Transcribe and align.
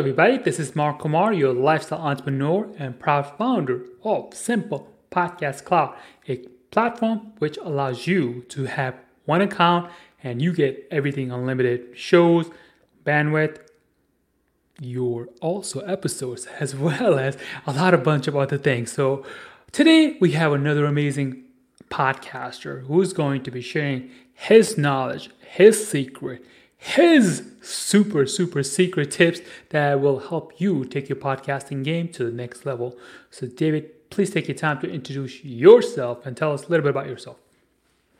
everybody, 0.00 0.38
this 0.38 0.60
is 0.60 0.76
Mark 0.76 1.00
Kumar, 1.00 1.32
your 1.32 1.52
lifestyle 1.52 1.98
entrepreneur 1.98 2.68
and 2.78 3.00
proud 3.00 3.36
founder 3.36 3.84
of 4.04 4.32
Simple 4.32 4.94
Podcast 5.10 5.64
Cloud, 5.64 5.92
a 6.28 6.36
platform 6.70 7.32
which 7.38 7.56
allows 7.58 8.06
you 8.06 8.44
to 8.50 8.66
have 8.66 8.94
one 9.24 9.40
account 9.40 9.90
and 10.22 10.40
you 10.40 10.52
get 10.52 10.86
everything 10.92 11.32
unlimited 11.32 11.98
shows, 11.98 12.48
bandwidth, 13.04 13.58
your 14.80 15.30
also 15.40 15.80
episodes, 15.80 16.46
as 16.60 16.76
well 16.76 17.18
as 17.18 17.36
a 17.66 17.72
lot 17.72 17.92
of 17.92 18.04
bunch 18.04 18.28
of 18.28 18.36
other 18.36 18.56
things. 18.56 18.92
So 18.92 19.24
today 19.72 20.16
we 20.20 20.30
have 20.30 20.52
another 20.52 20.84
amazing 20.84 21.42
podcaster 21.90 22.86
who's 22.86 23.12
going 23.12 23.42
to 23.42 23.50
be 23.50 23.62
sharing 23.62 24.12
his 24.32 24.78
knowledge, 24.78 25.30
his 25.40 25.88
secret, 25.88 26.44
his 26.78 27.44
super, 27.60 28.24
super 28.24 28.62
secret 28.62 29.10
tips 29.10 29.40
that 29.70 30.00
will 30.00 30.20
help 30.20 30.58
you 30.60 30.84
take 30.84 31.08
your 31.08 31.16
podcasting 31.16 31.84
game 31.84 32.08
to 32.10 32.24
the 32.24 32.32
next 32.32 32.64
level. 32.64 32.96
So, 33.30 33.46
David, 33.46 34.08
please 34.10 34.30
take 34.30 34.48
your 34.48 34.56
time 34.56 34.80
to 34.80 34.90
introduce 34.90 35.44
yourself 35.44 36.24
and 36.24 36.36
tell 36.36 36.52
us 36.52 36.64
a 36.64 36.68
little 36.68 36.84
bit 36.84 36.90
about 36.90 37.06
yourself. 37.06 37.36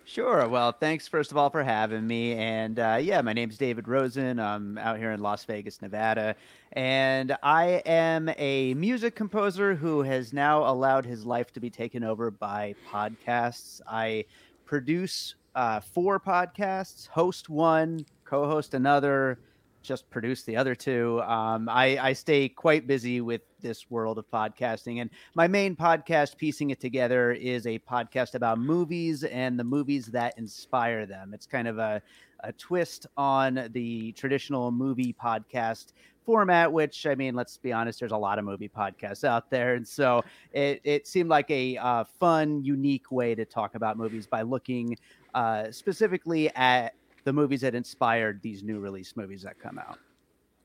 Sure. 0.04 0.48
Well, 0.48 0.72
thanks 0.72 1.06
first 1.06 1.30
of 1.32 1.36
all 1.36 1.50
for 1.50 1.62
having 1.62 2.06
me. 2.06 2.32
And 2.32 2.78
uh, 2.78 2.98
yeah, 2.98 3.20
my 3.20 3.34
name's 3.34 3.58
David 3.58 3.86
Rosen. 3.86 4.40
I'm 4.40 4.78
out 4.78 4.96
here 4.96 5.12
in 5.12 5.20
Las 5.20 5.44
Vegas, 5.44 5.82
Nevada. 5.82 6.34
And 6.72 7.36
I 7.42 7.82
am 7.84 8.30
a 8.38 8.72
music 8.72 9.14
composer 9.14 9.74
who 9.74 10.00
has 10.02 10.32
now 10.32 10.64
allowed 10.64 11.04
his 11.04 11.26
life 11.26 11.52
to 11.52 11.60
be 11.60 11.68
taken 11.68 12.02
over 12.02 12.30
by 12.30 12.74
podcasts. 12.90 13.82
I 13.86 14.24
produce 14.64 15.34
uh, 15.54 15.80
four 15.80 16.18
podcasts, 16.18 17.08
host 17.08 17.50
one, 17.50 18.06
co 18.28 18.46
host 18.46 18.74
another, 18.74 19.38
just 19.82 20.08
produce 20.10 20.42
the 20.42 20.56
other 20.56 20.74
two. 20.74 21.22
Um, 21.22 21.68
I, 21.68 21.98
I 21.98 22.12
stay 22.12 22.48
quite 22.48 22.86
busy 22.86 23.20
with 23.20 23.40
this 23.60 23.90
world 23.90 24.18
of 24.18 24.30
podcasting. 24.30 25.00
And 25.00 25.08
my 25.34 25.48
main 25.48 25.74
podcast, 25.74 26.36
Piecing 26.36 26.70
It 26.70 26.80
Together, 26.80 27.32
is 27.32 27.66
a 27.66 27.78
podcast 27.78 28.34
about 28.34 28.58
movies 28.58 29.24
and 29.24 29.58
the 29.58 29.64
movies 29.64 30.06
that 30.06 30.36
inspire 30.36 31.06
them. 31.06 31.32
It's 31.32 31.46
kind 31.46 31.66
of 31.66 31.78
a, 31.78 32.02
a 32.44 32.52
twist 32.52 33.06
on 33.16 33.70
the 33.72 34.12
traditional 34.12 34.70
movie 34.70 35.14
podcast 35.20 35.92
format, 36.26 36.70
which 36.70 37.06
I 37.06 37.14
mean, 37.14 37.34
let's 37.34 37.56
be 37.56 37.72
honest, 37.72 38.00
there's 38.00 38.12
a 38.12 38.16
lot 38.16 38.38
of 38.38 38.44
movie 38.44 38.68
podcasts 38.68 39.24
out 39.24 39.48
there. 39.48 39.76
And 39.76 39.88
so 39.88 40.22
it, 40.52 40.82
it 40.84 41.06
seemed 41.06 41.30
like 41.30 41.50
a 41.50 41.78
uh, 41.78 42.04
fun, 42.20 42.62
unique 42.62 43.10
way 43.10 43.34
to 43.34 43.46
talk 43.46 43.74
about 43.74 43.96
movies 43.96 44.26
by 44.26 44.42
looking 44.42 44.98
uh, 45.34 45.70
specifically 45.70 46.50
at 46.54 46.92
the 47.24 47.32
movies 47.32 47.60
that 47.62 47.74
inspired 47.74 48.40
these 48.42 48.62
new 48.62 48.80
release 48.80 49.16
movies 49.16 49.42
that 49.42 49.58
come 49.58 49.78
out. 49.78 49.98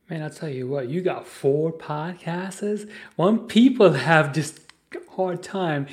Man, 0.09 0.22
I'll 0.22 0.30
tell 0.30 0.50
you 0.50 0.68
what, 0.68 0.90
you 0.90 1.02
got 1.02 1.26
four 1.26 1.72
podcasts. 1.72 2.90
One 3.16 3.48
people 3.48 3.94
have 3.94 4.34
just 4.34 4.59
hard 5.16 5.42
time 5.42 5.88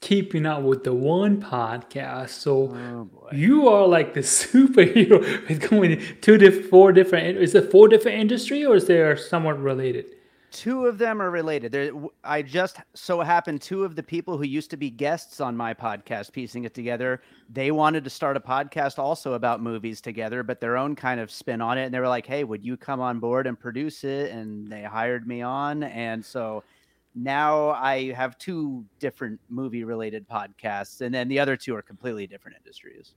keeping 0.00 0.46
up 0.46 0.62
with 0.62 0.84
the 0.84 0.92
one 0.92 1.40
podcast. 1.40 2.30
So 2.30 2.74
oh 2.74 3.08
you 3.32 3.68
are 3.68 3.86
like 3.86 4.14
the 4.14 4.20
superhero 4.44 5.48
with 5.48 5.68
going 5.68 6.02
two 6.20 6.38
different, 6.38 6.70
four 6.70 6.92
different. 6.92 7.38
Is 7.38 7.54
it 7.54 7.70
four 7.70 7.88
different 7.88 8.18
industry 8.18 8.64
or 8.64 8.76
is 8.76 8.86
there 8.86 9.16
somewhat 9.16 9.60
related? 9.60 10.14
Two 10.50 10.86
of 10.86 10.98
them 10.98 11.20
are 11.20 11.30
related. 11.30 11.72
There, 11.72 11.92
I 12.24 12.42
just 12.42 12.78
so 12.94 13.20
happened 13.20 13.60
two 13.60 13.84
of 13.84 13.96
the 13.96 14.02
people 14.02 14.38
who 14.38 14.44
used 14.44 14.70
to 14.70 14.76
be 14.76 14.90
guests 14.90 15.40
on 15.40 15.56
my 15.56 15.74
podcast, 15.74 16.32
piecing 16.32 16.64
it 16.64 16.74
together, 16.74 17.20
they 17.50 17.70
wanted 17.70 18.04
to 18.04 18.10
start 18.10 18.36
a 18.36 18.40
podcast 18.40 18.98
also 18.98 19.34
about 19.34 19.60
movies 19.60 20.00
together, 20.00 20.42
but 20.42 20.60
their 20.60 20.76
own 20.76 20.96
kind 20.96 21.20
of 21.20 21.30
spin 21.30 21.60
on 21.60 21.76
it. 21.76 21.84
And 21.84 21.94
they 21.94 22.00
were 22.00 22.08
like, 22.08 22.26
"Hey, 22.26 22.44
would 22.44 22.64
you 22.64 22.76
come 22.76 23.00
on 23.00 23.18
board 23.18 23.46
and 23.46 23.58
produce 23.58 24.04
it?" 24.04 24.30
And 24.30 24.70
they 24.70 24.82
hired 24.82 25.26
me 25.26 25.42
on, 25.42 25.82
and 25.82 26.24
so 26.24 26.64
now 27.14 27.70
I 27.70 28.12
have 28.12 28.38
two 28.38 28.84
different 29.00 29.40
movie 29.48 29.84
related 29.84 30.28
podcasts, 30.28 31.00
and 31.00 31.14
then 31.14 31.28
the 31.28 31.38
other 31.38 31.56
two 31.56 31.74
are 31.74 31.82
completely 31.82 32.26
different 32.26 32.56
industries. 32.56 33.14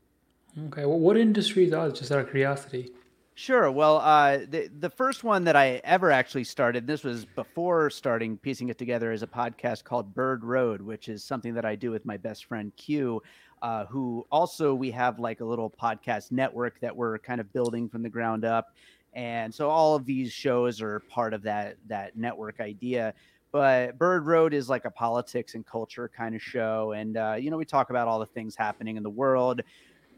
Okay, 0.67 0.85
well, 0.85 0.99
what 0.99 1.17
industries 1.17 1.71
are? 1.71 1.89
Just 1.91 2.11
out 2.11 2.19
of 2.19 2.29
curiosity. 2.29 2.91
Sure. 3.33 3.71
Well, 3.71 3.97
uh, 3.97 4.39
the 4.49 4.67
the 4.79 4.89
first 4.89 5.23
one 5.23 5.45
that 5.45 5.55
I 5.55 5.81
ever 5.83 6.11
actually 6.11 6.43
started, 6.43 6.85
this 6.85 7.03
was 7.03 7.25
before 7.25 7.89
starting 7.89 8.37
piecing 8.37 8.69
it 8.69 8.77
together, 8.77 9.11
is 9.11 9.23
a 9.23 9.27
podcast 9.27 9.83
called 9.85 10.13
Bird 10.13 10.43
Road, 10.43 10.81
which 10.81 11.07
is 11.07 11.23
something 11.23 11.53
that 11.53 11.65
I 11.65 11.75
do 11.75 11.91
with 11.91 12.05
my 12.05 12.17
best 12.17 12.45
friend 12.45 12.75
Q, 12.75 13.21
uh, 13.61 13.85
who 13.85 14.27
also 14.31 14.75
we 14.75 14.91
have 14.91 15.17
like 15.17 15.39
a 15.39 15.45
little 15.45 15.69
podcast 15.71 16.31
network 16.31 16.79
that 16.81 16.95
we're 16.95 17.17
kind 17.19 17.39
of 17.39 17.51
building 17.53 17.87
from 17.89 18.03
the 18.03 18.09
ground 18.09 18.43
up, 18.45 18.75
and 19.13 19.53
so 19.53 19.69
all 19.69 19.95
of 19.95 20.05
these 20.05 20.31
shows 20.31 20.81
are 20.81 20.99
part 21.09 21.33
of 21.33 21.41
that 21.43 21.77
that 21.87 22.17
network 22.17 22.59
idea. 22.59 23.13
But 23.53 23.97
Bird 23.97 24.25
Road 24.25 24.53
is 24.53 24.69
like 24.69 24.85
a 24.85 24.91
politics 24.91 25.55
and 25.55 25.65
culture 25.65 26.09
kind 26.15 26.35
of 26.35 26.41
show, 26.41 26.91
and 26.91 27.15
uh, 27.17 27.35
you 27.39 27.49
know 27.49 27.57
we 27.57 27.65
talk 27.65 27.89
about 27.89 28.07
all 28.09 28.19
the 28.19 28.25
things 28.25 28.55
happening 28.55 28.97
in 28.97 29.03
the 29.03 29.09
world. 29.09 29.61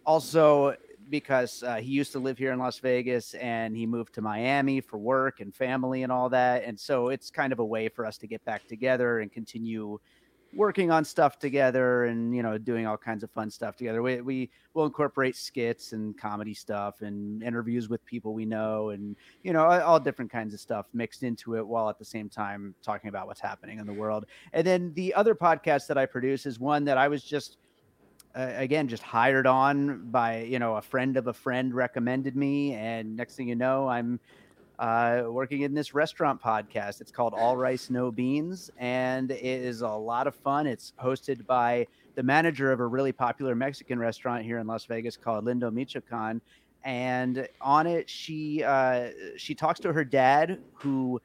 Also, 0.05 0.75
because 1.09 1.63
uh, 1.63 1.75
he 1.75 1.91
used 1.91 2.11
to 2.13 2.19
live 2.19 2.37
here 2.37 2.51
in 2.51 2.59
Las 2.59 2.79
Vegas 2.79 3.33
and 3.35 3.75
he 3.75 3.85
moved 3.85 4.13
to 4.15 4.21
Miami 4.21 4.81
for 4.81 4.97
work 4.97 5.39
and 5.39 5.53
family 5.53 6.03
and 6.03 6.11
all 6.11 6.29
that. 6.29 6.63
And 6.63 6.79
so 6.79 7.09
it's 7.09 7.29
kind 7.29 7.53
of 7.53 7.59
a 7.59 7.65
way 7.65 7.89
for 7.89 8.05
us 8.05 8.17
to 8.19 8.27
get 8.27 8.43
back 8.45 8.67
together 8.67 9.19
and 9.19 9.31
continue 9.31 9.99
working 10.55 10.91
on 10.91 11.03
stuff 11.03 11.39
together 11.39 12.05
and 12.05 12.35
you 12.35 12.43
know 12.43 12.57
doing 12.57 12.85
all 12.85 12.97
kinds 12.97 13.23
of 13.23 13.31
fun 13.31 13.49
stuff 13.49 13.75
together 13.75 14.01
we, 14.01 14.21
we 14.21 14.49
will 14.73 14.85
incorporate 14.85 15.35
skits 15.35 15.93
and 15.93 16.17
comedy 16.17 16.53
stuff 16.53 17.01
and 17.01 17.41
interviews 17.43 17.89
with 17.89 18.05
people 18.05 18.33
we 18.33 18.45
know 18.45 18.89
and 18.89 19.15
you 19.41 19.51
know 19.51 19.65
all 19.65 19.99
different 19.99 20.31
kinds 20.31 20.53
of 20.53 20.59
stuff 20.59 20.85
mixed 20.93 21.23
into 21.23 21.55
it 21.55 21.65
while 21.65 21.89
at 21.89 21.97
the 21.97 22.05
same 22.05 22.29
time 22.29 22.75
talking 22.83 23.07
about 23.07 23.25
what's 23.25 23.41
happening 23.41 23.79
in 23.79 23.87
the 23.87 23.93
world 23.93 24.25
and 24.53 24.65
then 24.65 24.93
the 24.93 25.13
other 25.13 25.33
podcast 25.33 25.87
that 25.87 25.97
i 25.97 26.05
produce 26.05 26.45
is 26.45 26.59
one 26.59 26.83
that 26.83 26.97
i 26.97 27.07
was 27.07 27.23
just 27.23 27.57
uh, 28.35 28.51
again 28.55 28.87
just 28.87 29.03
hired 29.03 29.47
on 29.47 30.09
by 30.09 30.41
you 30.43 30.59
know 30.59 30.75
a 30.75 30.81
friend 30.81 31.17
of 31.17 31.27
a 31.27 31.33
friend 31.33 31.73
recommended 31.73 32.35
me 32.35 32.73
and 32.73 33.15
next 33.15 33.35
thing 33.35 33.47
you 33.47 33.55
know 33.55 33.87
i'm 33.87 34.19
uh, 34.79 35.23
working 35.27 35.61
in 35.61 35.75
this 35.75 35.93
restaurant 35.93 36.41
podcast. 36.41 36.99
It's 36.99 37.11
called 37.11 37.35
all 37.37 37.55
rice 37.55 37.91
no 37.91 38.11
beans 38.11 38.71
and 38.79 39.29
it 39.29 39.43
is 39.43 39.81
a 39.81 39.87
lot 39.87 40.25
of 40.25 40.33
fun. 40.33 40.65
It's 40.65 40.93
hosted 41.01 41.45
by 41.45 41.85
the 42.15 42.23
manager 42.23 42.71
of 42.71 42.79
a 42.79 42.85
really 42.85 43.11
popular 43.11 43.55
mexican 43.55 43.97
restaurant 43.99 44.43
here 44.43 44.59
in 44.59 44.67
las 44.67 44.85
vegas 44.85 45.17
called 45.17 45.45
lindo 45.45 45.71
michoacan 45.71 46.41
and 46.83 47.47
on 47.61 47.87
it 47.87 48.09
she 48.09 48.63
uh, 48.63 49.09
she 49.37 49.55
talks 49.55 49.79
to 49.79 49.91
her 49.91 50.03
dad 50.03 50.59
who 50.73 51.19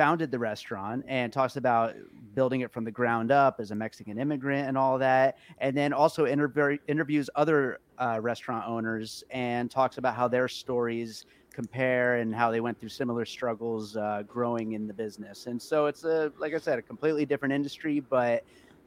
founded 0.00 0.30
the 0.30 0.38
restaurant 0.38 1.04
and 1.08 1.30
talks 1.30 1.56
about 1.56 1.94
building 2.34 2.62
it 2.62 2.72
from 2.72 2.84
the 2.84 2.90
ground 2.90 3.30
up 3.30 3.60
as 3.60 3.70
a 3.70 3.74
Mexican 3.74 4.18
immigrant 4.18 4.66
and 4.66 4.78
all 4.78 4.96
that. 4.96 5.36
And 5.58 5.76
then 5.76 5.92
also 5.92 6.24
inter- 6.24 6.78
interviews 6.88 7.28
other 7.34 7.80
uh, 7.98 8.18
restaurant 8.18 8.66
owners 8.66 9.22
and 9.28 9.70
talks 9.70 9.98
about 9.98 10.14
how 10.14 10.26
their 10.26 10.48
stories 10.48 11.26
compare 11.52 12.14
and 12.16 12.34
how 12.34 12.50
they 12.50 12.62
went 12.62 12.80
through 12.80 12.88
similar 12.88 13.26
struggles 13.26 13.94
uh, 13.94 14.22
growing 14.26 14.72
in 14.72 14.86
the 14.86 14.94
business. 14.94 15.46
And 15.46 15.60
so 15.60 15.84
it's 15.84 16.04
a, 16.04 16.32
like 16.38 16.54
I 16.54 16.58
said, 16.58 16.78
a 16.78 16.82
completely 16.82 17.26
different 17.26 17.52
industry, 17.52 18.00
but 18.00 18.42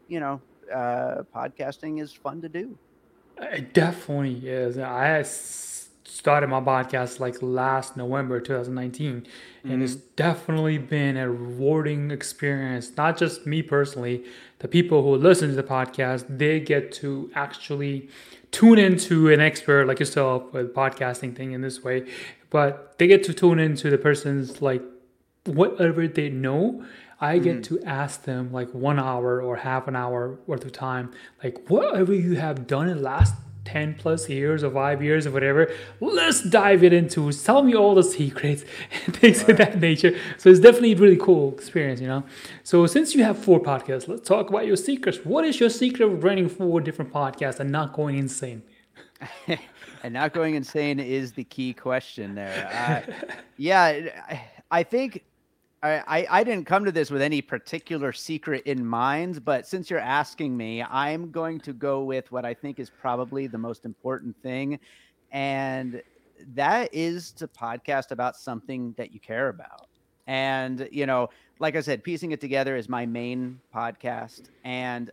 you 0.07 0.19
know, 0.19 0.41
uh, 0.73 1.21
podcasting 1.31 2.01
is 2.01 2.11
fun 2.11 2.41
to 2.41 2.49
do. 2.49 2.75
It 3.37 3.75
definitely 3.75 4.49
is. 4.49 4.79
I 4.79 5.21
started 6.05 6.47
my 6.47 6.59
podcast 6.59 7.19
like 7.19 7.35
last 7.41 7.95
November 7.95 8.39
2019 8.39 9.21
mm-hmm. 9.21 9.71
and 9.71 9.81
it's 9.81 9.95
mm-hmm. 9.95 10.07
definitely 10.15 10.77
been 10.77 11.17
a 11.17 11.29
rewarding 11.29 12.11
experience 12.11 12.91
not 12.97 13.17
just 13.17 13.45
me 13.47 13.61
personally 13.61 14.23
the 14.59 14.67
people 14.67 15.01
who 15.01 15.15
listen 15.15 15.49
to 15.49 15.55
the 15.55 15.63
podcast 15.63 16.25
they 16.29 16.59
get 16.59 16.91
to 16.91 17.31
actually 17.35 18.09
tune 18.51 18.77
into 18.77 19.31
an 19.31 19.39
expert 19.39 19.87
like 19.87 19.99
yourself 19.99 20.51
with 20.53 20.73
podcasting 20.73 21.35
thing 21.35 21.53
in 21.53 21.61
this 21.61 21.83
way 21.83 22.05
but 22.49 22.97
they 22.99 23.07
get 23.07 23.23
to 23.23 23.33
tune 23.33 23.59
into 23.59 23.89
the 23.89 23.97
person's 23.97 24.61
like 24.61 24.83
whatever 25.45 26.07
they 26.07 26.29
know 26.29 26.85
I 27.23 27.37
get 27.37 27.59
mm. 27.59 27.63
to 27.65 27.81
ask 27.85 28.23
them 28.23 28.51
like 28.51 28.69
one 28.73 28.99
hour 28.99 29.41
or 29.41 29.55
half 29.55 29.87
an 29.87 29.95
hour 29.95 30.39
worth 30.45 30.65
of 30.65 30.73
time, 30.73 31.11
like 31.41 31.69
whatever 31.69 32.13
you 32.13 32.35
have 32.35 32.67
done 32.67 32.89
in 32.89 32.97
the 32.97 33.03
last 33.03 33.33
10 33.65 33.95
plus 33.95 34.29
years 34.29 34.63
or 34.63 34.71
five 34.71 35.01
years 35.01 35.25
or 35.25 35.31
whatever 35.31 35.71
let's 35.99 36.41
dive 36.43 36.83
it 36.83 36.93
into 36.93 37.31
tell 37.31 37.63
me 37.63 37.75
all 37.75 37.95
the 37.95 38.03
secrets 38.03 38.63
and 39.05 39.15
things 39.15 39.39
right. 39.41 39.49
of 39.49 39.57
that 39.57 39.79
nature. 39.79 40.17
So 40.37 40.49
it's 40.49 40.59
definitely 40.59 40.93
a 40.93 40.97
really 40.97 41.17
cool 41.17 41.53
experience 41.53 42.01
you 42.01 42.07
know? 42.07 42.23
So 42.63 42.85
since 42.87 43.15
you 43.15 43.23
have 43.23 43.37
four 43.37 43.59
podcasts 43.59 44.07
let's 44.07 44.27
talk 44.27 44.49
about 44.49 44.65
your 44.65 44.77
secrets. 44.77 45.19
What 45.23 45.45
is 45.45 45.59
your 45.59 45.69
secret 45.69 46.05
of 46.05 46.23
running 46.23 46.49
four 46.49 46.81
different 46.81 47.13
podcasts 47.13 47.59
and 47.59 47.71
not 47.71 47.93
going 47.93 48.17
insane? 48.17 48.63
And 50.05 50.15
not 50.15 50.33
going 50.33 50.55
insane 50.55 50.99
is 50.99 51.31
the 51.31 51.45
key 51.45 51.73
question 51.73 52.35
there. 52.35 53.05
Uh, 53.07 53.13
yeah 53.57 54.09
i 54.73 54.83
think 54.83 55.23
I, 55.83 56.25
I 56.29 56.43
didn't 56.45 56.65
come 56.65 56.85
to 56.85 56.93
this 56.93 57.11
with 57.11 57.21
any 57.21 57.41
particular 57.41 58.13
secret 58.13 58.63
in 58.65 58.85
mind, 58.85 59.43
but 59.43 59.67
since 59.67 59.89
you're 59.89 59.99
asking 59.99 60.55
me, 60.55 60.81
I'm 60.81 61.29
going 61.29 61.59
to 61.59 61.73
go 61.73 62.03
with 62.03 62.31
what 62.31 62.45
I 62.45 62.53
think 62.53 62.79
is 62.79 62.89
probably 62.89 63.47
the 63.47 63.57
most 63.57 63.83
important 63.83 64.41
thing. 64.41 64.79
And 65.31 66.01
that 66.55 66.93
is 66.93 67.31
to 67.33 67.49
podcast 67.49 68.11
about 68.11 68.37
something 68.37 68.93
that 68.97 69.13
you 69.13 69.19
care 69.19 69.49
about. 69.49 69.87
And, 70.25 70.87
you 70.89 71.05
know, 71.05 71.29
like 71.59 71.75
I 71.75 71.81
said, 71.81 72.01
piecing 72.01 72.31
it 72.31 72.39
together 72.39 72.77
is 72.77 72.87
my 72.87 73.05
main 73.05 73.59
podcast. 73.75 74.43
And 74.63 75.11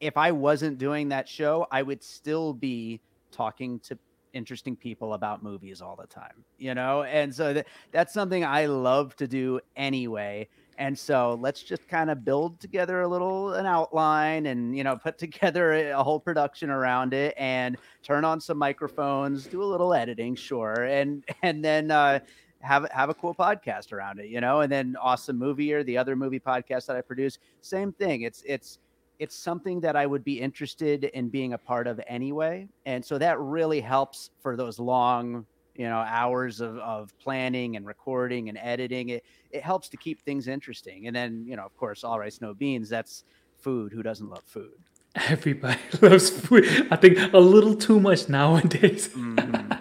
if 0.00 0.16
I 0.16 0.30
wasn't 0.30 0.78
doing 0.78 1.08
that 1.08 1.28
show, 1.28 1.66
I 1.72 1.82
would 1.82 2.04
still 2.04 2.52
be 2.52 3.00
talking 3.32 3.80
to 3.80 3.98
interesting 4.32 4.76
people 4.76 5.14
about 5.14 5.42
movies 5.42 5.80
all 5.80 5.96
the 5.96 6.06
time, 6.06 6.44
you 6.58 6.74
know? 6.74 7.02
And 7.04 7.34
so 7.34 7.52
that, 7.52 7.66
that's 7.92 8.12
something 8.12 8.44
I 8.44 8.66
love 8.66 9.16
to 9.16 9.28
do 9.28 9.60
anyway. 9.76 10.48
And 10.78 10.96
so 10.96 11.36
let's 11.40 11.62
just 11.62 11.88
kind 11.88 12.08
of 12.08 12.24
build 12.24 12.60
together 12.60 13.00
a 13.00 13.08
little 13.08 13.54
an 13.54 13.66
outline 13.66 14.46
and 14.46 14.76
you 14.76 14.84
know 14.84 14.96
put 14.96 15.18
together 15.18 15.90
a 15.90 16.02
whole 16.02 16.20
production 16.20 16.70
around 16.70 17.12
it 17.14 17.34
and 17.36 17.76
turn 18.02 18.24
on 18.24 18.40
some 18.40 18.58
microphones, 18.58 19.46
do 19.46 19.62
a 19.62 19.64
little 19.64 19.92
editing, 19.92 20.36
sure, 20.36 20.84
and 20.84 21.24
and 21.42 21.64
then 21.64 21.90
uh, 21.90 22.20
have 22.60 22.88
have 22.92 23.10
a 23.10 23.14
cool 23.14 23.34
podcast 23.34 23.92
around 23.92 24.20
it, 24.20 24.28
you 24.28 24.40
know. 24.40 24.60
And 24.60 24.70
then 24.70 24.96
awesome 25.00 25.36
movie 25.36 25.72
or 25.72 25.82
the 25.82 25.98
other 25.98 26.14
movie 26.14 26.40
podcast 26.40 26.86
that 26.86 26.96
I 26.96 27.00
produce, 27.00 27.38
same 27.60 27.92
thing. 27.92 28.22
It's 28.22 28.44
it's 28.46 28.78
it's 29.18 29.34
something 29.34 29.80
that 29.80 29.96
I 29.96 30.06
would 30.06 30.24
be 30.24 30.40
interested 30.40 31.04
in 31.04 31.28
being 31.28 31.52
a 31.52 31.58
part 31.58 31.86
of 31.86 32.00
anyway. 32.06 32.68
And 32.86 33.04
so 33.04 33.18
that 33.18 33.38
really 33.40 33.80
helps 33.80 34.30
for 34.40 34.56
those 34.56 34.78
long, 34.78 35.44
you 35.74 35.88
know, 35.88 35.98
hours 35.98 36.60
of, 36.60 36.78
of 36.78 37.16
planning 37.18 37.76
and 37.76 37.86
recording 37.86 38.48
and 38.48 38.58
editing. 38.58 39.10
It 39.10 39.24
it 39.50 39.62
helps 39.62 39.88
to 39.90 39.96
keep 39.96 40.20
things 40.22 40.46
interesting. 40.46 41.06
And 41.06 41.16
then, 41.16 41.44
you 41.46 41.56
know, 41.56 41.64
of 41.64 41.76
course, 41.76 42.04
all 42.04 42.18
rice, 42.18 42.40
no 42.40 42.54
beans, 42.54 42.88
that's 42.88 43.24
food. 43.58 43.92
Who 43.92 44.02
doesn't 44.02 44.28
love 44.28 44.44
food? 44.44 44.72
Everybody 45.14 45.80
loves 46.02 46.30
food. 46.30 46.64
I 46.90 46.96
think 46.96 47.32
a 47.32 47.38
little 47.38 47.74
too 47.74 47.98
much 47.98 48.28
nowadays. 48.28 49.08
Mm-hmm. 49.08 49.72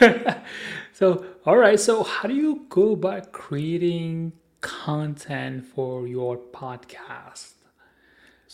so, 0.92 1.24
all 1.44 1.56
right. 1.56 1.80
So, 1.80 2.02
how 2.02 2.28
do 2.28 2.34
you 2.34 2.66
go 2.68 2.92
about 2.92 3.32
creating 3.32 4.32
content 4.60 5.64
for 5.66 6.06
your 6.06 6.36
podcast? 6.36 7.54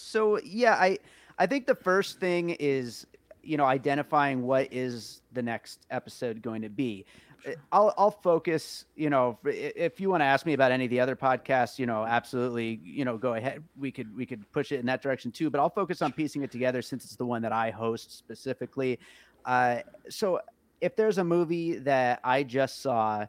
So 0.08 0.40
yeah, 0.40 0.74
I 0.74 0.98
I 1.38 1.46
think 1.46 1.66
the 1.66 1.74
first 1.74 2.18
thing 2.18 2.50
is 2.50 3.06
you 3.42 3.56
know 3.56 3.64
identifying 3.64 4.42
what 4.42 4.72
is 4.72 5.22
the 5.32 5.42
next 5.42 5.86
episode 5.90 6.42
going 6.42 6.62
to 6.62 6.68
be. 6.68 7.04
Uh, 7.46 7.52
I'll 7.70 7.94
I'll 7.96 8.10
focus, 8.10 8.86
you 8.96 9.10
know, 9.10 9.38
if 9.44 10.00
you 10.00 10.10
want 10.10 10.22
to 10.22 10.24
ask 10.24 10.46
me 10.46 10.54
about 10.54 10.72
any 10.72 10.84
of 10.84 10.90
the 10.90 11.00
other 11.00 11.14
podcasts, 11.14 11.78
you 11.78 11.86
know, 11.86 12.04
absolutely, 12.04 12.80
you 12.82 13.04
know, 13.04 13.16
go 13.16 13.34
ahead. 13.34 13.62
We 13.78 13.92
could 13.92 14.14
we 14.16 14.26
could 14.26 14.50
push 14.52 14.72
it 14.72 14.80
in 14.80 14.86
that 14.86 15.02
direction 15.02 15.30
too, 15.30 15.50
but 15.50 15.60
I'll 15.60 15.70
focus 15.70 16.02
on 16.02 16.12
piecing 16.12 16.42
it 16.42 16.50
together 16.50 16.82
since 16.82 17.04
it's 17.04 17.16
the 17.16 17.26
one 17.26 17.42
that 17.42 17.52
I 17.52 17.70
host 17.70 18.16
specifically. 18.16 18.98
Uh, 19.44 19.80
so 20.08 20.40
if 20.80 20.96
there's 20.96 21.18
a 21.18 21.24
movie 21.24 21.78
that 21.78 22.20
I 22.24 22.42
just 22.42 22.80
saw 22.82 23.26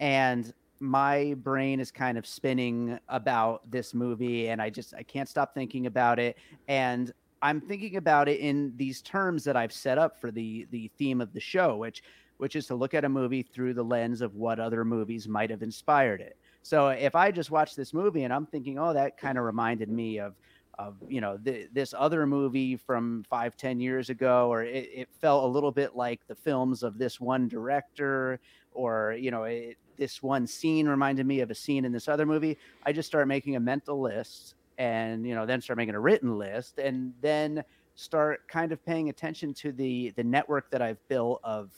and 0.00 0.52
my 0.80 1.34
brain 1.38 1.80
is 1.80 1.90
kind 1.90 2.18
of 2.18 2.26
spinning 2.26 2.98
about 3.08 3.70
this 3.70 3.94
movie 3.94 4.48
and 4.48 4.60
I 4.60 4.70
just 4.70 4.94
I 4.94 5.02
can't 5.02 5.28
stop 5.28 5.54
thinking 5.54 5.86
about 5.86 6.18
it 6.18 6.36
and 6.68 7.12
I'm 7.42 7.60
thinking 7.60 7.96
about 7.96 8.28
it 8.28 8.40
in 8.40 8.72
these 8.76 9.02
terms 9.02 9.44
that 9.44 9.56
I've 9.56 9.72
set 9.72 9.98
up 9.98 10.20
for 10.20 10.30
the 10.30 10.66
the 10.70 10.90
theme 10.98 11.20
of 11.20 11.32
the 11.32 11.40
show 11.40 11.76
which 11.76 12.02
which 12.38 12.56
is 12.56 12.66
to 12.66 12.74
look 12.74 12.94
at 12.94 13.04
a 13.04 13.08
movie 13.08 13.42
through 13.42 13.74
the 13.74 13.82
lens 13.82 14.20
of 14.20 14.34
what 14.34 14.60
other 14.60 14.84
movies 14.84 15.26
might 15.26 15.50
have 15.50 15.62
inspired 15.62 16.20
it. 16.20 16.36
So 16.62 16.88
if 16.88 17.14
I 17.14 17.30
just 17.30 17.50
watch 17.50 17.74
this 17.74 17.94
movie 17.94 18.24
and 18.24 18.32
I'm 18.32 18.46
thinking, 18.46 18.78
oh, 18.78 18.92
that 18.92 19.16
kind 19.16 19.38
of 19.38 19.44
reminded 19.44 19.88
me 19.88 20.18
of 20.18 20.34
of 20.78 20.96
you 21.08 21.20
know 21.20 21.38
th- 21.38 21.68
this 21.72 21.94
other 21.96 22.26
movie 22.26 22.76
from 22.76 23.24
five 23.28 23.56
ten 23.56 23.80
years 23.80 24.10
ago 24.10 24.48
or 24.52 24.62
it, 24.62 24.90
it, 24.92 25.08
felt 25.20 25.44
a 25.44 25.46
little 25.46 25.72
bit 25.72 25.96
like 25.96 26.20
the 26.28 26.34
films 26.34 26.82
of 26.82 26.98
this 26.98 27.20
one 27.20 27.48
director 27.48 28.38
or 28.72 29.16
you 29.18 29.30
know 29.30 29.44
it, 29.44 29.76
this 29.96 30.22
one 30.22 30.46
scene 30.46 30.86
reminded 30.86 31.26
me 31.26 31.40
of 31.40 31.50
a 31.50 31.54
scene 31.54 31.84
in 31.84 31.92
this 31.92 32.08
other 32.08 32.26
movie. 32.26 32.58
I 32.84 32.92
just 32.92 33.08
start 33.08 33.26
making 33.26 33.56
a 33.56 33.60
mental 33.60 34.00
list 34.00 34.54
and 34.78 35.26
you 35.26 35.34
know 35.34 35.46
then 35.46 35.60
start 35.60 35.76
making 35.76 35.94
a 35.94 36.00
written 36.00 36.36
list 36.38 36.78
and 36.78 37.12
then 37.20 37.64
start 37.94 38.46
kind 38.48 38.72
of 38.72 38.84
paying 38.84 39.08
attention 39.08 39.54
to 39.54 39.72
the 39.72 40.12
the 40.16 40.24
network 40.24 40.70
that 40.70 40.82
i've 40.82 40.98
built 41.08 41.40
of 41.42 41.70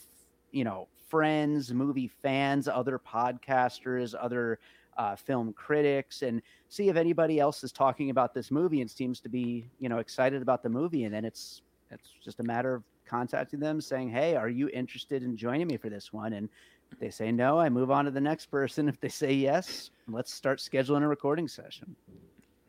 you 0.50 0.64
know 0.64 0.88
friends 1.08 1.72
movie 1.72 2.10
fans 2.22 2.66
other 2.66 2.98
podcasters 2.98 4.14
other 4.20 4.58
uh, 4.98 5.16
film 5.16 5.52
critics 5.52 6.22
and 6.22 6.42
see 6.68 6.88
if 6.88 6.96
anybody 6.96 7.38
else 7.38 7.62
is 7.64 7.72
talking 7.72 8.10
about 8.10 8.34
this 8.34 8.50
movie 8.50 8.80
and 8.80 8.90
seems 8.90 9.20
to 9.20 9.28
be 9.28 9.64
you 9.78 9.88
know 9.88 9.98
excited 9.98 10.42
about 10.42 10.62
the 10.62 10.68
movie. 10.68 11.04
And 11.04 11.14
then 11.14 11.24
it's 11.24 11.62
it's 11.90 12.10
just 12.22 12.40
a 12.40 12.42
matter 12.42 12.74
of 12.74 12.82
contacting 13.06 13.58
them 13.58 13.80
saying 13.80 14.10
hey 14.10 14.36
are 14.36 14.50
you 14.50 14.68
interested 14.68 15.22
in 15.22 15.36
joining 15.36 15.68
me 15.68 15.76
for 15.76 15.88
this 15.88 16.12
one? 16.12 16.34
And 16.34 16.48
if 16.90 16.98
they 16.98 17.10
say 17.10 17.30
no 17.30 17.58
i 17.58 17.68
move 17.68 17.90
on 17.90 18.04
to 18.04 18.10
the 18.10 18.20
next 18.20 18.46
person. 18.46 18.88
If 18.88 19.00
they 19.00 19.08
say 19.08 19.32
yes 19.32 19.90
let's 20.08 20.32
start 20.32 20.58
scheduling 20.58 21.02
a 21.02 21.08
recording 21.08 21.48
session. 21.48 21.94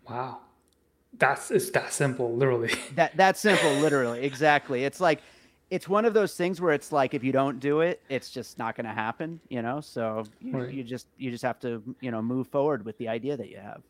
Wow. 0.08 0.40
That's 1.18 1.50
it's 1.50 1.72
that 1.72 1.92
simple 1.92 2.36
literally. 2.36 2.74
That 2.96 3.18
that 3.18 3.38
simple 3.38 3.74
literally. 3.82 4.22
Exactly. 4.24 4.84
It's 4.84 5.02
like 5.02 5.22
it's 5.70 5.88
one 5.88 6.06
of 6.06 6.14
those 6.14 6.36
things 6.36 6.60
where 6.60 6.74
it's 6.74 6.92
like 6.92 7.14
if 7.14 7.24
you 7.24 7.32
don't 7.32 7.60
do 7.60 7.82
it, 7.82 8.02
it's 8.10 8.30
just 8.30 8.58
not 8.58 8.76
going 8.76 8.86
to 8.86 8.94
happen, 8.94 9.40
you 9.50 9.62
know. 9.62 9.82
So 9.82 10.24
you, 10.42 10.58
right. 10.58 10.74
you, 10.74 10.84
just 10.84 11.08
you 11.18 11.32
just 11.32 11.44
have 11.44 11.60
to 11.60 11.82
you 12.02 12.12
know 12.12 12.22
move 12.22 12.48
forward 12.48 12.86
with 12.86 12.98
the 12.98 13.08
idea 13.08 13.38
that 13.38 13.50
you 13.50 13.58
have. 13.58 13.82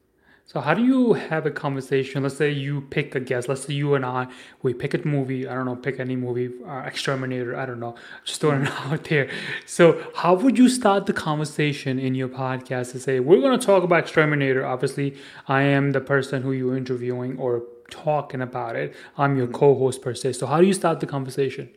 So 0.46 0.60
how 0.60 0.74
do 0.74 0.84
you 0.84 1.14
have 1.14 1.46
a 1.46 1.52
conversation? 1.52 2.24
Let's 2.24 2.36
say 2.36 2.50
you 2.50 2.81
pick 2.81 3.14
a 3.14 3.20
guest. 3.20 3.48
Let's 3.48 3.66
say 3.66 3.76
you 3.76 3.94
and 3.94 4.04
I 4.04 4.28
we 4.64 4.74
pick 4.74 4.96
a 4.96 5.08
movie. 5.08 5.48
I 5.48 5.54
don't 5.54 5.66
know, 5.66 5.76
pick 5.76 6.00
any 6.00 6.16
movie, 6.16 6.50
uh, 6.68 6.80
Exterminator. 6.80 7.56
I 7.56 7.66
don't 7.66 7.80
know, 7.80 7.96
just 8.26 8.42
throwing 8.42 8.64
it 8.64 8.72
out 8.72 9.04
there. 9.06 9.30
So 9.66 10.04
how 10.16 10.34
would 10.34 10.58
you 10.58 10.68
start 10.68 11.06
the 11.06 11.14
conversation 11.14 12.00
in 12.00 12.16
your 12.16 12.30
podcast 12.30 12.92
to 12.94 13.00
say 13.00 13.20
we're 13.20 13.42
going 13.42 13.58
to 13.58 13.66
talk 13.66 13.84
about 13.84 14.00
Exterminator? 14.00 14.66
Obviously, 14.66 15.16
I 15.48 15.62
am 15.62 15.92
the 15.92 16.02
person 16.02 16.42
who 16.42 16.52
you're 16.52 16.76
interviewing 16.76 17.38
or 17.38 17.64
talking 17.90 18.42
about 18.42 18.76
it. 18.76 18.96
I'm 19.18 19.36
your 19.38 19.48
mm-hmm. 19.48 19.56
co-host 19.56 20.02
per 20.02 20.14
se. 20.14 20.34
So 20.34 20.46
how 20.46 20.62
do 20.62 20.68
you 20.68 20.74
start 20.74 21.00
the 21.00 21.08
conversation? 21.08 21.70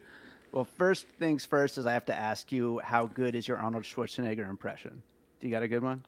Well, 0.53 0.65
first 0.65 1.07
things 1.19 1.47
first 1.47 1.79
is 1.79 1.87
I 1.87 1.95
have 1.95 2.05
to 2.07 2.15
ask 2.15 2.53
you 2.53 2.79
how 2.85 3.07
good 3.07 3.35
is 3.35 3.49
your 3.49 3.57
Arnold 3.57 3.85
Schwarzenegger 3.85 4.49
impression? 4.49 5.03
Do 5.41 5.47
you 5.47 5.53
got 5.53 5.63
a 5.63 5.69
good 5.69 5.83
one? 5.83 6.05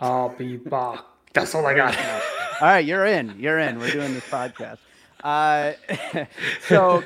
I'll 0.00 0.34
be 0.36 0.56
back. 0.56 1.00
That's 1.32 1.54
all 1.54 1.66
I 1.66 1.74
got. 1.74 1.96
all 1.96 2.68
right, 2.68 2.84
you're 2.84 3.06
in. 3.06 3.34
You're 3.38 3.58
in. 3.58 3.78
We're 3.78 3.90
doing 3.90 4.14
this 4.14 4.24
podcast. 4.30 4.78
Uh, 5.24 5.72
so 6.68 7.04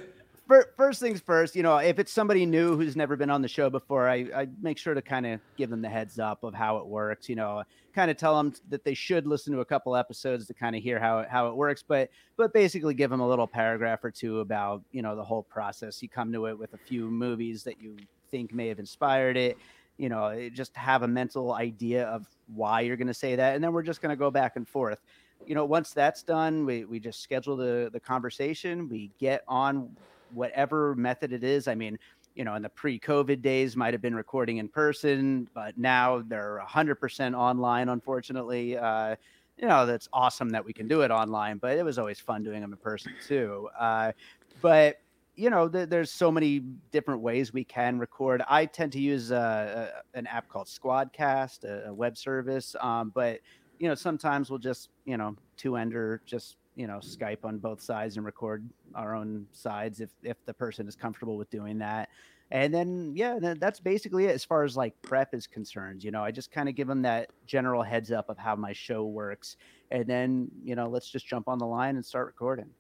first 0.77 1.01
things 1.01 1.21
first, 1.21 1.57
you 1.57 1.63
know, 1.63 1.79
if 1.79 1.99
it's 1.99 2.13
somebody 2.13 2.47
new 2.47 2.77
who's 2.77 2.97
never 2.97 3.17
been 3.17 3.31
on 3.31 3.43
the 3.43 3.49
show 3.49 3.69
before, 3.69 4.09
I, 4.09 4.27
I 4.35 4.49
make 4.61 4.79
sure 4.79 4.95
to 4.95 5.03
kind 5.03 5.27
of 5.27 5.41
give 5.57 5.71
them 5.71 5.83
the 5.83 5.89
heads 5.89 6.19
up 6.19 6.45
of 6.45 6.55
how 6.55 6.79
it 6.79 6.87
works. 6.87 7.29
You 7.29 7.37
know, 7.37 7.65
kind 7.95 8.11
of 8.11 8.17
tell 8.17 8.37
them 8.37 8.55
that 8.69 8.85
they 8.85 8.95
should 8.95 9.27
listen 9.27 9.53
to 9.55 9.61
a 9.61 9.65
couple 9.65 9.97
episodes 9.97 10.47
to 10.47 10.55
kind 10.55 10.77
of 10.77 10.83
hear 10.83 10.99
how 10.99 11.21
it, 11.21 11.29
how 11.29 11.49
it 11.49 11.57
works, 11.57 11.83
but 11.87 12.11
but 12.37 12.53
basically 12.53 12.95
give 12.95 13.11
them 13.11 13.21
a 13.21 13.29
little 13.29 13.47
paragraph 13.47 14.05
or 14.05 14.11
two 14.11 14.41
about 14.41 14.83
you 14.93 15.03
know 15.03 15.17
the 15.17 15.25
whole 15.25 15.43
process. 15.43 16.03
You 16.03 16.09
come 16.09 16.33
to 16.33 16.47
it 16.47 16.59
with 16.59 16.75
a 16.75 16.79
few 16.79 17.11
movies 17.11 17.65
that 17.65 17.81
you 17.81 17.97
think 18.31 18.55
may 18.55 18.69
have 18.69 18.79
inspired 18.79 19.37
it. 19.37 19.59
You 19.99 20.11
know, 20.11 20.49
just 20.53 20.77
have 20.77 21.03
a 21.03 21.09
mental 21.09 21.55
idea 21.55 22.05
of 22.05 22.27
why 22.55 22.83
you're 22.83 22.97
going 22.97 23.07
to 23.09 23.15
say 23.15 23.37
that, 23.37 23.55
and 23.55 23.65
then 23.65 23.73
we're 23.73 23.83
just 23.83 24.01
going 24.03 24.11
to 24.11 24.17
go 24.17 24.31
back 24.31 24.57
and 24.57 24.69
forth 24.69 25.01
you 25.47 25.55
know 25.55 25.67
once 25.67 25.93
that's 25.93 26.23
done 26.23 26.65
we, 26.65 26.87
we 26.87 26.99
just 26.99 27.21
schedule 27.21 27.59
the 27.59 27.91
the 27.93 28.01
conversation 28.01 28.89
we 28.89 29.11
get 29.19 29.43
on 29.47 29.95
whatever 30.33 30.95
method 30.95 31.33
it 31.33 31.45
is. 31.45 31.69
I 31.69 31.75
mean, 31.75 31.99
you 32.35 32.45
know, 32.45 32.55
in 32.55 32.63
the 32.63 32.69
pre-COVID 32.69 33.41
days, 33.41 33.77
might 33.77 33.95
have 33.95 34.03
been 34.03 34.15
recording 34.15 34.59
in 34.59 34.69
person, 34.69 35.49
but 35.55 35.77
now 35.79 36.23
they're 36.29 36.63
100% 36.69 37.35
online. 37.37 37.89
Unfortunately, 37.89 38.77
uh, 38.77 39.17
you 39.57 39.67
know, 39.67 39.87
that's 39.87 40.09
awesome 40.13 40.51
that 40.51 40.65
we 40.65 40.73
can 40.73 40.87
do 40.87 41.01
it 41.01 41.11
online, 41.11 41.59
but 41.59 41.79
it 41.79 41.85
was 41.85 41.99
always 41.99 42.21
fun 42.21 42.43
doing 42.43 42.61
them 42.61 42.73
in 42.73 42.79
person 42.79 43.15
too. 43.27 43.69
Uh, 43.79 44.13
but 44.61 45.01
you 45.35 45.51
know, 45.51 45.69
th- 45.69 45.89
there's 45.89 46.11
so 46.11 46.33
many 46.33 46.61
different 46.91 47.21
ways 47.21 47.53
we 47.53 47.65
can 47.65 47.99
record. 47.99 48.43
I 48.49 48.67
tend 48.67 48.93
to 48.93 49.01
use 49.01 49.33
uh, 49.33 49.91
an 50.15 50.27
app 50.27 50.49
called 50.49 50.67
Squadcast, 50.67 51.65
a, 51.65 51.89
a 51.89 51.95
web 51.95 52.17
service, 52.17 52.75
um, 52.81 53.13
but 53.15 53.41
you 53.79 53.89
know, 53.89 53.95
sometimes 53.95 54.51
we'll 54.51 54.59
just 54.59 54.91
you 55.05 55.17
know 55.17 55.37
two 55.57 55.77
ender 55.77 56.23
just 56.27 56.57
you 56.77 56.87
know 56.87 56.99
Skype 56.99 57.45
on 57.45 57.59
both 57.59 57.81
sides 57.81 58.17
and 58.17 58.25
record 58.25 58.69
our 58.95 59.15
own 59.15 59.47
sides 59.53 60.01
if 60.01 60.11
if 60.23 60.37
the 60.45 60.55
person 60.55 60.87
is 60.87 60.95
comfortable 60.95 61.37
with 61.37 61.51
doing 61.51 61.79
that. 61.79 62.09
And 62.53 62.73
then 62.73 63.13
yeah, 63.17 63.39
that's 63.59 63.81
basically 63.81 64.27
it 64.27 64.35
as 64.35 64.45
far 64.45 64.63
as 64.63 64.77
like 64.77 64.95
prep 65.03 65.35
is 65.35 65.49
concerned. 65.49 66.05
You 66.05 66.13
know, 66.13 66.23
I 66.23 66.31
just 66.31 66.53
kind 66.53 66.69
of 66.69 66.77
give 66.77 66.87
them 66.87 67.03
that 67.03 67.31
general 67.45 67.83
heads 67.83 68.13
up 68.13 68.29
of 68.29 68.39
how 68.39 68.55
my 68.55 68.73
show 68.73 69.05
works, 69.05 69.57
and 69.91 70.07
then 70.07 70.49
you 70.63 70.77
know 70.77 70.89
let's 70.89 71.11
just 71.11 71.27
jump 71.27 71.49
on 71.49 71.59
the 71.59 71.67
line 71.67 71.97
and 71.97 72.07
start 72.07 72.27
recording. 72.27 72.71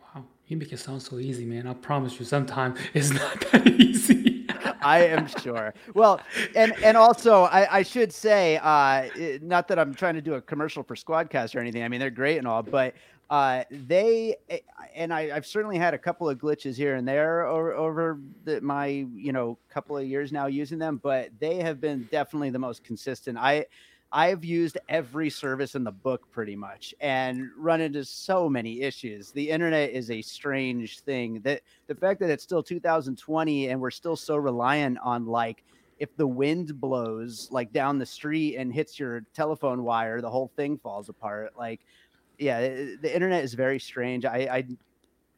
Wow, 0.00 0.24
you 0.46 0.56
make 0.56 0.72
it 0.72 0.78
sound 0.78 1.02
so 1.02 1.18
easy, 1.18 1.44
man. 1.44 1.66
I 1.66 1.74
promise 1.74 2.18
you, 2.18 2.24
sometimes 2.24 2.78
it's 2.94 3.10
not 3.10 3.40
that 3.52 3.66
easy. 3.80 4.39
I 4.82 5.04
am 5.06 5.26
sure. 5.26 5.74
Well, 5.94 6.20
and 6.54 6.72
and 6.82 6.96
also 6.96 7.44
I, 7.44 7.78
I 7.78 7.82
should 7.82 8.12
say, 8.12 8.58
uh, 8.62 9.08
not 9.42 9.68
that 9.68 9.78
I'm 9.78 9.94
trying 9.94 10.14
to 10.14 10.22
do 10.22 10.34
a 10.34 10.40
commercial 10.40 10.82
for 10.82 10.94
Squadcast 10.94 11.54
or 11.54 11.60
anything. 11.60 11.82
I 11.82 11.88
mean, 11.88 12.00
they're 12.00 12.10
great 12.10 12.38
and 12.38 12.46
all, 12.46 12.62
but 12.62 12.94
uh, 13.30 13.62
they 13.70 14.36
eh, 14.48 14.58
and 14.94 15.14
I, 15.14 15.28
have 15.28 15.46
certainly 15.46 15.78
had 15.78 15.94
a 15.94 15.98
couple 15.98 16.28
of 16.28 16.36
glitches 16.38 16.74
here 16.74 16.96
and 16.96 17.06
there 17.06 17.46
over, 17.46 17.72
over 17.74 18.18
the, 18.44 18.60
my 18.60 18.86
you 18.86 19.32
know 19.32 19.56
couple 19.68 19.96
of 19.96 20.04
years 20.04 20.32
now 20.32 20.46
using 20.46 20.78
them, 20.78 21.00
but 21.02 21.30
they 21.38 21.56
have 21.58 21.80
been 21.80 22.08
definitely 22.10 22.50
the 22.50 22.58
most 22.58 22.82
consistent. 22.82 23.38
I 23.38 23.66
I've 24.12 24.44
used 24.44 24.76
every 24.88 25.30
service 25.30 25.76
in 25.76 25.84
the 25.84 25.92
book 25.92 26.30
pretty 26.32 26.56
much 26.56 26.94
and 27.00 27.48
run 27.56 27.80
into 27.80 28.04
so 28.04 28.48
many 28.48 28.82
issues. 28.82 29.30
The 29.30 29.48
internet 29.48 29.90
is 29.90 30.10
a 30.10 30.20
strange 30.20 31.00
thing. 31.00 31.40
That 31.42 31.62
the 31.86 31.94
fact 31.94 32.18
that 32.20 32.30
it's 32.30 32.42
still 32.42 32.62
2020 32.62 33.68
and 33.68 33.80
we're 33.80 33.90
still 33.90 34.16
so 34.16 34.36
reliant 34.36 34.98
on 34.98 35.26
like 35.26 35.62
if 36.00 36.16
the 36.16 36.26
wind 36.26 36.80
blows 36.80 37.48
like 37.52 37.72
down 37.72 37.98
the 37.98 38.06
street 38.06 38.56
and 38.56 38.72
hits 38.72 38.98
your 38.98 39.20
telephone 39.32 39.84
wire, 39.84 40.20
the 40.20 40.30
whole 40.30 40.50
thing 40.56 40.76
falls 40.78 41.08
apart. 41.08 41.52
Like 41.56 41.80
yeah, 42.38 42.60
the 42.60 43.14
internet 43.14 43.44
is 43.44 43.54
very 43.54 43.78
strange. 43.78 44.24
I, 44.24 44.48
I 44.50 44.64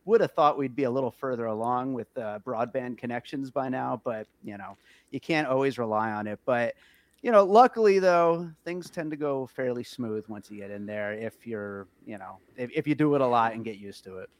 would 0.05 0.21
have 0.21 0.33
thought 0.33 0.57
we'd 0.57 0.75
be 0.75 0.85
a 0.85 0.91
little 0.91 1.11
further 1.11 1.47
along 1.47 1.93
with 1.93 2.07
uh, 2.17 2.39
broadband 2.45 2.97
connections 2.97 3.51
by 3.51 3.69
now, 3.69 4.01
but 4.03 4.27
you 4.43 4.57
know, 4.57 4.79
you 5.11 5.21
can't 5.21 5.47
always 5.47 5.79
rely 5.79 6.13
on 6.13 6.27
it. 6.27 6.39
But 6.47 6.75
you 7.23 7.31
know, 7.31 7.45
luckily 7.45 7.99
though, 7.99 8.51
things 8.65 8.91
tend 8.91 9.11
to 9.13 9.17
go 9.17 9.47
fairly 9.47 9.85
smooth 9.85 10.25
once 10.29 10.51
you 10.51 10.59
get 10.59 10.71
in 10.71 10.85
there. 10.85 11.13
If 11.13 11.47
you're, 11.47 11.87
you 12.05 12.19
know, 12.19 12.39
if, 12.57 12.71
if 12.75 12.87
you 12.87 12.95
do 12.95 13.15
it 13.15 13.21
a 13.21 13.27
lot 13.27 13.55
and 13.55 13.65
get 13.65 13.79
used 13.79 14.05
to 14.05 14.19
it. 14.19 14.31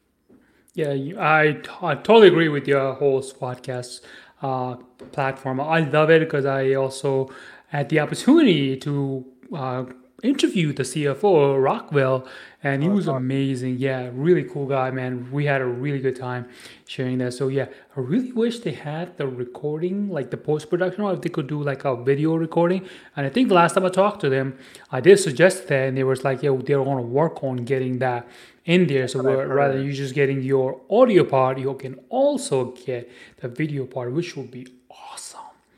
Yeah, 0.75 0.95
I, 1.21 1.61
I 1.83 1.95
totally 1.95 2.29
agree 2.29 2.49
with 2.49 2.67
your 2.67 2.95
whole 2.95 3.21
Squadcast 3.21 4.01
uh, 4.41 4.77
platform. 5.13 5.61
I 5.61 5.81
love 5.81 6.11
it 6.11 6.21
because 6.21 6.47
I 6.47 6.75
also 6.75 7.31
had 7.69 7.89
the 7.89 8.01
opportunity 8.01 8.77
to 8.79 9.25
uh, 9.55 9.85
interviewed 10.23 10.77
the 10.77 10.85
CFO 10.85 11.63
Rockwell, 11.63 12.27
and 12.63 12.83
he 12.83 12.89
oh, 12.89 12.93
was 12.93 13.09
amazing. 13.09 13.77
Yeah, 13.79 14.11
really 14.13 14.45
cool 14.45 14.67
guy, 14.67 14.91
man. 14.91 15.31
We 15.33 15.47
had 15.47 15.61
a 15.61 15.67
really 15.67 15.99
good 15.99 16.17
time 16.17 16.49
sharing 16.87 17.19
that. 17.19 17.33
So 17.35 17.49
yeah, 17.49 17.67
I 17.97 18.01
really 18.01 18.33
wish 18.33 18.61
they 18.61 18.73
had 18.73 19.17
the 19.19 19.27
recording, 19.27 20.09
like 20.09 20.31
the 20.31 20.37
post 20.37 20.71
production, 20.71 21.03
or 21.03 21.13
if 21.13 21.23
they 21.23 21.29
could 21.29 21.49
do 21.49 21.63
like 21.63 21.85
a 21.85 21.97
video 21.97 22.37
recording. 22.37 22.87
And 23.17 23.27
I 23.27 23.31
think 23.31 23.49
the 23.49 23.55
last 23.55 23.75
time 23.75 23.85
I 23.85 23.89
talked 23.89 24.21
to 24.21 24.29
them, 24.29 24.57
I 24.91 25.01
did 25.01 25.19
suggest 25.19 25.67
that, 25.69 25.89
and 25.89 25.97
they 25.97 26.05
was 26.05 26.23
like, 26.25 26.43
yeah, 26.43 26.57
they're 26.65 26.85
going 26.85 26.99
to 26.99 27.03
work 27.03 27.43
on 27.43 27.57
getting 27.65 27.99
that 27.99 28.29
in 28.65 28.87
there. 28.87 29.09
So 29.09 29.23
rather 29.23 29.79
than 29.79 29.87
you 29.87 29.93
just 29.93 30.15
getting 30.15 30.43
your 30.43 30.81
audio 30.89 31.25
part, 31.25 31.59
you 31.59 31.75
can 31.75 31.99
also 32.09 32.73
get 32.87 33.11
the 33.41 33.49
video 33.49 33.87
part, 33.87 34.13
which 34.13 34.37
would 34.37 34.51
be. 34.51 34.67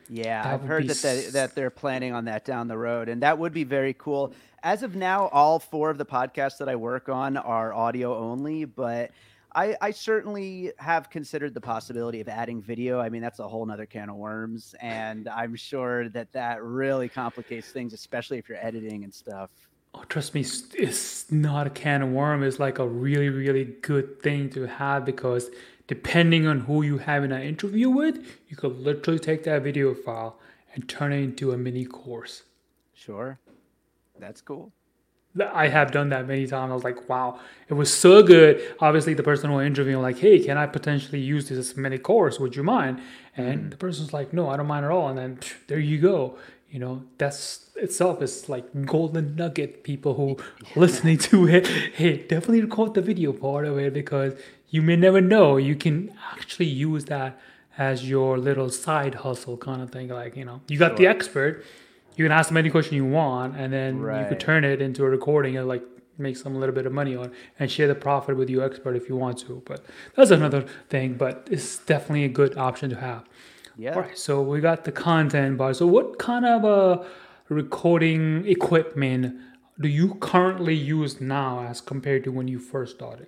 Yeah, 0.08 0.42
that 0.42 0.52
I've 0.54 0.62
heard 0.62 0.88
that 0.88 0.98
they, 0.98 1.26
that 1.30 1.54
they're 1.54 1.70
planning 1.70 2.12
on 2.12 2.26
that 2.26 2.44
down 2.44 2.68
the 2.68 2.76
road, 2.76 3.08
and 3.08 3.22
that 3.22 3.38
would 3.38 3.52
be 3.52 3.64
very 3.64 3.94
cool. 3.94 4.32
As 4.62 4.82
of 4.82 4.96
now, 4.96 5.28
all 5.28 5.58
four 5.58 5.90
of 5.90 5.98
the 5.98 6.06
podcasts 6.06 6.58
that 6.58 6.68
I 6.68 6.76
work 6.76 7.08
on 7.08 7.36
are 7.36 7.72
audio 7.72 8.16
only, 8.16 8.64
but 8.64 9.10
I, 9.54 9.76
I 9.80 9.90
certainly 9.92 10.72
have 10.78 11.10
considered 11.10 11.54
the 11.54 11.60
possibility 11.60 12.20
of 12.20 12.28
adding 12.28 12.60
video. 12.60 12.98
I 12.98 13.08
mean, 13.08 13.22
that's 13.22 13.38
a 13.38 13.46
whole 13.46 13.64
nother 13.64 13.86
can 13.86 14.08
of 14.08 14.16
worms, 14.16 14.74
and 14.80 15.28
I'm 15.28 15.54
sure 15.54 16.08
that 16.10 16.32
that 16.32 16.62
really 16.62 17.08
complicates 17.08 17.68
things, 17.70 17.92
especially 17.92 18.38
if 18.38 18.48
you're 18.48 18.64
editing 18.64 19.04
and 19.04 19.14
stuff. 19.14 19.50
Oh, 19.94 20.02
trust 20.08 20.34
me, 20.34 20.40
it's 20.40 21.30
not 21.30 21.68
a 21.68 21.70
can 21.70 22.02
of 22.02 22.10
worm. 22.10 22.42
It's 22.42 22.58
like 22.58 22.80
a 22.80 22.86
really, 22.86 23.28
really 23.28 23.64
good 23.64 24.20
thing 24.20 24.50
to 24.50 24.66
have 24.66 25.04
because 25.04 25.50
depending 25.86 26.46
on 26.46 26.60
who 26.60 26.82
you 26.82 26.98
have 26.98 27.24
in 27.24 27.32
an 27.32 27.42
interview 27.42 27.90
with, 27.90 28.24
you 28.48 28.56
could 28.56 28.78
literally 28.78 29.18
take 29.18 29.44
that 29.44 29.62
video 29.62 29.94
file 29.94 30.38
and 30.74 30.88
turn 30.88 31.12
it 31.12 31.22
into 31.22 31.52
a 31.52 31.58
mini 31.58 31.84
course. 31.84 32.42
Sure. 32.94 33.38
That's 34.18 34.40
cool. 34.40 34.72
I 35.52 35.66
have 35.66 35.90
done 35.90 36.10
that 36.10 36.28
many 36.28 36.46
times. 36.46 36.70
I 36.70 36.74
was 36.74 36.84
like, 36.84 37.08
wow, 37.08 37.40
it 37.68 37.74
was 37.74 37.92
so 37.92 38.22
good. 38.22 38.62
Obviously, 38.78 39.14
the 39.14 39.24
person 39.24 39.50
who 39.50 39.60
interviewed, 39.60 40.00
like, 40.00 40.18
hey, 40.18 40.38
can 40.38 40.56
I 40.56 40.66
potentially 40.66 41.20
use 41.20 41.48
this 41.48 41.58
as 41.58 41.76
a 41.76 41.80
mini 41.80 41.98
course? 41.98 42.38
Would 42.38 42.54
you 42.54 42.62
mind? 42.62 43.00
And 43.36 43.58
mm-hmm. 43.58 43.68
the 43.70 43.76
person's 43.76 44.12
like, 44.12 44.32
no, 44.32 44.48
I 44.48 44.56
don't 44.56 44.68
mind 44.68 44.84
at 44.84 44.92
all. 44.92 45.08
And 45.08 45.18
then 45.18 45.36
psh, 45.38 45.54
there 45.66 45.80
you 45.80 45.98
go. 45.98 46.38
You 46.74 46.80
know, 46.80 47.04
that's 47.18 47.70
itself 47.76 48.20
is 48.20 48.48
like 48.48 48.66
golden 48.84 49.36
nugget. 49.36 49.84
People 49.84 50.14
who 50.14 50.36
listening 50.76 51.18
to 51.18 51.46
it, 51.46 51.68
hey, 51.68 52.16
definitely 52.16 52.62
record 52.62 52.94
the 52.94 53.00
video 53.00 53.32
part 53.32 53.64
of 53.64 53.78
it 53.78 53.94
because 53.94 54.32
you 54.70 54.82
may 54.82 54.96
never 54.96 55.20
know 55.20 55.56
you 55.56 55.76
can 55.76 56.12
actually 56.32 56.66
use 56.66 57.04
that 57.04 57.38
as 57.78 58.10
your 58.10 58.38
little 58.38 58.68
side 58.70 59.14
hustle 59.14 59.56
kind 59.56 59.82
of 59.82 59.90
thing 59.90 60.08
like 60.08 60.36
you 60.36 60.44
know 60.44 60.60
you 60.66 60.76
got 60.76 60.90
sure. 60.90 60.96
the 60.96 61.06
expert 61.06 61.64
you 62.16 62.24
can 62.24 62.32
ask 62.32 62.48
them 62.48 62.56
any 62.56 62.70
question 62.70 62.96
you 62.96 63.04
want 63.04 63.56
and 63.56 63.72
then 63.72 64.00
right. 64.00 64.22
you 64.22 64.28
could 64.28 64.40
turn 64.40 64.64
it 64.64 64.82
into 64.82 65.04
a 65.04 65.08
recording 65.08 65.56
and 65.56 65.68
like 65.68 65.82
make 66.18 66.36
some 66.36 66.54
little 66.56 66.74
bit 66.74 66.86
of 66.86 66.92
money 66.92 67.14
on 67.14 67.30
and 67.58 67.70
share 67.70 67.88
the 67.88 67.94
profit 67.94 68.36
with 68.36 68.50
your 68.50 68.64
expert 68.64 68.96
if 68.96 69.08
you 69.08 69.16
want 69.16 69.38
to 69.38 69.62
but 69.64 69.84
that's 70.16 70.30
another 70.30 70.64
thing 70.88 71.14
but 71.14 71.46
it's 71.50 71.78
definitely 71.78 72.24
a 72.24 72.28
good 72.28 72.56
option 72.56 72.90
to 72.90 72.96
have 72.96 73.24
yeah 73.76 73.94
all 73.94 74.02
right 74.02 74.18
so 74.18 74.40
we 74.40 74.60
got 74.60 74.84
the 74.84 74.92
content 74.92 75.56
bar 75.56 75.74
so 75.74 75.86
what 75.86 76.18
kind 76.18 76.44
of 76.44 76.64
a 76.64 77.06
recording 77.48 78.46
equipment 78.46 79.36
do 79.80 79.88
you 79.88 80.14
currently 80.16 80.74
use 80.74 81.20
now 81.20 81.66
as 81.66 81.80
compared 81.80 82.22
to 82.24 82.30
when 82.30 82.48
you 82.48 82.58
first 82.58 82.96
started 82.96 83.26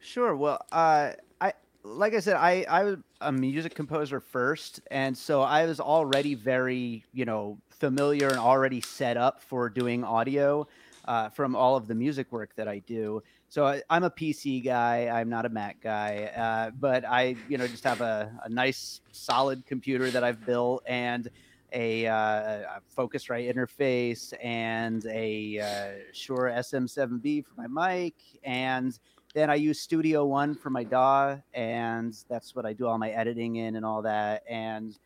Sure. 0.00 0.34
Well, 0.34 0.64
uh, 0.72 1.12
I 1.40 1.52
like 1.84 2.14
I 2.14 2.20
said, 2.20 2.36
I 2.36 2.64
I 2.68 2.84
was 2.84 2.96
a 3.20 3.30
music 3.30 3.74
composer 3.74 4.18
first, 4.18 4.80
and 4.90 5.16
so 5.16 5.42
I 5.42 5.66
was 5.66 5.78
already 5.78 6.34
very 6.34 7.04
you 7.12 7.26
know 7.26 7.58
familiar 7.68 8.28
and 8.28 8.38
already 8.38 8.80
set 8.80 9.16
up 9.16 9.42
for 9.42 9.68
doing 9.68 10.02
audio 10.02 10.66
uh, 11.04 11.28
from 11.28 11.54
all 11.54 11.76
of 11.76 11.86
the 11.86 11.94
music 11.94 12.32
work 12.32 12.54
that 12.56 12.66
I 12.66 12.78
do. 12.78 13.22
So 13.50 13.66
I, 13.66 13.82
am 13.90 14.04
a 14.04 14.10
PC 14.10 14.64
guy. 14.64 15.08
I'm 15.08 15.28
not 15.28 15.44
a 15.44 15.48
Mac 15.48 15.80
guy, 15.82 16.30
uh, 16.36 16.70
but 16.78 17.04
I 17.04 17.34
you 17.48 17.58
know 17.58 17.66
just 17.66 17.84
have 17.84 18.00
a, 18.00 18.30
a 18.44 18.48
nice 18.48 19.00
solid 19.10 19.66
computer 19.66 20.08
that 20.10 20.22
I've 20.22 20.46
built 20.46 20.84
and 20.86 21.28
a, 21.72 22.06
uh, 22.06 22.14
a 22.14 22.80
Focusrite 22.96 23.52
interface 23.52 24.32
and 24.42 25.04
a 25.06 25.58
uh, 25.58 26.04
Shure 26.12 26.52
SM7B 26.56 27.44
for 27.44 27.66
my 27.66 27.98
mic 27.98 28.14
and 28.44 28.98
then 29.34 29.50
I 29.50 29.54
use 29.54 29.80
Studio 29.80 30.24
One 30.24 30.54
for 30.54 30.70
my 30.70 30.82
DAW, 30.82 31.36
and 31.54 32.16
that's 32.28 32.56
what 32.56 32.66
I 32.66 32.72
do 32.72 32.86
all 32.86 32.98
my 32.98 33.10
editing 33.10 33.56
in 33.56 33.76
and 33.76 33.84
all 33.84 34.02
that. 34.02 34.42
And 34.48 34.98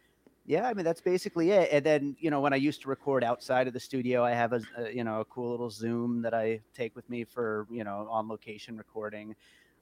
yeah, 0.47 0.67
I 0.69 0.75
mean 0.75 0.85
that's 0.85 1.01
basically 1.01 1.51
it. 1.51 1.71
And 1.73 1.85
then 1.85 2.17
you 2.19 2.31
know 2.31 2.41
when 2.41 2.53
I 2.53 2.57
used 2.57 2.83
to 2.83 2.89
record 2.89 3.25
outside 3.25 3.67
of 3.67 3.73
the 3.73 3.81
studio, 3.81 4.23
I 4.25 4.33
have 4.33 4.53
a, 4.53 4.61
a 4.77 4.91
you 4.91 5.05
know 5.05 5.21
a 5.21 5.25
cool 5.25 5.51
little 5.51 5.71
Zoom 5.71 6.23
that 6.23 6.35
I 6.35 6.61
take 6.75 6.95
with 6.95 7.09
me 7.09 7.25
for 7.25 7.67
you 7.71 7.85
know 7.85 8.07
on 8.11 8.29
location 8.29 8.77
recording. 8.77 9.35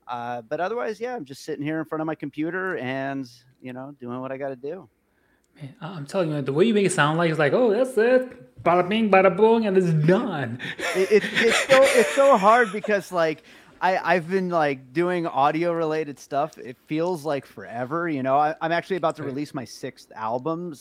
Uh, 0.07 0.43
but 0.43 0.61
otherwise, 0.61 1.01
yeah, 1.01 1.15
I'm 1.15 1.25
just 1.25 1.45
sitting 1.45 1.65
here 1.65 1.79
in 1.79 1.85
front 1.85 2.01
of 2.01 2.07
my 2.07 2.15
computer 2.15 2.77
and 2.79 3.29
you 3.61 3.73
know 3.73 3.95
doing 4.01 4.21
what 4.21 4.31
I 4.31 4.37
got 4.37 4.49
to 4.49 4.57
do. 4.57 4.89
Man, 5.61 5.75
I'm 5.81 6.07
telling 6.07 6.31
you, 6.31 6.41
the 6.43 6.53
way 6.53 6.65
you 6.65 6.75
make 6.75 6.87
it 6.87 6.93
sound 6.93 7.19
like 7.19 7.29
it's 7.31 7.39
like, 7.39 7.53
oh, 7.53 7.71
that's 7.71 7.97
it, 7.99 8.63
bada 8.63 8.89
bing, 8.89 9.11
bada 9.11 9.37
boom, 9.37 9.67
and 9.67 9.77
it's 9.77 9.93
done. 10.07 10.61
it, 10.97 11.11
it, 11.11 11.23
it's 11.25 11.59
so 11.69 11.83
it's 11.83 12.15
so 12.15 12.39
hard 12.39 12.73
because 12.73 13.11
like 13.11 13.43
I, 13.83 14.15
I've 14.15 14.31
been 14.31 14.49
like 14.49 14.93
doing 14.93 15.27
audio 15.27 15.73
related 15.73 16.17
stuff. 16.17 16.57
It 16.57 16.77
feels 16.87 17.25
like 17.25 17.45
forever. 17.45 18.09
You 18.09 18.23
know, 18.23 18.37
I, 18.37 18.55
am 18.63 18.71
actually 18.71 18.95
about 18.95 19.17
to 19.17 19.25
release 19.25 19.55
my 19.55 19.65
sixth 19.65 20.13
album. 20.15 20.73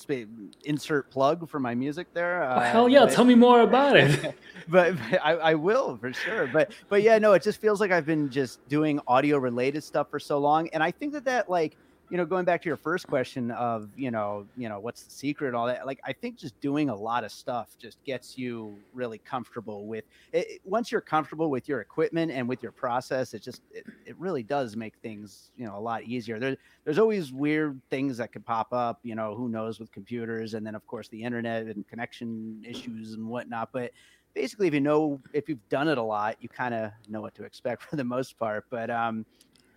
Insert 0.65 1.09
plug 1.09 1.49
for 1.49 1.59
my 1.59 1.73
music 1.73 2.13
there. 2.13 2.43
Oh, 2.43 2.47
uh, 2.47 2.59
hell 2.59 2.87
yeah! 2.87 3.05
But, 3.05 3.13
Tell 3.13 3.25
me 3.25 3.33
more 3.33 3.61
about 3.61 3.97
it. 3.97 4.35
but, 4.67 4.95
but 4.95 5.25
I, 5.25 5.31
I, 5.31 5.53
will 5.55 5.97
for 5.97 6.13
sure. 6.13 6.45
But 6.45 6.73
but 6.89 7.01
yeah, 7.01 7.17
no, 7.17 7.33
it 7.33 7.41
just 7.41 7.59
feels 7.59 7.81
like 7.81 7.91
I've 7.91 8.05
been 8.05 8.29
just 8.29 8.65
doing 8.69 8.99
audio 9.07 9.39
related 9.39 9.83
stuff 9.83 10.11
for 10.11 10.19
so 10.19 10.37
long, 10.37 10.69
and 10.69 10.83
I 10.83 10.91
think 10.91 11.13
that 11.13 11.25
that 11.25 11.49
like 11.49 11.77
you 12.11 12.17
know, 12.17 12.25
going 12.25 12.43
back 12.43 12.61
to 12.61 12.67
your 12.67 12.75
first 12.75 13.07
question 13.07 13.51
of, 13.51 13.89
you 13.95 14.11
know, 14.11 14.45
you 14.57 14.67
know, 14.67 14.81
what's 14.81 15.03
the 15.03 15.11
secret 15.11 15.55
all 15.55 15.65
that, 15.67 15.85
like 15.85 16.01
I 16.05 16.11
think 16.11 16.37
just 16.37 16.59
doing 16.59 16.89
a 16.89 16.95
lot 16.95 17.23
of 17.23 17.31
stuff 17.31 17.77
just 17.79 18.03
gets 18.03 18.37
you 18.37 18.77
really 18.93 19.17
comfortable 19.19 19.85
with 19.87 20.03
it. 20.33 20.59
Once 20.65 20.91
you're 20.91 20.99
comfortable 20.99 21.49
with 21.49 21.69
your 21.69 21.79
equipment 21.79 22.29
and 22.29 22.49
with 22.49 22.61
your 22.61 22.73
process, 22.73 23.33
it 23.33 23.41
just 23.41 23.61
it, 23.71 23.85
it 24.05 24.19
really 24.19 24.43
does 24.43 24.75
make 24.75 24.95
things, 24.97 25.51
you 25.55 25.65
know, 25.65 25.77
a 25.77 25.79
lot 25.79 26.03
easier. 26.03 26.37
There, 26.37 26.57
there's 26.83 26.99
always 26.99 27.31
weird 27.31 27.79
things 27.89 28.17
that 28.17 28.33
could 28.33 28.45
pop 28.45 28.73
up, 28.73 28.99
you 29.03 29.15
know, 29.15 29.33
who 29.33 29.47
knows 29.47 29.79
with 29.79 29.89
computers 29.93 30.53
and 30.53 30.67
then 30.67 30.75
of 30.75 30.85
course 30.87 31.07
the 31.07 31.23
internet 31.23 31.67
and 31.67 31.87
connection 31.87 32.61
issues 32.67 33.13
and 33.13 33.25
whatnot. 33.25 33.69
But 33.71 33.91
basically 34.33 34.67
if 34.67 34.73
you 34.73 34.81
know 34.81 35.21
if 35.31 35.47
you've 35.47 35.69
done 35.69 35.87
it 35.87 35.97
a 35.97 36.03
lot, 36.03 36.35
you 36.41 36.49
kind 36.49 36.73
of 36.73 36.91
know 37.07 37.21
what 37.21 37.35
to 37.35 37.45
expect 37.45 37.83
for 37.89 37.95
the 37.95 38.03
most 38.03 38.37
part. 38.37 38.65
But 38.69 38.89
um 38.89 39.25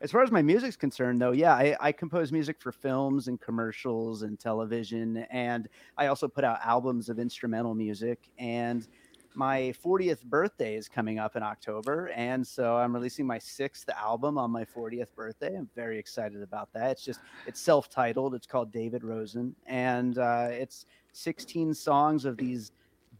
as 0.04 0.10
far 0.10 0.22
as 0.22 0.30
my 0.30 0.42
music's 0.42 0.76
concerned, 0.76 1.18
though, 1.18 1.32
yeah, 1.32 1.54
I, 1.54 1.74
I, 1.80 1.90
compose 1.90 2.30
music 2.30 2.60
for 2.60 2.72
films 2.72 3.26
and 3.26 3.40
commercials 3.40 4.20
and 4.20 4.38
television, 4.38 5.24
and 5.30 5.66
I 5.96 6.08
also 6.08 6.28
put 6.28 6.44
out 6.44 6.58
albums 6.62 7.08
of 7.08 7.18
instrumental 7.18 7.74
music. 7.74 8.28
And 8.38 8.86
my 9.34 9.72
40th 9.82 10.22
birthday 10.24 10.76
is 10.76 10.90
coming 10.90 11.18
up 11.18 11.36
in 11.36 11.42
October, 11.42 12.10
and 12.14 12.46
so 12.46 12.76
I'm 12.76 12.94
releasing 12.94 13.26
my 13.26 13.38
sixth 13.38 13.88
album 13.88 14.36
on 14.36 14.50
my 14.50 14.62
40th 14.62 15.08
birthday. 15.16 15.56
I'm 15.56 15.70
very 15.74 15.98
excited 15.98 16.42
about 16.42 16.70
that. 16.74 16.90
It's 16.90 17.02
just 17.02 17.20
it's 17.46 17.60
self-titled. 17.62 18.34
It's 18.34 18.46
called 18.46 18.70
David 18.70 19.04
Rosen, 19.04 19.56
and 19.66 20.18
uh, 20.18 20.48
it's 20.50 20.84
16 21.14 21.72
songs 21.72 22.26
of 22.26 22.36
these 22.36 22.72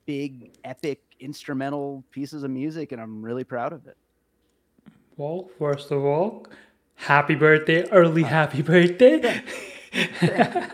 big, 0.05 0.59
epic 0.64 1.00
instrumental 1.19 2.05
pieces 2.11 2.43
of 2.43 2.50
music, 2.50 2.93
and 2.93 3.00
I'm 3.00 3.23
really 3.23 3.45
proud 3.45 3.73
of 3.73 3.87
it. 3.87 3.97
Well, 5.17 5.49
first 5.59 5.93
of 5.93 6.05
all, 6.05 6.45
happy 6.94 7.34
birthday, 7.34 7.88
early 7.90 8.22
happy 8.22 8.62
birthday. 8.62 9.42
yeah, 10.22 10.70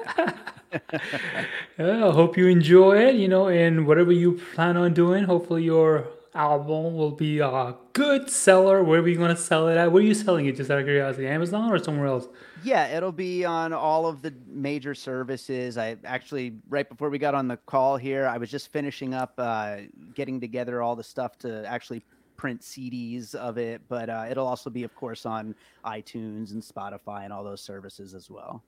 I 1.78 2.10
hope 2.10 2.36
you 2.36 2.46
enjoy 2.46 2.98
it, 2.98 3.14
you 3.16 3.28
know, 3.28 3.48
and 3.48 3.86
whatever 3.86 4.12
you 4.12 4.40
plan 4.54 4.76
on 4.76 4.94
doing, 4.94 5.24
hopefully 5.24 5.64
your 5.64 6.08
album 6.34 6.94
will 6.94 7.10
be 7.10 7.40
a 7.40 7.74
good 7.92 8.30
seller 8.30 8.84
wherever 8.84 9.08
you're 9.08 9.18
going 9.18 9.34
to 9.34 9.40
sell 9.40 9.68
it 9.68 9.76
at. 9.76 9.90
Where 9.90 10.02
are 10.02 10.06
you 10.06 10.14
selling 10.14 10.46
it? 10.46 10.56
Just 10.56 10.70
out 10.70 10.78
of 10.78 10.84
curiosity, 10.84 11.26
Amazon 11.26 11.72
or 11.72 11.78
somewhere 11.78 12.06
else? 12.06 12.28
Yeah, 12.62 12.86
it'll 12.96 13.12
be 13.12 13.44
on 13.44 13.72
all 13.72 14.06
of 14.06 14.22
the 14.22 14.32
major 14.46 14.94
services. 14.94 15.76
I 15.76 15.96
actually, 16.04 16.54
right 16.68 16.88
before 16.88 17.10
we 17.10 17.18
got 17.18 17.34
on 17.34 17.48
the 17.48 17.56
call 17.56 17.96
here, 17.96 18.26
I 18.26 18.38
was 18.38 18.50
just 18.50 18.68
finishing 18.68 19.14
up 19.14 19.34
uh, 19.38 19.78
getting 20.14 20.40
together 20.40 20.82
all 20.82 20.94
the 20.94 21.02
stuff 21.02 21.36
to 21.38 21.66
actually 21.66 22.04
print 22.40 22.62
CDs 22.62 23.34
of 23.34 23.58
it, 23.58 23.82
but 23.86 24.08
uh, 24.08 24.24
it'll 24.30 24.46
also 24.46 24.70
be, 24.70 24.82
of 24.82 24.94
course, 24.94 25.26
on 25.26 25.54
iTunes 25.84 26.52
and 26.52 26.62
Spotify 26.62 27.24
and 27.24 27.34
all 27.34 27.44
those 27.44 27.60
services 27.60 28.14
as 28.14 28.30
well. 28.30 28.62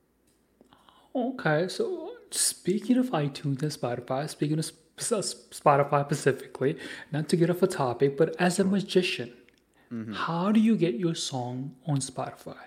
Okay, 1.17 1.69
so 1.69 2.13
speaking 2.31 2.99
of 2.99 3.07
iTunes 3.13 3.63
and 3.63 3.73
Spotify, 3.73 4.29
speaking 4.29 4.59
of 4.59 4.71
Spotify 4.99 6.05
specifically, 6.05 6.77
not 7.13 7.31
to 7.31 7.37
get 7.37 7.49
off 7.49 7.63
a 7.63 7.67
topic, 7.67 8.19
but 8.19 8.37
as 8.39 8.59
a 8.59 8.65
magician, 8.65 9.33
mm-hmm. 9.91 10.13
how 10.13 10.53
do 10.53 10.61
you 10.61 10.77
get 10.77 10.97
your 10.97 11.15
song 11.15 11.75
on 11.87 11.97
Spotify? 11.97 12.65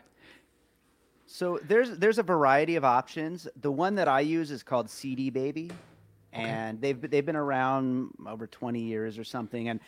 So 1.27 1.59
there's 1.67 1.99
there's 1.99 2.17
a 2.17 2.23
variety 2.23 2.77
of 2.77 2.83
options. 2.83 3.47
The 3.61 3.71
one 3.71 3.93
that 3.95 4.07
I 4.07 4.21
use 4.21 4.49
is 4.49 4.63
called 4.63 4.89
CD 4.89 5.29
Baby, 5.29 5.69
okay. 6.33 6.43
and 6.43 6.81
they've 6.81 6.99
they've 6.99 7.25
been 7.25 7.35
around 7.35 8.09
over 8.25 8.47
20 8.47 8.79
years 8.79 9.19
or 9.19 9.23
something. 9.23 9.69
And 9.69 9.79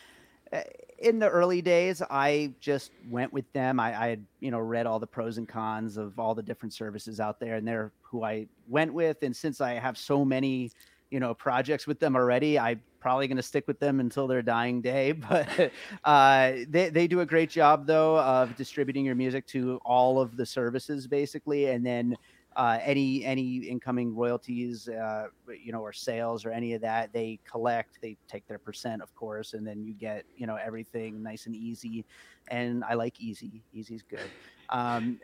uh, 0.54 0.62
in 1.00 1.20
the 1.20 1.30
early 1.30 1.62
days, 1.62 2.02
I 2.10 2.54
just 2.60 2.92
went 3.10 3.32
with 3.32 3.52
them. 3.54 3.80
I, 3.80 4.00
I, 4.00 4.08
had, 4.08 4.26
you 4.40 4.52
know, 4.52 4.60
read 4.60 4.86
all 4.88 5.00
the 5.00 5.08
pros 5.08 5.38
and 5.38 5.48
cons 5.48 5.98
of 5.98 6.18
all 6.20 6.34
the 6.34 6.42
different 6.42 6.74
services 6.74 7.20
out 7.20 7.40
there, 7.40 7.56
and 7.56 7.68
they're 7.68 7.92
who 8.02 8.24
I 8.24 8.48
went 8.68 8.94
with. 8.94 9.22
And 9.22 9.36
since 9.36 9.62
I 9.62 9.74
have 9.74 9.98
so 9.98 10.26
many, 10.26 10.72
you 11.12 11.20
know, 11.20 11.34
projects 11.34 11.86
with 11.86 12.00
them 12.00 12.16
already, 12.16 12.58
I'm 12.58 12.82
probably 13.00 13.28
going 13.28 13.38
to 13.38 13.44
stick 13.44 13.68
with 13.68 13.80
them 13.80 14.00
until 14.00 14.28
their 14.28 14.42
dying 14.42 14.82
day. 14.82 15.12
But 15.30 15.72
uh, 16.04 16.54
they 16.68 16.90
they 16.90 17.08
do 17.08 17.20
a 17.22 17.26
great 17.26 17.50
job 17.50 17.86
though 17.86 18.20
of 18.20 18.56
distributing 18.56 19.06
your 19.06 19.16
music 19.16 19.46
to 19.48 19.80
all 19.86 20.20
of 20.20 20.36
the 20.36 20.46
services 20.46 21.08
basically, 21.08 21.68
and 21.68 21.86
then 21.86 22.18
uh, 22.58 22.80
any 22.82 23.24
any 23.24 23.58
incoming 23.58 24.16
royalties, 24.16 24.90
uh, 24.90 25.28
you 25.64 25.72
know, 25.72 25.80
or 25.80 25.94
sales 25.94 26.44
or 26.44 26.50
any 26.50 26.74
of 26.74 26.82
that, 26.82 27.14
they 27.14 27.40
collect. 27.50 28.00
They 28.02 28.18
take 28.28 28.48
their 28.48 28.58
percent, 28.58 29.04
of 29.04 29.14
course, 29.16 29.54
and 29.54 29.66
then 29.66 29.86
you 29.86 29.94
get 29.94 30.26
you 30.36 30.48
know 30.48 30.56
everything 30.56 31.22
nice 31.22 31.46
and 31.46 31.56
easy. 31.56 32.04
And 32.48 32.84
I 32.84 32.96
like 32.96 33.22
easy. 33.22 33.62
Easy's 33.74 34.02
good. 34.02 34.30
Um, 34.70 35.20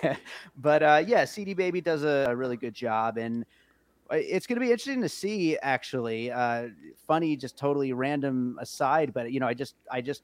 but 0.58 0.82
uh, 0.82 1.02
yeah, 1.06 1.24
CD 1.24 1.54
Baby 1.54 1.80
does 1.80 2.04
a, 2.04 2.26
a, 2.28 2.36
really 2.36 2.58
good 2.58 2.74
job, 2.74 3.16
and 3.16 3.46
uh, 4.12 4.16
it's 4.16 4.46
going 4.46 4.56
to 4.56 4.60
be 4.60 4.70
interesting 4.70 5.00
to 5.00 5.08
see. 5.08 5.56
Actually, 5.62 6.30
uh, 6.30 6.68
funny, 7.06 7.34
just 7.34 7.56
totally 7.56 7.94
random 7.94 8.58
aside, 8.60 9.14
but 9.14 9.32
you 9.32 9.40
know, 9.40 9.46
I 9.46 9.54
just 9.54 9.74
I 9.90 10.02
just 10.02 10.22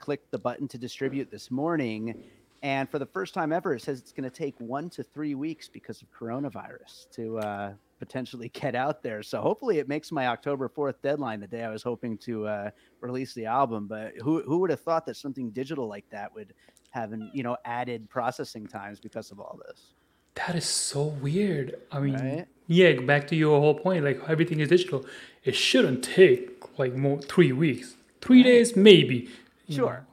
clicked 0.00 0.32
the 0.32 0.38
button 0.38 0.66
to 0.66 0.78
distribute 0.78 1.30
this 1.30 1.52
morning 1.52 2.20
and 2.62 2.90
for 2.90 2.98
the 2.98 3.06
first 3.06 3.32
time 3.32 3.52
ever, 3.52 3.74
it 3.74 3.82
says 3.82 3.98
it's 3.98 4.12
going 4.12 4.28
to 4.28 4.34
take 4.34 4.54
one 4.58 4.90
to 4.90 5.02
three 5.02 5.34
weeks 5.34 5.68
because 5.68 6.02
of 6.02 6.12
coronavirus 6.12 7.10
to 7.12 7.38
uh, 7.38 7.72
potentially 7.98 8.48
get 8.52 8.74
out 8.74 9.02
there. 9.02 9.22
So 9.22 9.40
hopefully, 9.40 9.78
it 9.78 9.88
makes 9.88 10.12
my 10.12 10.26
October 10.26 10.68
4th 10.68 10.96
deadline, 11.02 11.40
the 11.40 11.46
day 11.46 11.64
I 11.64 11.70
was 11.70 11.82
hoping 11.82 12.18
to 12.18 12.46
uh, 12.46 12.70
release 13.00 13.32
the 13.32 13.46
album. 13.46 13.86
But 13.86 14.12
who, 14.22 14.42
who 14.42 14.58
would 14.58 14.70
have 14.70 14.80
thought 14.80 15.06
that 15.06 15.16
something 15.16 15.50
digital 15.50 15.88
like 15.88 16.04
that 16.10 16.34
would 16.34 16.52
have 16.90 17.12
an, 17.12 17.30
you 17.32 17.42
know 17.42 17.56
added 17.64 18.10
processing 18.10 18.66
times 18.66 19.00
because 19.00 19.30
of 19.30 19.40
all 19.40 19.58
this? 19.66 19.92
That 20.34 20.54
is 20.54 20.66
so 20.66 21.04
weird. 21.04 21.76
I 21.90 22.00
mean, 22.00 22.14
right? 22.14 22.46
yeah, 22.66 22.92
back 23.00 23.26
to 23.28 23.36
your 23.36 23.58
whole 23.58 23.74
point, 23.74 24.04
like 24.04 24.20
everything 24.28 24.60
is 24.60 24.68
digital. 24.68 25.06
It 25.44 25.54
shouldn't 25.54 26.04
take 26.04 26.78
like 26.78 26.94
more 26.94 27.22
three 27.22 27.52
weeks, 27.52 27.96
three 28.20 28.38
right. 28.38 28.50
days 28.50 28.76
maybe. 28.76 29.30
Sure. 29.68 30.04
Know. 30.04 30.06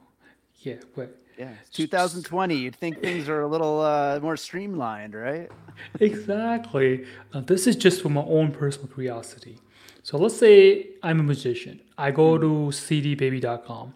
Yeah, 0.60 0.76
but 0.96 1.17
yeah, 1.38 1.52
2020. 1.72 2.56
You'd 2.56 2.74
think 2.74 3.00
things 3.00 3.28
are 3.28 3.42
a 3.42 3.46
little 3.46 3.80
uh, 3.80 4.18
more 4.20 4.36
streamlined, 4.36 5.14
right? 5.14 5.48
exactly. 6.00 7.06
Now, 7.32 7.40
this 7.40 7.66
is 7.66 7.76
just 7.76 8.02
for 8.02 8.08
my 8.08 8.22
own 8.22 8.50
personal 8.50 8.88
curiosity. 8.88 9.58
So 10.02 10.18
let's 10.18 10.36
say 10.36 10.88
I'm 11.02 11.20
a 11.20 11.22
musician. 11.22 11.80
I 11.96 12.10
go 12.10 12.38
to 12.38 12.46
cdbaby.com. 12.46 13.94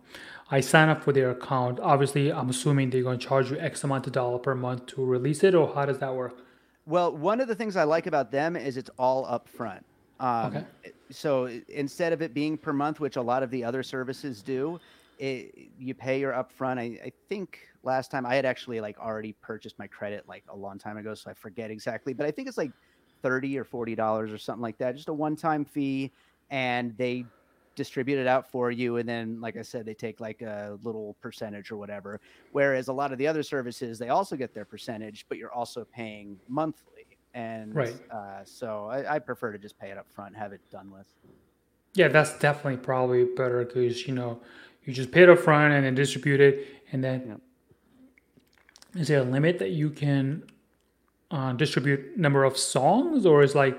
I 0.50 0.60
sign 0.60 0.88
up 0.88 1.02
for 1.02 1.12
their 1.12 1.30
account. 1.30 1.80
Obviously, 1.80 2.30
I'm 2.32 2.50
assuming 2.50 2.90
they're 2.90 3.02
going 3.02 3.18
to 3.18 3.26
charge 3.26 3.50
you 3.50 3.58
X 3.58 3.82
amount 3.82 4.06
of 4.06 4.12
dollar 4.12 4.38
per 4.38 4.54
month 4.54 4.86
to 4.86 5.04
release 5.04 5.42
it, 5.42 5.54
or 5.54 5.74
how 5.74 5.86
does 5.86 5.98
that 5.98 6.14
work? 6.14 6.36
Well, 6.86 7.16
one 7.16 7.40
of 7.40 7.48
the 7.48 7.54
things 7.54 7.76
I 7.76 7.84
like 7.84 8.06
about 8.06 8.30
them 8.30 8.54
is 8.54 8.76
it's 8.76 8.90
all 8.98 9.26
upfront. 9.26 9.80
Um, 10.20 10.56
okay. 10.56 10.64
So 11.10 11.48
instead 11.68 12.12
of 12.12 12.22
it 12.22 12.34
being 12.34 12.56
per 12.56 12.72
month, 12.72 13.00
which 13.00 13.16
a 13.16 13.22
lot 13.22 13.42
of 13.42 13.50
the 13.50 13.64
other 13.64 13.82
services 13.82 14.42
do, 14.42 14.78
it, 15.18 15.70
you 15.78 15.94
pay 15.94 16.20
your 16.20 16.32
upfront. 16.32 16.78
I, 16.78 16.98
I 17.04 17.12
think 17.28 17.58
last 17.82 18.10
time 18.10 18.26
I 18.26 18.34
had 18.34 18.44
actually 18.44 18.80
like 18.80 18.98
already 18.98 19.34
purchased 19.40 19.78
my 19.78 19.86
credit 19.86 20.24
like 20.28 20.44
a 20.48 20.56
long 20.56 20.78
time 20.78 20.96
ago, 20.96 21.14
so 21.14 21.30
I 21.30 21.34
forget 21.34 21.70
exactly, 21.70 22.12
but 22.12 22.26
I 22.26 22.30
think 22.30 22.48
it's 22.48 22.58
like 22.58 22.72
thirty 23.22 23.58
or 23.58 23.64
forty 23.64 23.94
dollars 23.94 24.32
or 24.32 24.38
something 24.38 24.62
like 24.62 24.78
that, 24.78 24.96
just 24.96 25.08
a 25.08 25.12
one-time 25.12 25.64
fee, 25.64 26.12
and 26.50 26.96
they 26.96 27.24
distribute 27.74 28.18
it 28.18 28.26
out 28.26 28.50
for 28.50 28.70
you 28.70 28.98
and 28.98 29.08
then 29.08 29.40
like 29.40 29.56
i 29.56 29.62
said 29.62 29.86
they 29.86 29.94
take 29.94 30.20
like 30.20 30.42
a 30.42 30.78
little 30.82 31.16
percentage 31.20 31.70
or 31.70 31.76
whatever 31.76 32.20
whereas 32.52 32.88
a 32.88 32.92
lot 32.92 33.12
of 33.12 33.18
the 33.18 33.26
other 33.26 33.42
services 33.42 33.98
they 33.98 34.10
also 34.10 34.36
get 34.36 34.52
their 34.54 34.64
percentage 34.64 35.24
but 35.28 35.38
you're 35.38 35.52
also 35.52 35.86
paying 35.92 36.38
monthly 36.48 37.06
and 37.34 37.74
right. 37.74 37.96
uh, 38.10 38.44
so 38.44 38.88
I, 38.90 39.14
I, 39.14 39.18
prefer 39.18 39.52
to 39.52 39.58
just 39.58 39.78
pay 39.78 39.90
it 39.90 39.96
up 39.96 40.06
front 40.12 40.36
have 40.36 40.52
it 40.52 40.60
done 40.70 40.90
with 40.90 41.06
yeah 41.94 42.08
that's 42.08 42.38
definitely 42.38 42.76
probably 42.76 43.24
better 43.24 43.64
because 43.64 44.06
you 44.06 44.14
know 44.14 44.40
you 44.84 44.92
just 44.92 45.10
pay 45.10 45.22
it 45.22 45.30
up 45.30 45.38
front 45.38 45.72
and 45.72 45.84
then 45.84 45.94
distribute 45.94 46.40
it. 46.40 46.66
And 46.92 47.02
then 47.02 47.22
yep. 47.26 47.40
is 49.00 49.08
there 49.08 49.20
a 49.20 49.24
limit 49.24 49.58
that 49.58 49.70
you 49.70 49.90
can 49.90 50.44
uh, 51.30 51.52
distribute 51.52 52.16
number 52.16 52.44
of 52.44 52.56
songs 52.56 53.26
or 53.26 53.42
is 53.42 53.54
like 53.54 53.78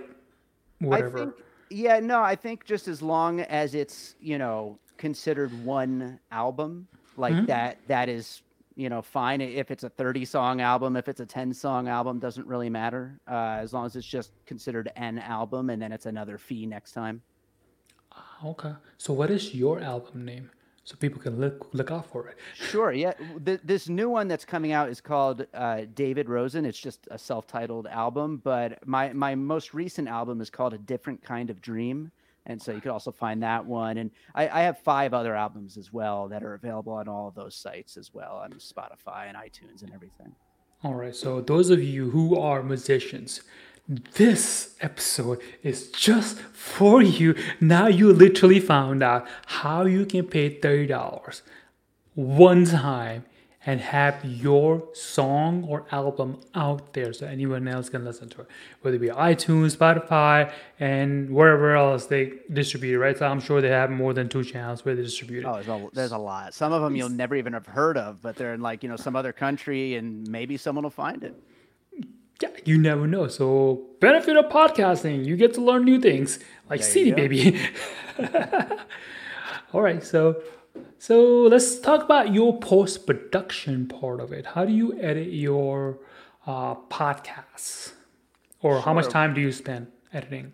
whatever? 0.79 1.19
Think, 1.19 1.33
yeah, 1.69 1.99
no, 1.99 2.21
I 2.21 2.35
think 2.35 2.65
just 2.65 2.87
as 2.87 3.01
long 3.01 3.41
as 3.41 3.75
it's, 3.75 4.15
you 4.19 4.37
know, 4.37 4.79
considered 4.97 5.51
one 5.65 6.19
album 6.31 6.87
like 7.17 7.33
mm-hmm. 7.33 7.45
that, 7.45 7.77
that 7.87 8.09
is 8.09 8.41
you 8.75 8.89
know, 8.89 9.01
fine 9.01 9.41
if 9.41 9.69
it's 9.69 9.83
a 9.83 9.89
30 9.89 10.25
song 10.25 10.61
album, 10.61 10.95
if 10.95 11.07
it's 11.07 11.19
a 11.19 11.25
10 11.25 11.53
song 11.53 11.87
album, 11.87 12.19
doesn't 12.19 12.47
really 12.47 12.69
matter. 12.69 13.19
Uh, 13.29 13.57
as 13.59 13.73
long 13.73 13.85
as 13.85 13.95
it's 13.95 14.07
just 14.07 14.31
considered 14.45 14.91
an 14.95 15.19
album 15.19 15.69
and 15.69 15.81
then 15.81 15.91
it's 15.91 16.05
another 16.05 16.37
fee 16.37 16.65
next 16.65 16.93
time. 16.93 17.21
Okay. 18.43 18.73
So, 18.97 19.13
what 19.13 19.29
is 19.29 19.53
your 19.53 19.79
album 19.79 20.25
name? 20.25 20.49
So 20.83 20.95
people 20.97 21.21
can 21.21 21.39
look 21.39 21.69
look 21.73 21.91
out 21.91 22.05
for 22.11 22.27
it. 22.27 22.37
Sure. 22.55 22.91
Yeah. 22.91 23.13
this 23.39 23.87
new 23.89 24.09
one 24.09 24.27
that's 24.27 24.45
coming 24.45 24.71
out 24.71 24.89
is 24.89 24.99
called 25.01 25.45
uh, 25.53 25.81
David 25.93 26.29
Rosen. 26.29 26.65
It's 26.65 26.79
just 26.79 27.07
a 27.11 27.17
self-titled 27.17 27.87
album, 27.87 28.41
but 28.43 28.85
my 28.85 29.13
my 29.13 29.35
most 29.35 29.73
recent 29.73 30.07
album 30.07 30.41
is 30.41 30.49
called 30.49 30.73
A 30.73 30.77
Different 30.77 31.23
Kind 31.23 31.49
of 31.49 31.61
Dream, 31.61 32.11
and 32.45 32.61
so 32.61 32.71
you 32.71 32.81
could 32.81 32.91
also 32.91 33.11
find 33.11 33.41
that 33.43 33.65
one. 33.65 33.97
And 33.97 34.11
I, 34.35 34.49
I 34.49 34.61
have 34.61 34.79
five 34.79 35.13
other 35.13 35.35
albums 35.35 35.77
as 35.77 35.93
well 35.93 36.27
that 36.29 36.43
are 36.43 36.53
available 36.53 36.93
on 36.93 37.07
all 37.07 37.27
of 37.27 37.35
those 37.35 37.55
sites 37.55 37.95
as 37.97 38.13
well 38.13 38.35
on 38.43 38.51
Spotify 38.53 39.27
and 39.27 39.37
iTunes 39.37 39.83
and 39.83 39.93
everything. 39.93 40.35
All 40.83 40.95
right. 40.95 41.15
So 41.15 41.39
those 41.39 41.69
of 41.69 41.81
you 41.81 42.09
who 42.09 42.37
are 42.37 42.61
musicians 42.61 43.41
this 43.87 44.75
episode 44.81 45.41
is 45.61 45.89
just 45.91 46.39
for 46.39 47.01
you. 47.01 47.35
Now 47.59 47.87
you 47.87 48.13
literally 48.13 48.59
found 48.59 49.03
out 49.03 49.27
how 49.47 49.85
you 49.85 50.05
can 50.05 50.25
pay 50.25 50.57
$30 50.57 51.41
one 52.15 52.65
time 52.65 53.25
and 53.65 53.79
have 53.79 54.23
your 54.25 54.83
song 54.93 55.65
or 55.69 55.85
album 55.91 56.37
out 56.53 56.93
there 56.93 57.13
so 57.13 57.25
anyone 57.25 57.65
else 57.67 57.87
can 57.87 58.03
listen 58.03 58.27
to 58.29 58.41
it. 58.41 58.47
Whether 58.81 58.97
it 58.97 58.99
be 58.99 59.07
iTunes, 59.07 59.75
Spotify, 59.77 60.51
and 60.79 61.29
wherever 61.29 61.75
else 61.75 62.05
they 62.07 62.33
distribute 62.51 62.95
it, 62.95 62.99
right? 62.99 63.17
So 63.17 63.25
I'm 63.25 63.39
sure 63.39 63.61
they 63.61 63.69
have 63.69 63.89
more 63.89 64.13
than 64.13 64.27
two 64.27 64.43
channels 64.43 64.83
where 64.83 64.95
they 64.95 65.03
distribute 65.03 65.41
it. 65.41 65.45
Oh, 65.45 65.53
there's 65.53 65.67
a, 65.67 65.89
there's 65.93 66.11
a 66.11 66.17
lot. 66.17 66.53
Some 66.53 66.73
of 66.73 66.81
them 66.81 66.95
you'll 66.95 67.07
never 67.09 67.35
even 67.35 67.53
have 67.53 67.65
heard 67.65 67.97
of, 67.97 68.21
but 68.21 68.35
they're 68.35 68.53
in 68.53 68.61
like, 68.61 68.83
you 68.83 68.89
know, 68.89 68.97
some 68.97 69.15
other 69.15 69.31
country 69.31 69.95
and 69.95 70.27
maybe 70.27 70.57
someone 70.57 70.83
will 70.83 70.89
find 70.89 71.23
it 71.23 71.35
yeah, 72.43 72.49
you 72.65 72.77
never 72.77 73.07
know. 73.07 73.27
So 73.27 73.83
benefit 74.01 74.35
of 74.35 74.45
podcasting, 74.51 75.25
you 75.25 75.37
get 75.37 75.53
to 75.53 75.61
learn 75.61 75.85
new 75.85 75.99
things 75.99 76.39
like 76.69 76.81
there 76.81 76.89
CD 76.89 77.11
Baby. 77.11 77.59
All 79.73 79.81
right, 79.81 80.03
so 80.03 80.41
so 80.99 81.43
let's 81.43 81.79
talk 81.79 82.03
about 82.03 82.33
your 82.33 82.59
post 82.59 83.07
production 83.07 83.87
part 83.87 84.19
of 84.19 84.33
it. 84.33 84.45
How 84.45 84.65
do 84.65 84.73
you 84.73 84.99
edit 84.99 85.29
your 85.31 85.99
uh, 86.45 86.75
podcasts, 86.75 87.93
or 88.61 88.81
how 88.81 88.93
much 88.93 89.07
time 89.07 89.33
do 89.33 89.39
you 89.39 89.51
spend 89.51 89.87
editing? 90.11 90.51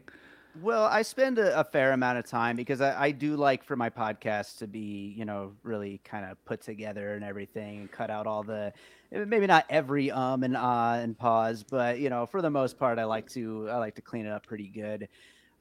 Well, 0.62 0.86
I 0.86 1.04
spend 1.04 1.38
a, 1.38 1.60
a 1.60 1.64
fair 1.64 1.92
amount 1.92 2.18
of 2.18 2.26
time 2.26 2.56
because 2.56 2.82
I, 2.82 3.00
I 3.06 3.12
do 3.12 3.36
like 3.36 3.64
for 3.64 3.76
my 3.76 3.90
podcast 3.90 4.58
to 4.58 4.68
be, 4.68 5.14
you 5.16 5.24
know, 5.24 5.54
really 5.64 6.02
kind 6.04 6.26
of 6.26 6.44
put 6.44 6.62
together 6.62 7.14
and 7.14 7.24
everything 7.24 7.82
and 7.82 7.92
cut 7.92 8.10
out 8.10 8.26
all 8.26 8.44
the 8.44 8.74
eh, 9.12 9.26
maybe 9.26 9.46
not 9.46 9.66
every 9.70 10.10
um 10.12 10.44
and 10.44 10.58
ah 10.58 10.96
and 10.96 11.18
pause, 11.18 11.64
but 11.64 12.00
you 12.00 12.10
know, 12.10 12.26
for 12.26 12.42
the 12.42 12.50
most 12.50 12.80
part 12.80 12.98
I 12.98 13.04
like 13.06 13.30
to 13.32 13.70
I 13.70 13.78
like 13.78 13.96
to 13.96 14.02
clean 14.02 14.26
it 14.26 14.32
up 14.32 14.46
pretty 14.48 14.70
good. 14.70 15.08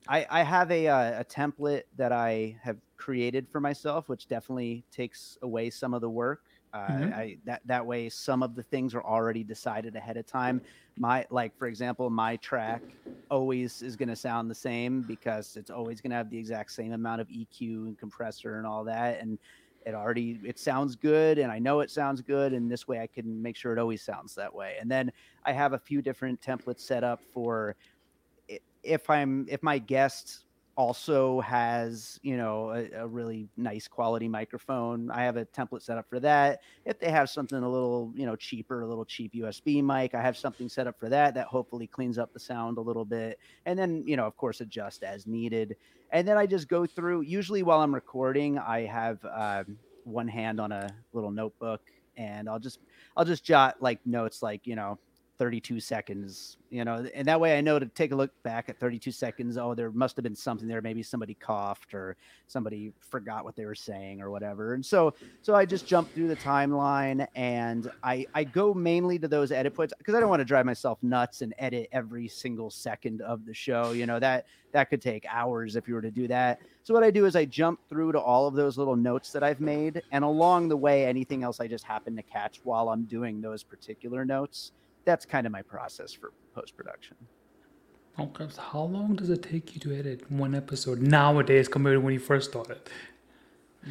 I, 0.08 0.26
I 0.30 0.42
have 0.42 0.70
a, 0.70 0.88
uh, 0.88 1.20
a 1.20 1.24
template 1.24 1.82
that 1.96 2.12
I 2.12 2.58
have 2.62 2.78
created 2.96 3.48
for 3.50 3.60
myself, 3.60 4.08
which 4.08 4.28
definitely 4.28 4.84
takes 4.90 5.38
away 5.42 5.70
some 5.70 5.94
of 5.94 6.00
the 6.00 6.10
work. 6.10 6.42
Uh, 6.72 6.76
hmm 6.88 7.10
I 7.12 7.38
that 7.44 7.62
that 7.66 7.86
way 7.86 8.08
some 8.10 8.42
of 8.42 8.54
the 8.54 8.62
things 8.62 8.94
are 8.94 9.02
already 9.02 9.42
decided 9.44 9.96
ahead 9.96 10.16
of 10.18 10.26
time. 10.26 10.60
My 10.96 11.26
like 11.30 11.56
for 11.56 11.66
example, 11.66 12.10
my 12.10 12.36
track 12.36 12.94
always 13.30 13.80
is 13.82 13.96
going 13.96 14.08
to 14.08 14.16
sound 14.16 14.50
the 14.50 14.54
same 14.54 15.02
because 15.02 15.56
it's 15.56 15.70
always 15.70 16.00
going 16.00 16.10
to 16.10 16.16
have 16.16 16.30
the 16.30 16.38
exact 16.38 16.72
same 16.72 16.92
amount 16.92 17.20
of 17.22 17.30
EQ 17.30 17.86
and 17.86 17.98
compressor 17.98 18.58
and 18.58 18.66
all 18.66 18.84
that, 18.84 19.20
and 19.20 19.38
it 19.86 19.94
already 19.94 20.40
it 20.44 20.58
sounds 20.58 20.96
good, 20.96 21.38
and 21.38 21.50
I 21.50 21.58
know 21.58 21.80
it 21.80 21.90
sounds 21.90 22.20
good, 22.20 22.52
and 22.52 22.70
this 22.70 22.86
way 22.86 23.00
I 23.00 23.06
can 23.06 23.40
make 23.42 23.56
sure 23.56 23.72
it 23.72 23.78
always 23.78 24.02
sounds 24.02 24.34
that 24.34 24.54
way. 24.54 24.76
And 24.80 24.90
then 24.90 25.10
I 25.44 25.52
have 25.52 25.72
a 25.72 25.78
few 25.78 26.02
different 26.02 26.40
templates 26.40 26.80
set 26.80 27.02
up 27.04 27.22
for 27.32 27.76
if 28.82 29.10
I'm 29.10 29.46
if 29.48 29.62
my 29.62 29.78
guest 29.78 30.44
also 30.78 31.40
has 31.40 32.20
you 32.22 32.36
know 32.36 32.70
a, 32.70 33.02
a 33.02 33.06
really 33.06 33.48
nice 33.56 33.88
quality 33.88 34.28
microphone. 34.28 35.10
I 35.10 35.24
have 35.24 35.36
a 35.36 35.44
template 35.44 35.82
set 35.82 35.98
up 35.98 36.08
for 36.08 36.20
that. 36.20 36.60
If 36.84 37.00
they 37.00 37.10
have 37.10 37.28
something 37.28 37.58
a 37.58 37.68
little 37.68 38.12
you 38.14 38.24
know 38.24 38.36
cheaper 38.36 38.82
a 38.82 38.86
little 38.86 39.04
cheap 39.04 39.34
usb 39.34 39.82
mic 39.82 40.14
i 40.14 40.22
have 40.22 40.36
something 40.36 40.68
set 40.68 40.86
up 40.86 40.98
for 40.98 41.08
that 41.08 41.34
that 41.34 41.46
hopefully 41.48 41.86
cleans 41.88 42.16
up 42.16 42.32
the 42.32 42.38
sound 42.38 42.78
a 42.78 42.80
little 42.80 43.04
bit 43.04 43.38
and 43.66 43.76
then 43.78 44.04
you 44.06 44.16
know 44.16 44.26
of 44.26 44.36
course 44.36 44.60
adjust 44.60 45.02
as 45.02 45.26
needed. 45.26 45.76
And 46.12 46.26
then 46.26 46.38
i 46.38 46.46
just 46.46 46.68
go 46.68 46.86
through 46.86 47.22
usually 47.22 47.62
while 47.62 47.80
i'm 47.80 47.94
recording 47.94 48.58
i 48.58 48.86
have 48.86 49.18
um, 49.24 49.76
one 50.04 50.28
hand 50.28 50.60
on 50.60 50.70
a 50.72 50.88
little 51.12 51.30
notebook 51.30 51.82
and 52.16 52.48
i'll 52.48 52.58
just 52.60 52.78
i'll 53.16 53.24
just 53.24 53.44
jot 53.44 53.76
like 53.80 53.98
notes 54.06 54.42
like 54.42 54.66
you 54.66 54.76
know 54.76 54.98
32 55.38 55.78
seconds, 55.78 56.56
you 56.68 56.84
know, 56.84 57.06
and 57.14 57.26
that 57.28 57.40
way 57.40 57.56
I 57.56 57.60
know 57.60 57.78
to 57.78 57.86
take 57.86 58.10
a 58.10 58.16
look 58.16 58.30
back 58.42 58.68
at 58.68 58.78
32 58.80 59.12
seconds. 59.12 59.56
Oh, 59.56 59.74
there 59.74 59.92
must 59.92 60.16
have 60.16 60.24
been 60.24 60.34
something 60.34 60.66
there. 60.66 60.82
Maybe 60.82 61.02
somebody 61.02 61.34
coughed 61.34 61.94
or 61.94 62.16
somebody 62.48 62.92
forgot 62.98 63.44
what 63.44 63.54
they 63.54 63.64
were 63.64 63.74
saying 63.74 64.20
or 64.20 64.30
whatever. 64.30 64.74
And 64.74 64.84
so, 64.84 65.14
so 65.42 65.54
I 65.54 65.64
just 65.64 65.86
jump 65.86 66.12
through 66.12 66.28
the 66.28 66.36
timeline 66.36 67.26
and 67.36 67.90
I, 68.02 68.26
I 68.34 68.44
go 68.44 68.74
mainly 68.74 69.18
to 69.20 69.28
those 69.28 69.52
edit 69.52 69.74
points 69.74 69.94
because 69.96 70.16
I 70.16 70.20
don't 70.20 70.28
want 70.28 70.40
to 70.40 70.44
drive 70.44 70.66
myself 70.66 70.98
nuts 71.02 71.40
and 71.40 71.54
edit 71.58 71.88
every 71.92 72.26
single 72.26 72.68
second 72.68 73.22
of 73.22 73.46
the 73.46 73.54
show. 73.54 73.92
You 73.92 74.06
know, 74.06 74.18
that, 74.18 74.46
that 74.72 74.90
could 74.90 75.00
take 75.00 75.24
hours 75.30 75.76
if 75.76 75.86
you 75.86 75.94
were 75.94 76.02
to 76.02 76.10
do 76.10 76.26
that. 76.28 76.60
So 76.82 76.92
what 76.94 77.04
I 77.04 77.12
do 77.12 77.26
is 77.26 77.36
I 77.36 77.44
jump 77.44 77.78
through 77.88 78.12
to 78.12 78.18
all 78.18 78.48
of 78.48 78.54
those 78.54 78.76
little 78.76 78.96
notes 78.96 79.30
that 79.32 79.44
I've 79.44 79.60
made. 79.60 80.02
And 80.10 80.24
along 80.24 80.68
the 80.68 80.76
way, 80.76 81.06
anything 81.06 81.44
else 81.44 81.60
I 81.60 81.68
just 81.68 81.84
happen 81.84 82.16
to 82.16 82.22
catch 82.22 82.60
while 82.64 82.88
I'm 82.88 83.04
doing 83.04 83.40
those 83.40 83.62
particular 83.62 84.24
notes 84.24 84.72
that's 85.08 85.24
kind 85.24 85.46
of 85.46 85.52
my 85.52 85.62
process 85.62 86.12
for 86.12 86.32
post 86.54 86.76
production. 86.76 87.16
Okay, 88.20 88.46
so 88.50 88.60
how 88.60 88.82
long 88.82 89.16
does 89.16 89.30
it 89.30 89.42
take 89.42 89.74
you 89.74 89.80
to 89.80 89.98
edit 89.98 90.30
one 90.30 90.54
episode 90.54 91.00
nowadays 91.00 91.66
compared 91.66 91.94
to 91.96 92.00
when 92.00 92.12
you 92.12 92.20
first 92.20 92.50
started? 92.50 92.78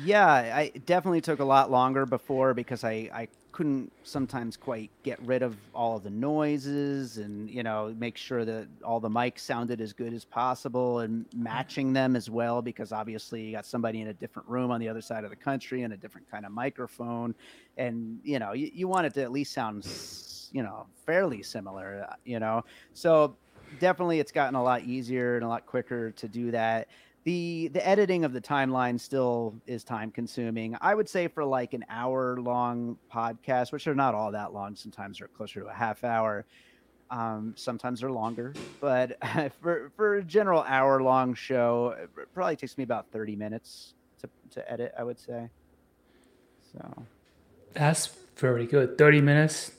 Yeah, 0.04 0.28
I 0.28 0.72
definitely 0.86 1.22
took 1.22 1.40
a 1.40 1.46
lot 1.46 1.72
longer 1.72 2.06
before 2.06 2.54
because 2.54 2.84
I 2.84 3.10
I 3.14 3.30
couldn't 3.52 3.92
sometimes 4.04 4.56
quite 4.56 4.92
get 5.02 5.20
rid 5.24 5.42
of 5.42 5.56
all 5.74 5.98
of 5.98 6.04
the 6.04 6.12
noises 6.12 7.18
and 7.18 7.50
you 7.50 7.64
know 7.64 7.96
make 7.98 8.16
sure 8.16 8.46
that 8.46 8.68
all 8.84 9.00
the 9.00 9.10
mics 9.10 9.40
sounded 9.40 9.82
as 9.82 9.94
good 9.94 10.14
as 10.14 10.24
possible 10.24 11.00
and 11.00 11.26
matching 11.36 11.92
them 11.94 12.16
as 12.16 12.30
well 12.30 12.62
because 12.62 12.92
obviously 12.92 13.42
you 13.42 13.54
got 13.54 13.66
somebody 13.66 14.02
in 14.02 14.10
a 14.10 14.14
different 14.14 14.48
room 14.48 14.70
on 14.70 14.80
the 14.80 14.88
other 14.88 15.02
side 15.02 15.24
of 15.24 15.32
the 15.32 15.36
country 15.36 15.82
and 15.82 15.92
a 15.92 15.98
different 15.98 16.30
kind 16.30 16.46
of 16.46 16.52
microphone 16.52 17.34
and 17.78 18.20
you 18.24 18.38
know 18.38 18.54
you, 18.54 18.70
you 18.72 18.88
want 18.88 19.08
it 19.08 19.14
to 19.16 19.24
at 19.24 19.32
least 19.32 19.54
sound 19.54 19.84
you 20.52 20.64
know 20.64 20.86
fairly 21.06 21.44
similar 21.44 22.08
uh, 22.10 22.16
you 22.26 22.40
know? 22.40 22.64
So 22.94 23.36
definitely 23.80 24.20
it's 24.20 24.32
gotten 24.32 24.56
a 24.56 24.64
lot 24.64 24.84
easier 24.84 25.36
and 25.36 25.44
a 25.44 25.48
lot 25.48 25.66
quicker 25.66 26.12
to 26.12 26.28
do 26.28 26.52
that. 26.52 26.88
The 27.24 27.70
the 27.74 27.86
editing 27.86 28.24
of 28.24 28.34
the 28.34 28.42
timeline 28.42 29.00
still 29.00 29.56
is 29.68 29.84
time 29.84 30.12
consuming. 30.12 30.78
I 30.80 30.96
would 30.96 31.10
say 31.10 31.28
for 31.28 31.44
like 31.44 31.74
an 31.74 31.86
hour 31.90 32.40
long 32.40 32.98
podcast 33.14 33.72
which 33.72 33.88
are 33.88 33.96
not 33.96 34.16
all 34.16 34.32
that 34.32 34.54
long 34.54 34.76
sometimes 34.76 35.20
they're 35.20 35.28
closer 35.28 35.62
to 35.62 35.68
a 35.68 35.74
half 35.74 36.04
hour 36.04 36.46
um, 37.10 37.54
sometimes 37.56 38.02
they're 38.02 38.12
longer 38.12 38.54
but 38.80 39.18
for 39.62 39.92
for 39.96 40.16
a 40.16 40.24
general 40.24 40.64
hour 40.68 41.02
long 41.02 41.34
show 41.34 41.96
it 41.98 42.34
probably 42.34 42.56
takes 42.56 42.78
me 42.78 42.84
about 42.84 43.10
30 43.12 43.36
minutes 43.36 43.94
to, 44.20 44.30
to 44.52 44.72
edit 44.72 44.94
i 44.98 45.04
would 45.04 45.20
say. 45.20 45.50
So. 46.74 47.06
That's 47.74 48.08
very 48.36 48.66
good. 48.66 48.98
30 48.98 49.22
minutes 49.22 49.72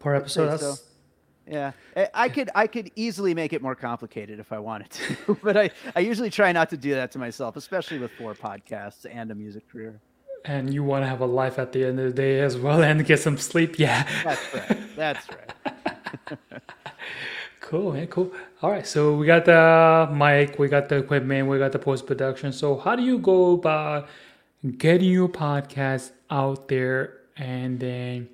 per 0.00 0.14
episode. 0.16 0.46
That's 0.48 0.62
so. 0.62 0.74
Yeah, 1.46 1.72
I- 1.96 2.08
I 2.14 2.28
could 2.28 2.50
I 2.54 2.66
could 2.66 2.90
easily 2.96 3.34
make 3.34 3.52
it 3.52 3.62
more 3.62 3.74
complicated 3.74 4.38
if 4.40 4.52
I 4.52 4.58
wanted 4.58 4.90
to, 4.90 5.38
but 5.42 5.56
I 5.56 5.70
I 5.96 6.00
usually 6.00 6.30
try 6.30 6.50
not 6.52 6.70
to 6.70 6.76
do 6.76 6.90
that 6.94 7.12
to 7.12 7.18
myself, 7.18 7.56
especially 7.56 7.98
with 7.98 8.10
four 8.12 8.34
podcasts 8.34 9.06
and 9.10 9.30
a 9.30 9.34
music 9.34 9.68
career. 9.70 10.00
and 10.44 10.72
you 10.72 10.82
want 10.82 11.02
to 11.04 11.08
have 11.08 11.20
a 11.20 11.26
life 11.26 11.58
at 11.58 11.72
the 11.72 11.84
end 11.84 11.98
of 12.00 12.06
the 12.06 12.12
day 12.22 12.40
as 12.40 12.56
well 12.56 12.82
and 12.82 13.04
get 13.04 13.18
some 13.20 13.36
sleep. 13.36 13.78
Yeah. 13.78 14.06
That's 14.24 14.54
right. 14.54 14.78
That's 14.96 15.26
right. 15.28 16.38
Cool, 17.60 17.92
man. 17.92 18.06
Cool. 18.08 18.32
All 18.62 18.70
right. 18.70 18.86
So 18.86 19.14
we 19.14 19.26
got 19.26 19.44
the 19.44 20.08
mic, 20.12 20.58
we 20.58 20.66
got 20.68 20.88
the 20.88 20.96
equipment, 20.96 21.46
we 21.46 21.58
got 21.58 21.70
the 21.72 21.78
post 21.78 22.04
production. 22.06 22.52
So 22.52 22.76
how 22.76 22.96
do 22.96 23.02
you 23.02 23.18
go 23.18 23.52
about 23.52 24.08
getting 24.78 25.10
your 25.10 25.28
podcast 25.28 26.10
out 26.30 26.66
there 26.68 27.18
and 27.36 27.78
then 27.78 28.28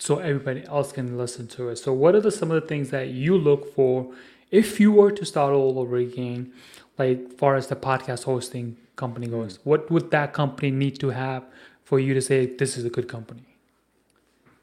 so 0.00 0.18
everybody 0.18 0.64
else 0.64 0.92
can 0.92 1.18
listen 1.18 1.46
to 1.46 1.68
it? 1.68 1.76
So 1.76 1.92
what 1.92 2.14
are 2.14 2.20
the 2.20 2.32
some 2.32 2.50
of 2.50 2.60
the 2.60 2.66
things 2.66 2.88
that 2.90 3.08
you 3.08 3.36
look 3.36 3.74
for 3.74 4.12
if 4.50 4.80
you 4.80 4.90
were 4.90 5.12
to 5.12 5.24
start 5.26 5.52
all 5.52 5.78
over 5.78 5.96
again, 5.96 6.52
like 6.98 7.32
far 7.38 7.54
as 7.54 7.66
the 7.66 7.76
podcast 7.76 8.24
hosting 8.24 8.78
company 8.96 9.26
hmm. 9.26 9.32
goes? 9.32 9.58
What 9.62 9.90
would 9.90 10.10
that 10.10 10.32
company 10.32 10.70
need 10.70 10.98
to 11.00 11.10
have 11.10 11.44
for 11.84 12.00
you 12.00 12.14
to 12.14 12.22
say 12.22 12.46
this 12.46 12.78
is 12.78 12.84
a 12.84 12.90
good 12.90 13.08
company? 13.08 13.44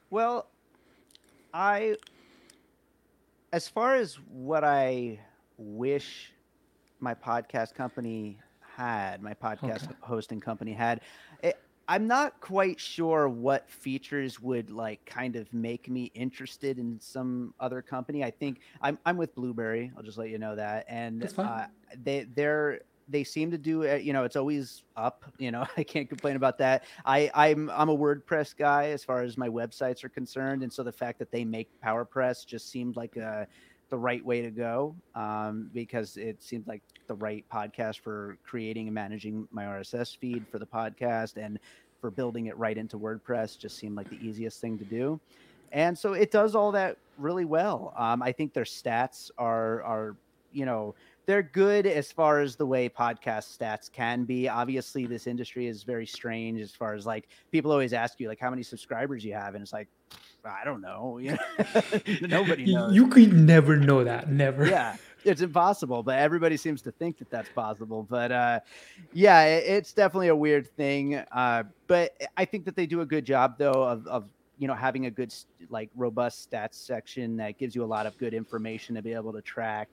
Well, 0.09 0.47
I 1.53 1.97
as 3.53 3.67
far 3.67 3.95
as 3.95 4.15
what 4.29 4.63
I 4.63 5.19
wish 5.57 6.33
my 6.99 7.13
podcast 7.13 7.75
company 7.75 8.39
had, 8.75 9.21
my 9.21 9.33
podcast 9.33 9.83
Okay. 9.83 9.93
hosting 10.01 10.39
company 10.39 10.73
had, 10.73 11.01
I'm 11.87 12.07
not 12.07 12.39
quite 12.41 12.79
sure 12.79 13.29
what 13.29 13.69
features 13.69 14.41
would 14.41 14.69
like 14.69 15.05
kind 15.05 15.35
of 15.35 15.51
make 15.53 15.89
me 15.89 16.11
interested 16.13 16.79
in 16.79 16.99
some 16.99 17.53
other 17.59 17.81
company. 17.81 18.23
I 18.23 18.31
think 18.31 18.59
I'm 18.81 18.97
I'm 19.05 19.15
with 19.15 19.33
Blubrry. 19.35 19.91
I'll 19.95 20.03
just 20.03 20.17
let 20.17 20.29
you 20.29 20.37
know 20.37 20.55
that, 20.55 20.85
and 20.89 21.31
uh, 21.37 21.67
they 22.03 22.27
they're 22.35 22.81
they 23.09 23.23
seem 23.23 23.51
to 23.51 23.57
do 23.57 23.83
it. 23.83 24.03
You 24.03 24.11
know, 24.11 24.25
it's 24.25 24.35
always 24.35 24.83
up. 24.97 25.23
You 25.37 25.51
know, 25.51 25.65
I 25.77 25.83
can't 25.83 26.09
complain 26.09 26.35
about 26.35 26.57
that. 26.57 26.83
I 27.05 27.31
I'm 27.33 27.69
I'm 27.69 27.89
a 27.89 27.97
WordPress 27.97 28.55
guy 28.57 28.89
as 28.89 29.03
far 29.05 29.21
as 29.21 29.37
my 29.37 29.47
websites 29.47 30.03
are 30.03 30.09
concerned, 30.09 30.63
and 30.63 30.71
so 30.71 30.83
the 30.83 30.91
fact 30.91 31.19
that 31.19 31.31
they 31.31 31.45
make 31.45 31.69
PowerPress 31.81 32.45
just 32.45 32.69
seemed 32.69 32.97
like 32.97 33.15
a 33.15 33.47
the 33.89 33.97
right 33.97 34.23
way 34.25 34.41
to 34.41 34.51
go 34.51 34.95
um, 35.15 35.69
because 35.73 36.17
it 36.17 36.41
seemed 36.41 36.67
like 36.67 36.81
the 37.07 37.15
right 37.15 37.45
podcast 37.51 37.99
for 37.99 38.37
creating 38.45 38.87
and 38.87 38.93
managing 38.93 39.47
my 39.51 39.63
RSS 39.63 40.17
feed 40.17 40.45
for 40.51 40.59
the 40.59 40.65
podcast 40.65 41.37
and 41.37 41.59
for 42.01 42.11
building 42.11 42.47
it 42.47 42.57
right 42.57 42.77
into 42.77 42.97
WordPress 42.97 43.57
just 43.57 43.77
seemed 43.77 43.95
like 43.95 44.09
the 44.09 44.19
easiest 44.21 44.61
thing 44.61 44.77
to 44.77 44.85
do. 44.85 45.19
And 45.71 45.97
so 45.97 46.13
it 46.13 46.31
does 46.31 46.55
all 46.55 46.71
that 46.73 46.97
really 47.17 47.45
well. 47.45 47.93
Um, 47.97 48.21
I 48.21 48.31
think 48.31 48.53
their 48.53 48.63
stats 48.63 49.31
are 49.37 49.81
are 49.83 50.15
you 50.51 50.65
know 50.65 50.95
they're 51.27 51.43
good 51.43 51.85
as 51.85 52.11
far 52.11 52.39
as 52.39 52.55
the 52.55 52.65
way 52.65 52.87
podcast 52.89 53.55
stats 53.55 53.91
can 53.91 54.23
be. 54.23 54.47
Obviously, 54.49 55.05
this 55.05 55.27
industry 55.27 55.67
is 55.67 55.83
very 55.83 56.07
strange 56.07 56.59
as 56.61 56.71
far 56.71 56.95
as 56.95 57.05
like 57.05 57.27
people 57.51 57.71
always 57.71 57.93
ask 57.93 58.19
you 58.19 58.27
like 58.29 58.39
how 58.39 58.49
many 58.49 58.63
subscribers 58.63 59.23
you 59.23 59.33
have, 59.33 59.53
and 59.53 59.61
it's 59.61 59.73
like 59.73 59.89
I 60.45 60.63
don't 60.63 60.79
know. 60.81 61.19
Nobody 62.21 62.63
You, 62.63 62.73
knows. 62.75 62.95
you 62.95 63.07
could 63.09 63.33
never 63.33 63.75
know 63.75 64.03
that. 64.05 64.31
Never. 64.31 64.65
yeah, 64.67 64.95
it's 65.25 65.41
impossible, 65.41 66.01
but 66.01 66.17
everybody 66.17 66.55
seems 66.55 66.81
to 66.83 66.91
think 66.91 67.17
that 67.17 67.29
that's 67.29 67.49
possible. 67.49 68.07
But 68.09 68.31
uh, 68.31 68.59
yeah, 69.11 69.43
it's 69.45 69.91
definitely 69.91 70.29
a 70.29 70.35
weird 70.35 70.65
thing. 70.75 71.15
Uh, 71.15 71.63
but 71.87 72.13
I 72.37 72.45
think 72.45 72.63
that 72.65 72.75
they 72.77 72.85
do 72.85 73.01
a 73.01 73.05
good 73.05 73.25
job 73.25 73.57
though 73.57 73.83
of, 73.83 74.07
of 74.07 74.29
you 74.57 74.67
know 74.69 74.73
having 74.75 75.07
a 75.07 75.11
good 75.11 75.33
like 75.69 75.89
robust 75.93 76.49
stats 76.49 76.75
section 76.75 77.35
that 77.37 77.57
gives 77.57 77.75
you 77.75 77.83
a 77.83 77.85
lot 77.85 78.05
of 78.05 78.17
good 78.17 78.33
information 78.33 78.95
to 78.95 79.01
be 79.01 79.11
able 79.11 79.33
to 79.33 79.41
track. 79.41 79.89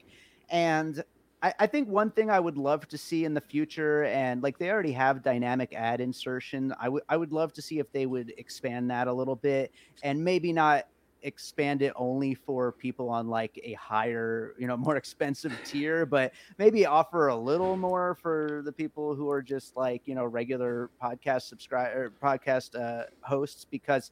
And 0.49 1.03
I, 1.45 1.53
I 1.59 1.67
think 1.67 1.87
one 1.87 2.09
thing 2.09 2.31
I 2.31 2.39
would 2.39 2.57
love 2.57 2.87
to 2.87 2.97
see 2.97 3.23
in 3.23 3.35
the 3.35 3.41
future, 3.41 4.05
and 4.05 4.41
like 4.41 4.57
they 4.57 4.71
already 4.71 4.93
have 4.93 5.21
dynamic 5.21 5.75
ad 5.75 6.01
insertion, 6.01 6.73
I 6.79 6.89
would 6.89 7.03
I 7.07 7.17
would 7.17 7.31
love 7.31 7.53
to 7.53 7.61
see 7.61 7.77
if 7.77 7.91
they 7.91 8.07
would 8.07 8.33
expand 8.39 8.89
that 8.89 9.07
a 9.07 9.13
little 9.13 9.35
bit, 9.35 9.71
and 10.01 10.23
maybe 10.23 10.51
not 10.51 10.87
expand 11.21 11.83
it 11.83 11.93
only 11.95 12.33
for 12.33 12.71
people 12.71 13.09
on 13.09 13.27
like 13.27 13.59
a 13.63 13.73
higher, 13.73 14.55
you 14.57 14.65
know, 14.65 14.75
more 14.87 14.97
expensive 14.97 15.55
tier, 15.63 16.03
but 16.03 16.33
maybe 16.57 16.87
offer 16.87 17.27
a 17.27 17.35
little 17.35 17.77
more 17.77 18.15
for 18.15 18.63
the 18.65 18.71
people 18.71 19.13
who 19.13 19.29
are 19.29 19.43
just 19.43 19.77
like, 19.77 20.01
you 20.05 20.15
know, 20.15 20.25
regular 20.25 20.89
podcast 21.01 21.43
subscriber 21.43 22.11
podcast 22.23 22.73
uh, 22.75 23.05
hosts 23.21 23.67
because 23.69 24.09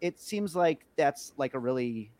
it 0.00 0.18
seems 0.18 0.56
like 0.56 0.84
that's 0.96 1.34
like 1.36 1.54
a 1.54 1.58
really 1.58 2.10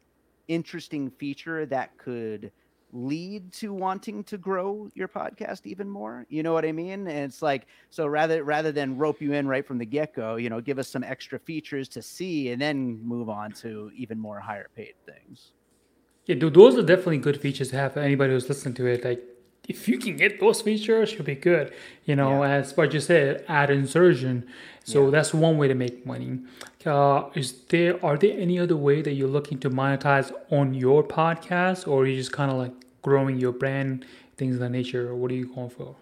interesting 0.46 1.10
feature 1.10 1.66
that 1.66 1.96
could 1.98 2.52
lead 2.94 3.52
to 3.52 3.72
wanting 3.74 4.22
to 4.22 4.38
grow 4.38 4.88
your 4.94 5.09
podcast 5.09 5.66
even 5.66 5.88
more 5.88 6.24
you 6.28 6.44
know 6.44 6.52
what 6.52 6.64
i 6.64 6.70
mean? 6.70 7.09
And 7.09 7.09
it's 7.09 7.42
like 7.42 7.66
so 7.90 8.07
rather 8.07 8.44
rather 8.44 8.70
than 8.70 8.96
rope 8.96 9.20
you 9.20 9.33
in 9.33 9.48
right 9.48 9.66
from 9.66 9.78
the 9.78 9.85
get-go 9.85 10.37
you 10.37 10.48
know 10.48 10.61
give 10.61 10.78
us 10.78 10.88
some 10.88 11.02
extra 11.02 11.40
features 11.40 11.88
to 11.88 12.00
see 12.02 12.50
and 12.50 12.62
then 12.62 13.00
move 13.04 13.28
on 13.28 13.50
to 13.52 13.90
even 13.96 14.18
more 14.18 14.38
higher 14.38 14.68
paid 14.76 14.94
things. 15.04 15.52
Yeah 16.26 16.37
those 16.38 16.78
are 16.78 16.83
definitely 16.83 17.18
good 17.18 17.40
features 17.40 17.68
to 17.70 17.76
have 17.76 17.94
for 17.94 18.00
anybody 18.00 18.33
who's 18.33 18.48
listening 18.48 18.74
to 18.74 18.87
it 18.87 19.04
like 19.04 19.22
if 19.68 19.88
you 19.88 19.98
can 19.98 20.16
get 20.16 20.40
those 20.40 20.61
features 20.62 21.12
you'll 21.12 21.24
be 21.24 21.35
good 21.35 21.72
you 22.05 22.14
know 22.14 22.42
yeah. 22.42 22.50
as 22.53 22.77
what 22.77 22.92
you 22.92 23.00
said 23.00 23.44
ad 23.48 23.70
insertion 23.70 24.46
so 24.85 25.05
yeah. 25.05 25.11
that's 25.11 25.33
one 25.33 25.57
way 25.57 25.68
to 25.68 25.74
make 25.74 26.05
money 26.05 26.38
uh, 26.87 27.31
is 27.35 27.53
there 27.68 28.05
are 28.05 28.16
there 28.18 28.38
any 28.38 28.59
other 28.59 28.77
way 28.77 29.00
that 29.00 29.12
you're 29.12 29.29
looking 29.29 29.59
to 29.59 29.70
monetize 29.70 30.31
on 30.50 30.74
your 30.74 31.03
podcast 31.03 31.88
or 31.88 32.03
are 32.03 32.07
you 32.07 32.16
just 32.16 32.33
kind 32.33 32.50
of 32.50 32.59
like 32.59 32.72
growing 33.05 33.38
your 33.38 33.53
brand, 33.53 34.05
things 34.37 34.57
of 34.57 34.61
that 34.61 34.70
nature? 34.70 35.14
What 35.14 35.31
are 35.31 35.35
you 35.35 35.55
going 35.55 35.70
for? 35.70 35.94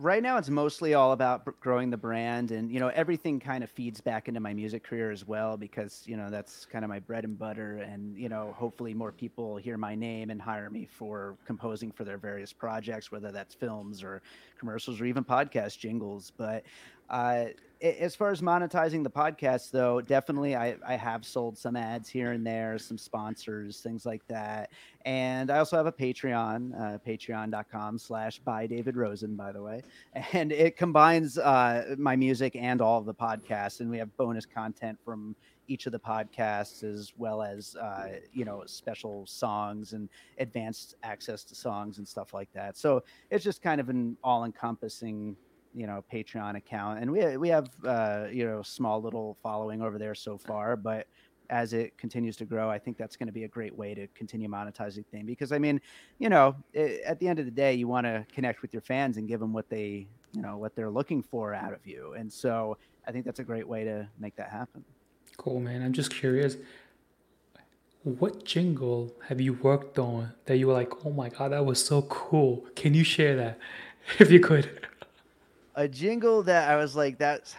Right 0.00 0.22
now, 0.22 0.38
it's 0.38 0.48
mostly 0.48 0.94
all 0.94 1.10
about 1.10 1.58
growing 1.58 1.90
the 1.90 1.96
brand, 1.96 2.52
and 2.52 2.70
you 2.70 2.78
know 2.78 2.86
everything 2.86 3.40
kind 3.40 3.64
of 3.64 3.70
feeds 3.70 4.00
back 4.00 4.28
into 4.28 4.38
my 4.38 4.54
music 4.54 4.84
career 4.84 5.10
as 5.10 5.26
well 5.26 5.56
because 5.56 6.04
you 6.06 6.16
know 6.16 6.30
that's 6.30 6.64
kind 6.66 6.84
of 6.84 6.88
my 6.88 7.00
bread 7.00 7.24
and 7.24 7.36
butter, 7.36 7.78
and 7.78 8.16
you 8.16 8.28
know 8.28 8.54
hopefully 8.56 8.94
more 8.94 9.10
people 9.10 9.56
hear 9.56 9.76
my 9.76 9.96
name 9.96 10.30
and 10.30 10.40
hire 10.40 10.70
me 10.70 10.86
for 10.88 11.36
composing 11.44 11.90
for 11.90 12.04
their 12.04 12.16
various 12.16 12.52
projects, 12.52 13.10
whether 13.10 13.32
that's 13.32 13.56
films 13.56 14.04
or 14.04 14.22
commercials 14.56 15.00
or 15.00 15.04
even 15.04 15.24
podcast 15.24 15.80
jingles. 15.80 16.30
But 16.36 16.62
uh, 17.10 17.46
as 17.80 18.16
far 18.16 18.30
as 18.30 18.40
monetizing 18.40 19.04
the 19.04 19.10
podcast 19.10 19.70
though 19.70 20.00
definitely 20.00 20.56
I, 20.56 20.76
I 20.86 20.96
have 20.96 21.24
sold 21.24 21.56
some 21.56 21.76
ads 21.76 22.08
here 22.08 22.32
and 22.32 22.44
there 22.44 22.76
some 22.78 22.98
sponsors 22.98 23.80
things 23.80 24.04
like 24.04 24.26
that. 24.28 24.70
And 25.04 25.50
i 25.50 25.58
also 25.58 25.76
have 25.76 25.86
a 25.86 25.92
patreon 25.92 26.74
uh, 26.74 26.98
patreon.com 26.98 27.98
slash 27.98 28.40
by 28.40 28.66
david 28.66 28.96
rosen 28.96 29.36
by 29.36 29.52
the 29.52 29.62
way. 29.62 29.82
And 30.32 30.50
it 30.50 30.76
combines 30.76 31.38
uh, 31.38 31.94
my 31.98 32.16
music 32.16 32.56
and 32.56 32.80
all 32.80 32.98
of 32.98 33.06
the 33.06 33.14
podcasts. 33.14 33.80
And 33.80 33.88
we 33.90 33.98
have 33.98 34.14
bonus 34.16 34.44
content 34.44 34.98
from 35.04 35.36
each 35.68 35.86
of 35.86 35.92
the 35.92 35.98
podcasts 35.98 36.82
as 36.82 37.12
well 37.16 37.42
as 37.42 37.76
uh, 37.76 38.08
you 38.32 38.44
know 38.44 38.62
special 38.66 39.24
songs 39.26 39.92
and 39.92 40.08
advanced 40.38 40.96
access 41.02 41.44
to 41.44 41.54
songs 41.54 41.98
and 41.98 42.08
stuff 42.08 42.34
like 42.34 42.52
that. 42.54 42.76
So 42.76 43.04
it's 43.30 43.44
just 43.44 43.62
kind 43.62 43.80
of 43.80 43.88
an 43.88 44.16
all-encompassing 44.24 45.36
you 45.74 45.86
know 45.86 46.04
Patreon 46.12 46.56
account, 46.56 47.00
and 47.00 47.10
we 47.10 47.36
we 47.36 47.48
have 47.48 47.68
uh, 47.84 48.26
you 48.30 48.44
know 48.44 48.62
small 48.62 49.00
little 49.02 49.36
following 49.42 49.82
over 49.82 49.98
there 49.98 50.14
so 50.14 50.38
far, 50.38 50.76
but 50.76 51.06
as 51.50 51.72
it 51.72 51.96
continues 51.96 52.36
to 52.36 52.44
grow, 52.44 52.68
I 52.70 52.78
think 52.78 52.98
that's 52.98 53.16
going 53.16 53.26
to 53.26 53.32
be 53.32 53.44
a 53.44 53.48
great 53.48 53.74
way 53.74 53.94
to 53.94 54.06
continue 54.08 54.48
monetizing 54.48 55.06
thing 55.06 55.24
because 55.24 55.50
I 55.50 55.58
mean, 55.58 55.80
you 56.18 56.28
know, 56.28 56.54
it, 56.74 57.00
at 57.06 57.18
the 57.20 57.28
end 57.28 57.38
of 57.38 57.46
the 57.46 57.50
day, 57.50 57.72
you 57.72 57.88
want 57.88 58.06
to 58.06 58.26
connect 58.32 58.60
with 58.60 58.72
your 58.72 58.82
fans 58.82 59.16
and 59.16 59.26
give 59.26 59.40
them 59.40 59.52
what 59.52 59.68
they 59.68 60.06
you 60.34 60.42
know 60.42 60.58
what 60.58 60.74
they're 60.76 60.90
looking 60.90 61.22
for 61.22 61.54
out 61.54 61.72
of 61.72 61.86
you, 61.86 62.14
and 62.14 62.32
so 62.32 62.76
I 63.06 63.12
think 63.12 63.24
that's 63.24 63.40
a 63.40 63.44
great 63.44 63.66
way 63.66 63.84
to 63.84 64.08
make 64.18 64.36
that 64.36 64.50
happen. 64.50 64.84
Cool, 65.36 65.60
man. 65.60 65.82
I'm 65.82 65.92
just 65.92 66.10
curious. 66.10 66.56
What 68.02 68.44
jingle 68.44 69.14
have 69.28 69.40
you 69.40 69.54
worked 69.54 69.98
on 69.98 70.32
that 70.46 70.56
you 70.56 70.66
were 70.66 70.72
like, 70.72 71.04
oh 71.04 71.10
my 71.10 71.28
god, 71.28 71.52
that 71.52 71.64
was 71.64 71.84
so 71.84 72.02
cool? 72.02 72.66
Can 72.74 72.94
you 72.94 73.04
share 73.04 73.36
that, 73.36 73.58
if 74.18 74.30
you 74.30 74.40
could? 74.40 74.87
A 75.78 75.88
jingle 75.88 76.42
that 76.42 76.68
I 76.68 76.76
was 76.76 76.96
like, 76.96 77.18
that's 77.18 77.54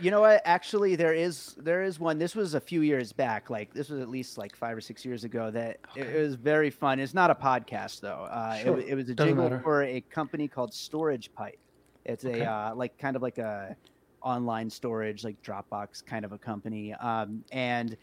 you 0.00 0.10
know 0.10 0.20
what 0.20 0.42
actually 0.44 0.96
there 0.96 1.14
is 1.14 1.54
there 1.58 1.82
is 1.82 1.98
one 1.98 2.18
this 2.18 2.34
was 2.34 2.52
a 2.52 2.60
few 2.60 2.82
years 2.82 3.10
back 3.10 3.48
like 3.48 3.72
this 3.72 3.88
was 3.88 4.00
at 4.00 4.08
least 4.10 4.36
like 4.36 4.54
five 4.54 4.76
or 4.76 4.82
six 4.82 5.02
years 5.02 5.24
ago 5.24 5.50
that 5.50 5.78
okay. 5.92 6.02
it, 6.02 6.20
was 6.20 6.34
very 6.34 6.68
fun 6.68 7.00
it's 7.00 7.14
not 7.14 7.30
a 7.30 7.34
podcast 7.34 8.00
though 8.00 8.28
uh, 8.30 8.58
sure. 8.58 8.78
it, 8.78 8.88
it, 8.88 8.94
was 8.94 9.08
a 9.08 9.14
Doesn't 9.14 9.30
jingle 9.30 9.48
matter. 9.48 9.62
for 9.62 9.82
a 9.84 10.02
company 10.02 10.46
called 10.46 10.74
storage 10.74 11.32
pipe 11.32 11.58
it's 12.04 12.26
okay. 12.26 12.40
a 12.40 12.50
uh, 12.50 12.74
like 12.74 12.98
kind 12.98 13.16
of 13.16 13.22
like 13.22 13.38
a 13.38 13.74
online 14.20 14.68
storage 14.68 15.24
like 15.24 15.42
dropbox 15.42 16.04
kind 16.04 16.26
of 16.26 16.32
a 16.32 16.38
company 16.38 16.92
um, 16.94 17.42
and 17.50 17.96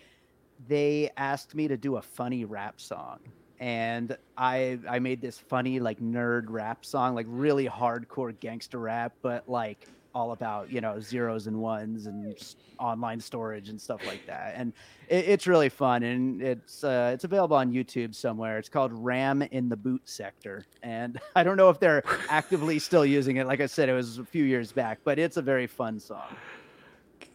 they 0.67 1.11
asked 1.17 1.53
me 1.53 1.67
to 1.67 1.77
do 1.77 1.97
a 1.97 2.01
funny 2.01 2.45
rap 2.45 2.81
song 2.81 3.19
and 3.59 4.17
I 4.37 4.79
I 4.87 4.99
made 4.99 5.21
this 5.21 5.37
funny 5.37 5.79
like 5.79 5.99
nerd 5.99 6.45
rap 6.47 6.85
song, 6.85 7.15
like 7.15 7.25
really 7.29 7.67
hardcore 7.67 8.37
gangster 8.39 8.79
rap, 8.79 9.13
but 9.21 9.47
like 9.49 9.87
all 10.15 10.31
about 10.31 10.71
you 10.71 10.81
know 10.81 10.99
zeros 10.99 11.47
and 11.47 11.57
ones 11.59 12.05
and 12.05 12.35
online 12.79 13.19
storage 13.19 13.69
and 13.69 13.79
stuff 13.79 14.05
like 14.07 14.25
that. 14.25 14.53
And 14.55 14.73
it, 15.07 15.25
it's 15.27 15.47
really 15.47 15.69
fun, 15.69 16.03
and 16.03 16.41
it's 16.41 16.83
uh, 16.83 17.11
it's 17.13 17.23
available 17.23 17.57
on 17.57 17.71
YouTube 17.71 18.15
somewhere. 18.15 18.57
It's 18.57 18.69
called 18.69 18.91
Ram 18.93 19.41
in 19.41 19.69
the 19.69 19.77
Boot 19.77 20.01
Sector, 20.05 20.65
and 20.81 21.19
I 21.35 21.43
don't 21.43 21.57
know 21.57 21.69
if 21.69 21.79
they're 21.79 22.03
actively 22.29 22.79
still 22.79 23.05
using 23.05 23.37
it. 23.37 23.47
Like 23.47 23.61
I 23.61 23.65
said, 23.65 23.89
it 23.89 23.93
was 23.93 24.17
a 24.19 24.25
few 24.25 24.45
years 24.45 24.71
back, 24.71 24.99
but 25.03 25.19
it's 25.19 25.37
a 25.37 25.41
very 25.41 25.67
fun 25.67 25.99
song. 25.99 26.35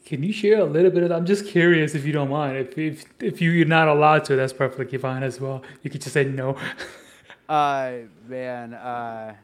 Can 0.05 0.23
you 0.23 0.33
share 0.33 0.61
a 0.61 0.65
little 0.65 0.91
bit 0.91 1.03
of? 1.03 1.13
I'm 1.13 1.25
just 1.25 1.47
curious 1.47 1.95
if 1.95 2.05
you 2.05 2.13
don't 2.13 2.29
mind. 2.29 2.59
If 2.59 2.79
if 2.79 3.05
if 3.21 3.41
you're 3.41 3.65
not 3.65 3.89
allowed 3.89 4.25
to, 4.27 4.37
that's 4.37 4.53
perfectly 4.53 4.99
fine 4.99 5.23
as 5.23 5.41
well. 5.41 5.63
You 5.83 5.91
could 5.91 6.03
just 6.03 6.13
say 6.13 6.25
no. 6.25 6.57
uh 7.49 7.93
man, 8.29 8.75
uh 8.75 9.35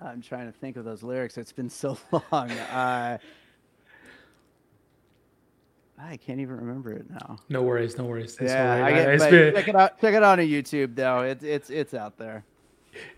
I'm 0.00 0.20
trying 0.22 0.46
to 0.46 0.58
think 0.58 0.76
of 0.76 0.84
those 0.84 1.02
lyrics. 1.02 1.38
It's 1.38 1.52
been 1.52 1.70
so 1.70 1.96
long. 2.32 2.50
Uh 2.50 3.18
I 6.02 6.16
can't 6.16 6.40
even 6.40 6.56
remember 6.56 6.92
it 6.92 7.08
now. 7.10 7.38
No 7.48 7.62
worries, 7.62 7.98
no 7.98 8.04
worries. 8.04 8.36
yeah, 8.40 8.84
I 8.84 8.90
get, 8.90 9.30
been... 9.30 9.54
check 9.54 9.68
it 9.68 9.76
out. 9.76 10.00
Check 10.00 10.14
it 10.14 10.22
out 10.22 10.38
on 10.38 10.46
YouTube 10.46 10.96
though. 10.96 11.20
It's 11.20 11.44
it's 11.44 11.70
it's 11.70 11.94
out 11.94 12.16
there 12.18 12.44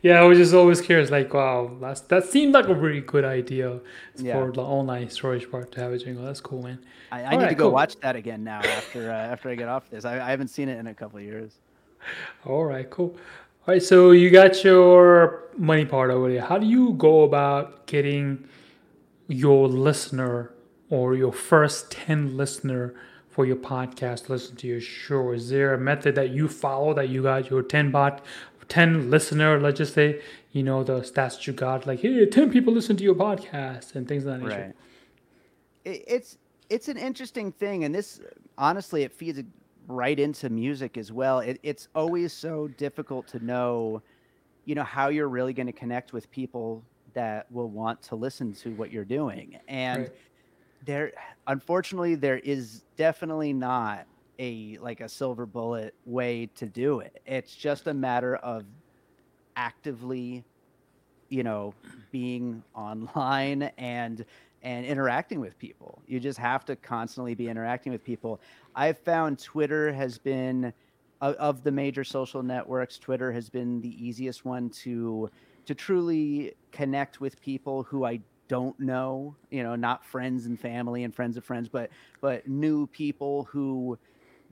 yeah, 0.02 0.20
I 0.20 0.24
was 0.24 0.38
just 0.38 0.54
always 0.54 0.80
curious, 0.80 1.10
like, 1.10 1.32
wow, 1.32 1.76
that's, 1.80 2.00
that 2.02 2.24
seemed 2.24 2.54
like 2.54 2.68
a 2.68 2.74
really 2.74 3.00
good 3.00 3.24
idea 3.24 3.80
yeah. 4.16 4.34
for 4.34 4.52
the 4.52 4.62
online 4.62 5.08
storage 5.10 5.50
part 5.50 5.72
to 5.72 5.80
have 5.80 5.92
a 5.92 5.98
jingle. 5.98 6.24
That's 6.24 6.40
cool, 6.40 6.62
man. 6.62 6.78
I, 7.10 7.24
I 7.24 7.30
need 7.30 7.36
right, 7.36 7.48
to 7.50 7.54
go 7.54 7.64
cool. 7.64 7.72
watch 7.72 7.96
that 8.00 8.16
again 8.16 8.42
now 8.42 8.60
after 8.60 9.10
uh, 9.10 9.14
after 9.14 9.50
I 9.50 9.54
get 9.54 9.68
off 9.68 9.88
this. 9.90 10.04
I, 10.04 10.14
I 10.14 10.30
haven't 10.30 10.48
seen 10.48 10.68
it 10.68 10.78
in 10.78 10.86
a 10.86 10.94
couple 10.94 11.18
of 11.18 11.24
years. 11.24 11.52
All 12.46 12.64
right, 12.64 12.88
cool. 12.88 13.16
All 13.66 13.74
right, 13.74 13.82
so 13.82 14.10
you 14.10 14.30
got 14.30 14.64
your 14.64 15.44
money 15.56 15.84
part 15.84 16.10
over 16.10 16.32
there. 16.32 16.42
How 16.42 16.58
do 16.58 16.66
you 16.66 16.94
go 16.94 17.22
about 17.22 17.86
getting 17.86 18.48
your 19.28 19.68
listener 19.68 20.52
or 20.90 21.14
your 21.14 21.32
first 21.32 21.90
10 21.92 22.36
listener 22.36 22.94
for 23.28 23.46
your 23.46 23.56
podcast 23.56 24.28
listen 24.28 24.56
to 24.56 24.66
your 24.66 24.80
show? 24.80 25.32
Is 25.32 25.48
there 25.48 25.74
a 25.74 25.78
method 25.78 26.14
that 26.16 26.30
you 26.30 26.48
follow 26.48 26.92
that 26.94 27.08
you 27.08 27.22
got 27.22 27.50
your 27.50 27.62
10 27.62 27.90
bot 27.90 28.24
10 28.68 29.10
listener, 29.10 29.58
let's 29.60 29.78
just 29.78 29.94
say, 29.94 30.20
you 30.52 30.62
know, 30.62 30.82
the 30.82 31.00
stats 31.00 31.46
you 31.46 31.52
got, 31.52 31.86
like, 31.86 32.00
hey, 32.00 32.26
10 32.26 32.50
people 32.50 32.72
listen 32.72 32.96
to 32.96 33.04
your 33.04 33.14
podcast 33.14 33.94
and 33.94 34.06
things 34.06 34.24
of 34.24 34.32
that 34.32 34.46
nature. 34.46 34.74
Right. 35.84 36.04
It's, 36.06 36.38
it's 36.70 36.88
an 36.88 36.96
interesting 36.96 37.52
thing. 37.52 37.84
And 37.84 37.94
this, 37.94 38.20
honestly, 38.56 39.02
it 39.02 39.12
feeds 39.12 39.42
right 39.88 40.18
into 40.18 40.48
music 40.48 40.96
as 40.96 41.12
well. 41.12 41.40
It, 41.40 41.58
it's 41.62 41.88
always 41.94 42.32
so 42.32 42.68
difficult 42.68 43.26
to 43.28 43.44
know, 43.44 44.02
you 44.64 44.74
know, 44.74 44.84
how 44.84 45.08
you're 45.08 45.28
really 45.28 45.52
going 45.52 45.66
to 45.66 45.72
connect 45.72 46.12
with 46.12 46.30
people 46.30 46.82
that 47.14 47.50
will 47.50 47.68
want 47.68 48.00
to 48.02 48.14
listen 48.14 48.52
to 48.54 48.70
what 48.70 48.90
you're 48.90 49.04
doing. 49.04 49.58
And 49.68 50.02
right. 50.02 50.12
there, 50.84 51.12
unfortunately, 51.46 52.14
there 52.14 52.38
is 52.38 52.84
definitely 52.96 53.52
not 53.52 54.06
a 54.38 54.78
like 54.80 55.00
a 55.00 55.08
silver 55.08 55.46
bullet 55.46 55.94
way 56.04 56.46
to 56.56 56.66
do 56.66 57.00
it. 57.00 57.22
It's 57.26 57.54
just 57.54 57.86
a 57.86 57.94
matter 57.94 58.36
of 58.36 58.64
actively, 59.56 60.44
you 61.28 61.42
know, 61.42 61.74
being 62.10 62.62
online 62.74 63.70
and 63.78 64.24
and 64.62 64.86
interacting 64.86 65.40
with 65.40 65.58
people. 65.58 66.00
You 66.06 66.20
just 66.20 66.38
have 66.38 66.64
to 66.66 66.76
constantly 66.76 67.34
be 67.34 67.48
interacting 67.48 67.92
with 67.92 68.04
people. 68.04 68.40
I've 68.74 68.98
found 68.98 69.38
Twitter 69.38 69.92
has 69.92 70.18
been 70.18 70.72
of 71.20 71.62
the 71.62 71.70
major 71.70 72.02
social 72.02 72.42
networks, 72.42 72.98
Twitter 72.98 73.30
has 73.30 73.48
been 73.48 73.80
the 73.80 74.04
easiest 74.04 74.44
one 74.44 74.70
to 74.70 75.30
to 75.64 75.74
truly 75.74 76.54
connect 76.72 77.20
with 77.20 77.40
people 77.40 77.84
who 77.84 78.04
I 78.04 78.20
don't 78.48 78.78
know, 78.80 79.34
you 79.50 79.62
know, 79.62 79.76
not 79.76 80.04
friends 80.04 80.46
and 80.46 80.58
family 80.58 81.04
and 81.04 81.14
friends 81.14 81.36
of 81.36 81.44
friends, 81.44 81.68
but 81.68 81.90
but 82.20 82.46
new 82.48 82.86
people 82.88 83.44
who 83.44 83.98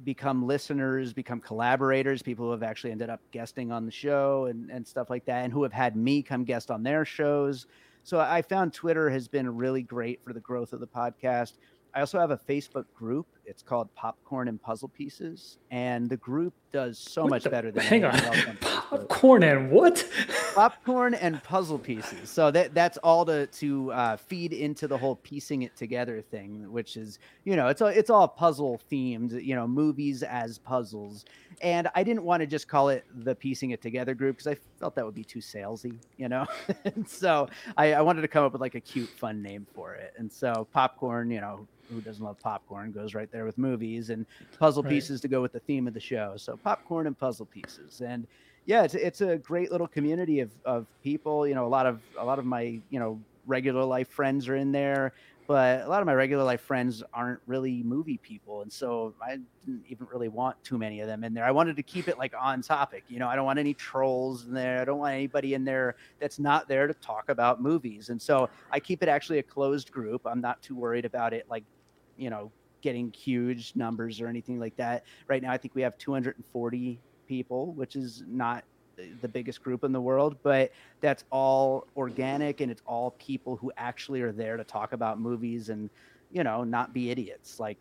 become 0.04 0.46
listeners, 0.46 1.12
become 1.12 1.40
collaborators, 1.40 2.22
people 2.22 2.46
who 2.46 2.52
have 2.52 2.62
actually 2.62 2.90
ended 2.92 3.10
up 3.10 3.20
guesting 3.32 3.70
on 3.72 3.84
the 3.86 3.92
show 3.92 4.46
and, 4.46 4.70
and 4.70 4.86
stuff 4.86 5.10
like 5.10 5.24
that, 5.26 5.44
and 5.44 5.52
who 5.52 5.62
have 5.62 5.72
had 5.72 5.96
me 5.96 6.22
come 6.22 6.44
guest 6.44 6.70
on 6.70 6.82
their 6.82 7.04
shows. 7.04 7.66
So 8.02 8.18
I 8.18 8.42
found 8.42 8.72
Twitter 8.72 9.10
has 9.10 9.28
been 9.28 9.54
really 9.56 9.82
great 9.82 10.20
for 10.24 10.32
the 10.32 10.40
growth 10.40 10.72
of 10.72 10.80
the 10.80 10.86
podcast. 10.86 11.58
I 11.94 12.00
also 12.00 12.18
have 12.20 12.30
a 12.30 12.36
Facebook 12.38 12.84
group. 12.94 13.26
It's 13.44 13.62
called 13.62 13.92
Popcorn 13.96 14.46
and 14.48 14.62
Puzzle 14.62 14.88
Pieces, 14.88 15.58
and 15.72 16.08
the 16.08 16.16
group 16.16 16.54
does 16.72 16.98
so 16.98 17.22
What 17.22 17.30
much 17.30 17.44
the- 17.44 17.50
better 17.50 17.70
than 17.72 17.82
hang 17.84 18.04
on. 18.04 18.12
anything 18.14 18.28
else 18.32 18.46
on 18.46 18.56
Facebook. 18.56 19.08
Popcorn 19.08 19.42
and 19.42 19.70
what? 19.70 20.06
Popcorn 20.54 21.14
and 21.14 21.42
puzzle 21.44 21.78
pieces. 21.78 22.28
So 22.28 22.50
that 22.50 22.74
that's 22.74 22.98
all 22.98 23.24
to 23.26 23.46
to 23.46 23.92
uh, 23.92 24.16
feed 24.16 24.52
into 24.52 24.88
the 24.88 24.98
whole 24.98 25.14
piecing 25.16 25.62
it 25.62 25.76
together 25.76 26.20
thing, 26.20 26.72
which 26.72 26.96
is 26.96 27.18
you 27.44 27.54
know 27.54 27.68
it's 27.68 27.80
all 27.80 27.88
it's 27.88 28.10
all 28.10 28.26
puzzle 28.26 28.80
themed. 28.90 29.42
You 29.44 29.54
know, 29.54 29.68
movies 29.68 30.24
as 30.24 30.58
puzzles. 30.58 31.24
And 31.60 31.88
I 31.94 32.02
didn't 32.02 32.24
want 32.24 32.40
to 32.40 32.48
just 32.48 32.66
call 32.66 32.88
it 32.88 33.04
the 33.14 33.36
piecing 33.36 33.70
it 33.70 33.80
together 33.80 34.12
group 34.12 34.38
because 34.38 34.48
I 34.48 34.56
felt 34.80 34.96
that 34.96 35.04
would 35.04 35.14
be 35.14 35.24
too 35.24 35.38
salesy. 35.38 36.00
You 36.16 36.28
know, 36.28 36.46
so 37.06 37.48
I, 37.76 37.92
I 37.94 38.00
wanted 38.02 38.22
to 38.22 38.28
come 38.28 38.44
up 38.44 38.52
with 38.52 38.60
like 38.60 38.74
a 38.74 38.80
cute, 38.80 39.12
fun 39.14 39.42
name 39.42 39.68
for 39.72 39.94
it. 39.94 40.12
And 40.16 40.32
so 40.32 40.68
popcorn, 40.72 41.30
you 41.30 41.40
know, 41.40 41.68
who 41.88 42.00
doesn't 42.00 42.24
love 42.24 42.40
popcorn 42.40 42.90
goes 42.92 43.14
right 43.14 43.30
there 43.32 43.44
with 43.44 43.56
movies 43.58 44.10
and 44.10 44.26
puzzle 44.58 44.82
Right. 44.82 44.84
pieces 44.84 45.20
to 45.20 45.28
go 45.28 45.40
with 45.42 45.52
the 45.52 45.60
theme 45.60 45.86
of 45.86 45.94
the 45.94 46.00
show. 46.00 46.34
So 46.36 46.56
popcorn 46.56 47.06
and 47.06 47.16
puzzle 47.18 47.46
pieces. 47.46 48.00
And 48.04 48.26
yeah, 48.70 48.84
it's 48.84 48.94
it's 48.94 49.20
a 49.20 49.36
great 49.36 49.72
little 49.72 49.88
community 49.88 50.38
of 50.38 50.52
of 50.64 50.86
people. 51.02 51.44
You 51.44 51.56
know, 51.56 51.66
a 51.66 51.72
lot 51.78 51.86
of 51.86 52.00
a 52.16 52.24
lot 52.24 52.38
of 52.38 52.44
my 52.44 52.78
you 52.88 53.00
know 53.00 53.20
regular 53.44 53.82
life 53.82 54.08
friends 54.08 54.48
are 54.48 54.54
in 54.54 54.70
there, 54.70 55.12
but 55.48 55.80
a 55.80 55.88
lot 55.88 56.02
of 56.02 56.06
my 56.06 56.14
regular 56.14 56.44
life 56.44 56.60
friends 56.60 57.02
aren't 57.12 57.40
really 57.48 57.82
movie 57.82 58.18
people, 58.18 58.62
and 58.62 58.72
so 58.72 59.12
I 59.20 59.38
didn't 59.66 59.82
even 59.88 60.06
really 60.06 60.28
want 60.28 60.62
too 60.62 60.78
many 60.78 61.00
of 61.00 61.08
them 61.08 61.24
in 61.24 61.34
there. 61.34 61.44
I 61.44 61.50
wanted 61.50 61.74
to 61.78 61.82
keep 61.82 62.06
it 62.06 62.16
like 62.16 62.32
on 62.40 62.62
topic. 62.62 63.02
You 63.08 63.18
know, 63.18 63.26
I 63.26 63.34
don't 63.34 63.44
want 63.44 63.58
any 63.58 63.74
trolls 63.74 64.46
in 64.46 64.54
there. 64.54 64.80
I 64.80 64.84
don't 64.84 65.00
want 65.00 65.14
anybody 65.14 65.54
in 65.54 65.64
there 65.64 65.96
that's 66.20 66.38
not 66.38 66.68
there 66.68 66.86
to 66.86 66.94
talk 66.94 67.28
about 67.28 67.60
movies, 67.60 68.10
and 68.10 68.22
so 68.22 68.48
I 68.70 68.78
keep 68.78 69.02
it 69.02 69.08
actually 69.08 69.40
a 69.40 69.42
closed 69.42 69.90
group. 69.90 70.22
I'm 70.26 70.40
not 70.40 70.62
too 70.62 70.76
worried 70.76 71.06
about 71.06 71.34
it, 71.34 71.44
like 71.50 71.64
you 72.16 72.30
know, 72.30 72.52
getting 72.82 73.10
huge 73.10 73.72
numbers 73.74 74.20
or 74.20 74.28
anything 74.28 74.60
like 74.60 74.76
that. 74.76 75.02
Right 75.26 75.42
now, 75.42 75.50
I 75.50 75.56
think 75.56 75.74
we 75.74 75.82
have 75.82 75.98
240 75.98 77.00
people, 77.30 77.72
which 77.74 77.94
is 77.94 78.24
not 78.26 78.64
the 79.22 79.28
biggest 79.28 79.62
group 79.62 79.84
in 79.84 79.92
the 79.92 80.00
world, 80.00 80.36
but 80.42 80.72
that's 81.00 81.24
all 81.30 81.86
organic 81.96 82.60
and 82.60 82.72
it's 82.72 82.82
all 82.84 83.12
people 83.12 83.54
who 83.54 83.70
actually 83.76 84.20
are 84.20 84.32
there 84.32 84.56
to 84.56 84.64
talk 84.64 84.92
about 84.92 85.20
movies 85.20 85.68
and, 85.68 85.88
you 86.32 86.42
know, 86.42 86.64
not 86.64 86.92
be 86.92 87.10
idiots. 87.10 87.60
Like 87.60 87.78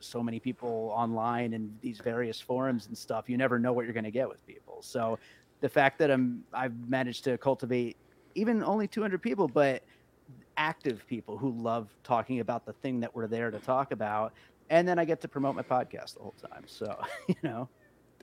so 0.00 0.22
many 0.24 0.40
people 0.40 0.92
online 0.92 1.54
and 1.54 1.72
these 1.80 1.98
various 1.98 2.40
forums 2.40 2.88
and 2.88 2.98
stuff, 2.98 3.30
you 3.30 3.36
never 3.36 3.60
know 3.60 3.72
what 3.72 3.84
you're 3.84 3.94
going 3.94 4.04
to 4.04 4.10
get 4.10 4.28
with 4.28 4.44
people. 4.44 4.78
So 4.82 5.20
the 5.60 5.68
fact 5.68 5.98
that 6.00 6.10
I'm 6.10 6.42
I've 6.52 6.76
managed 6.88 7.22
to 7.24 7.38
cultivate 7.38 7.96
even 8.34 8.64
only 8.64 8.88
200 8.88 9.22
people, 9.22 9.46
but 9.46 9.84
active 10.56 11.06
people 11.06 11.38
who 11.38 11.50
love 11.52 11.88
talking 12.02 12.40
about 12.40 12.66
the 12.66 12.72
thing 12.72 13.00
that 13.00 13.14
we're 13.14 13.28
there 13.28 13.50
to 13.52 13.58
talk 13.60 13.92
about. 13.92 14.32
And 14.68 14.86
then 14.86 14.98
I 14.98 15.04
get 15.04 15.20
to 15.22 15.28
promote 15.28 15.54
my 15.54 15.62
podcast 15.62 16.14
the 16.14 16.22
whole 16.22 16.34
time. 16.50 16.64
So, 16.66 17.00
you 17.28 17.36
know, 17.42 17.68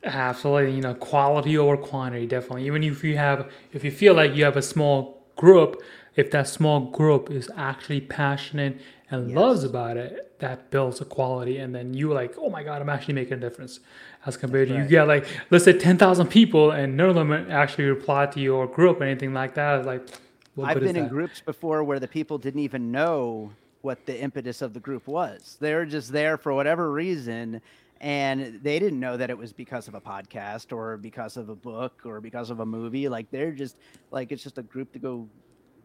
Absolutely, 0.03 0.75
you 0.75 0.81
know, 0.81 0.93
quality 0.93 1.57
over 1.57 1.75
quantity, 1.75 2.27
definitely. 2.27 2.65
Even 2.65 2.83
if 2.83 3.03
you 3.03 3.17
have, 3.17 3.51
if 3.73 3.83
you 3.83 3.91
feel 3.91 4.13
like 4.13 4.35
you 4.35 4.43
have 4.43 4.55
a 4.55 4.61
small 4.61 5.25
group, 5.35 5.81
if 6.15 6.31
that 6.31 6.47
small 6.47 6.81
group 6.81 7.29
is 7.31 7.49
actually 7.55 8.01
passionate 8.01 8.79
and 9.09 9.33
loves 9.33 9.63
about 9.63 9.97
it, 9.97 10.39
that 10.39 10.69
builds 10.69 11.01
a 11.01 11.05
quality. 11.05 11.57
And 11.57 11.73
then 11.73 11.93
you 11.93 12.13
like, 12.13 12.35
oh 12.37 12.49
my 12.49 12.63
God, 12.63 12.81
I'm 12.81 12.89
actually 12.89 13.15
making 13.15 13.33
a 13.33 13.39
difference. 13.39 13.79
As 14.25 14.35
compared 14.35 14.67
to 14.69 14.75
you 14.75 14.85
get 14.85 15.07
like, 15.07 15.25
let's 15.49 15.63
say 15.63 15.73
10,000 15.73 16.27
people 16.27 16.71
and 16.71 16.97
none 16.97 17.09
of 17.09 17.15
them 17.15 17.31
actually 17.31 17.85
reply 17.85 18.25
to 18.27 18.39
your 18.39 18.67
group 18.67 18.99
or 18.99 19.05
anything 19.05 19.33
like 19.33 19.53
that. 19.55 19.79
It's 19.79 19.87
like, 19.87 20.07
what 20.55 20.69
I've 20.69 20.79
been 20.79 20.95
in 20.95 21.03
that? 21.03 21.09
groups 21.09 21.39
before 21.39 21.83
where 21.83 21.99
the 21.99 22.07
people 22.07 22.37
didn't 22.37 22.61
even 22.61 22.91
know 22.91 23.51
what 23.81 24.05
the 24.05 24.19
impetus 24.19 24.61
of 24.61 24.73
the 24.73 24.79
group 24.79 25.07
was. 25.07 25.55
They're 25.59 25.85
just 25.85 26.11
there 26.11 26.35
for 26.37 26.53
whatever 26.53 26.91
reason, 26.91 27.61
and 28.01 28.59
they 28.63 28.79
didn't 28.79 28.99
know 28.99 29.17
that 29.17 29.29
it 29.29 29.37
was 29.37 29.53
because 29.53 29.87
of 29.87 29.95
a 29.95 30.01
podcast 30.01 30.71
or 30.71 30.97
because 30.97 31.37
of 31.37 31.49
a 31.49 31.55
book 31.55 32.01
or 32.05 32.21
because 32.21 32.49
of 32.49 32.59
a 32.59 32.65
movie. 32.65 33.09
Like 33.09 33.29
they're 33.31 33.51
just 33.51 33.77
like 34.11 34.31
it's 34.31 34.43
just 34.43 34.57
a 34.57 34.63
group 34.63 34.91
to 34.93 34.99
go 34.99 35.27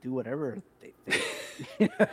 do 0.03 0.13
whatever 0.13 0.59
they 0.81 0.93
think. 1.07 1.25
you 1.79 1.89
know? 1.99 2.07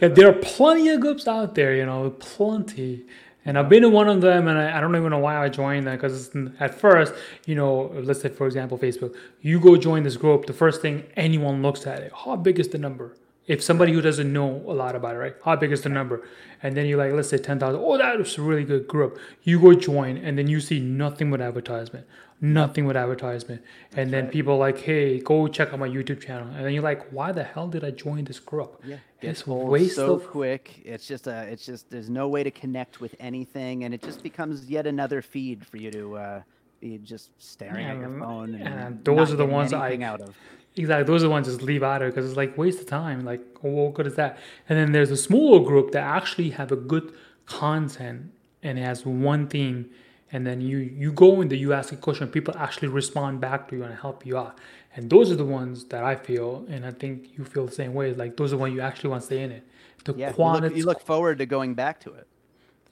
Yeah, 0.00 0.08
there 0.08 0.28
are 0.28 0.34
plenty 0.34 0.88
of 0.88 1.00
groups 1.00 1.26
out 1.26 1.54
there, 1.54 1.74
you 1.74 1.86
know, 1.86 2.10
plenty. 2.10 3.06
And 3.44 3.58
I've 3.58 3.68
been 3.68 3.84
in 3.84 3.92
one 3.92 4.08
of 4.08 4.20
them, 4.20 4.46
and 4.48 4.58
I, 4.58 4.76
I 4.76 4.80
don't 4.80 4.94
even 4.94 5.10
know 5.10 5.18
why 5.18 5.42
I 5.42 5.48
joined 5.48 5.86
that 5.86 5.92
because 5.92 6.30
at 6.60 6.74
first, 6.74 7.14
you 7.46 7.54
know, 7.54 7.90
let's 7.94 8.20
say 8.20 8.28
for 8.28 8.46
example, 8.46 8.78
Facebook, 8.78 9.16
you 9.40 9.58
go 9.60 9.76
join 9.76 10.02
this 10.02 10.16
group, 10.16 10.46
the 10.46 10.52
first 10.52 10.82
thing 10.82 11.04
anyone 11.16 11.62
looks 11.62 11.86
at 11.86 12.02
it, 12.02 12.12
how 12.24 12.36
big 12.36 12.58
is 12.58 12.68
the 12.68 12.78
number? 12.78 13.14
If 13.48 13.62
somebody 13.62 13.92
who 13.94 14.02
doesn't 14.02 14.30
know 14.30 14.62
a 14.68 14.74
lot 14.74 14.94
about 14.94 15.14
it, 15.16 15.18
right? 15.18 15.34
How 15.42 15.56
big 15.56 15.72
is 15.72 15.80
the 15.80 15.88
number? 15.88 16.22
And 16.62 16.76
then 16.76 16.84
you're 16.86 16.98
like, 16.98 17.12
let's 17.12 17.30
say 17.30 17.38
10,000. 17.38 17.80
Oh, 17.82 17.96
that 17.96 18.20
is 18.20 18.36
a 18.36 18.42
really 18.42 18.62
good 18.64 18.86
group. 18.86 19.18
You 19.42 19.58
go 19.58 19.72
join, 19.74 20.18
and 20.18 20.36
then 20.38 20.48
you 20.48 20.60
see 20.60 20.78
nothing 20.78 21.30
but 21.30 21.40
advertisement, 21.40 22.06
nothing 22.42 22.86
but 22.86 22.94
advertisement. 22.94 23.62
And 23.96 24.12
then 24.12 24.28
people 24.28 24.52
are 24.52 24.58
like, 24.58 24.78
hey, 24.78 25.20
go 25.20 25.48
check 25.48 25.72
out 25.72 25.78
my 25.78 25.88
YouTube 25.88 26.20
channel. 26.20 26.48
And 26.54 26.62
then 26.62 26.74
you're 26.74 26.82
like, 26.82 27.10
why 27.10 27.32
the 27.32 27.42
hell 27.42 27.68
did 27.68 27.84
I 27.84 27.90
join 27.90 28.24
this 28.24 28.38
group? 28.38 28.82
Yeah, 28.84 28.98
It's 29.22 29.48
old 29.48 29.70
waste 29.70 29.96
so 29.96 30.14
of 30.14 30.26
quick. 30.26 30.82
It's 30.84 31.06
just 31.08 31.26
a. 31.26 31.42
It's 31.50 31.64
just 31.64 31.88
there's 31.90 32.10
no 32.10 32.28
way 32.28 32.42
to 32.44 32.50
connect 32.50 33.00
with 33.00 33.14
anything, 33.18 33.84
and 33.84 33.94
it 33.94 34.02
just 34.02 34.22
becomes 34.22 34.68
yet 34.68 34.86
another 34.86 35.22
feed 35.22 35.64
for 35.66 35.78
you 35.78 35.90
to 35.92 36.16
uh, 36.18 36.42
be 36.80 36.98
just 36.98 37.30
staring 37.38 37.86
at 37.86 37.96
your 37.96 38.18
phone. 38.18 38.54
And, 38.56 38.68
and 38.68 39.04
those 39.04 39.32
are 39.32 39.36
the 39.36 39.46
ones 39.46 39.72
I- 39.72 39.96
out 40.02 40.20
of. 40.20 40.36
Exactly. 40.78 41.04
Those 41.04 41.22
are 41.22 41.26
the 41.26 41.30
ones 41.30 41.46
just 41.46 41.62
leave 41.62 41.82
out 41.82 42.02
of 42.02 42.14
because 42.14 42.28
it's 42.28 42.36
like 42.36 42.56
waste 42.56 42.80
of 42.80 42.86
time. 42.86 43.24
Like, 43.24 43.40
oh, 43.64 43.70
what 43.70 43.94
good 43.94 44.06
is 44.06 44.14
that? 44.14 44.38
And 44.68 44.78
then 44.78 44.92
there's 44.92 45.10
a 45.10 45.16
smaller 45.16 45.64
group 45.64 45.92
that 45.92 46.02
actually 46.02 46.50
have 46.50 46.70
a 46.72 46.76
good 46.76 47.12
content 47.46 48.30
and 48.62 48.78
it 48.78 48.82
has 48.82 49.04
one 49.04 49.48
theme. 49.48 49.90
And 50.30 50.46
then 50.46 50.60
you 50.60 50.78
you 50.78 51.10
go 51.12 51.40
in 51.40 51.48
there, 51.48 51.58
you 51.58 51.72
ask 51.72 51.92
a 51.92 51.96
question, 51.96 52.28
people 52.28 52.54
actually 52.56 52.88
respond 52.88 53.40
back 53.40 53.68
to 53.68 53.76
you 53.76 53.84
and 53.84 53.94
help 53.94 54.26
you 54.26 54.36
out. 54.36 54.58
And 54.94 55.08
those 55.08 55.30
are 55.30 55.36
the 55.36 55.44
ones 55.44 55.84
that 55.86 56.04
I 56.04 56.16
feel, 56.16 56.66
and 56.68 56.84
I 56.84 56.90
think 56.90 57.38
you 57.38 57.44
feel 57.44 57.66
the 57.66 57.72
same 57.72 57.94
way. 57.94 58.12
Like 58.12 58.36
those 58.36 58.52
are 58.52 58.56
the 58.56 58.60
ones 58.60 58.74
you 58.74 58.80
actually 58.80 59.10
want 59.10 59.22
to 59.22 59.26
stay 59.26 59.42
in 59.42 59.52
it. 59.52 59.64
The 60.04 60.14
Yeah, 60.14 60.28
you 60.28 60.34
quantity, 60.34 60.76
you 60.76 60.84
look 60.84 61.00
forward 61.00 61.38
to 61.38 61.46
going 61.46 61.74
back 61.74 62.00
to 62.00 62.12
it. 62.12 62.26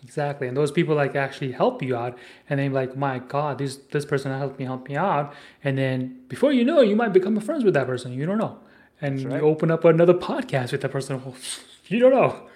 Exactly, 0.03 0.47
and 0.47 0.57
those 0.57 0.71
people 0.71 0.95
like 0.95 1.17
actually 1.17 1.53
help 1.53 1.83
you 1.83 1.97
out, 1.97 2.17
and 2.49 2.61
then 2.61 2.73
like, 2.73 2.97
my 2.97 3.19
God, 3.19 3.59
this 3.59 3.77
this 3.77 4.05
person 4.05 4.31
helped 4.31 4.59
me 4.59 4.65
help 4.65 4.89
me 4.89 4.97
out, 4.97 5.33
and 5.65 5.77
then 5.77 6.21
before 6.29 6.53
you 6.53 6.65
know, 6.65 6.81
you 6.81 6.95
might 6.95 7.13
become 7.13 7.39
friends 7.41 7.65
with 7.65 7.75
that 7.75 7.87
person. 7.87 8.13
You 8.13 8.27
don't 8.27 8.39
know, 8.39 8.59
and 9.01 9.25
right. 9.25 9.41
you 9.41 9.47
open 9.49 9.71
up 9.71 9.85
another 9.85 10.15
podcast 10.15 10.73
with 10.73 10.81
that 10.83 10.91
person. 10.93 11.21
You 11.89 12.01
don't 12.01 12.11
know, 12.13 12.49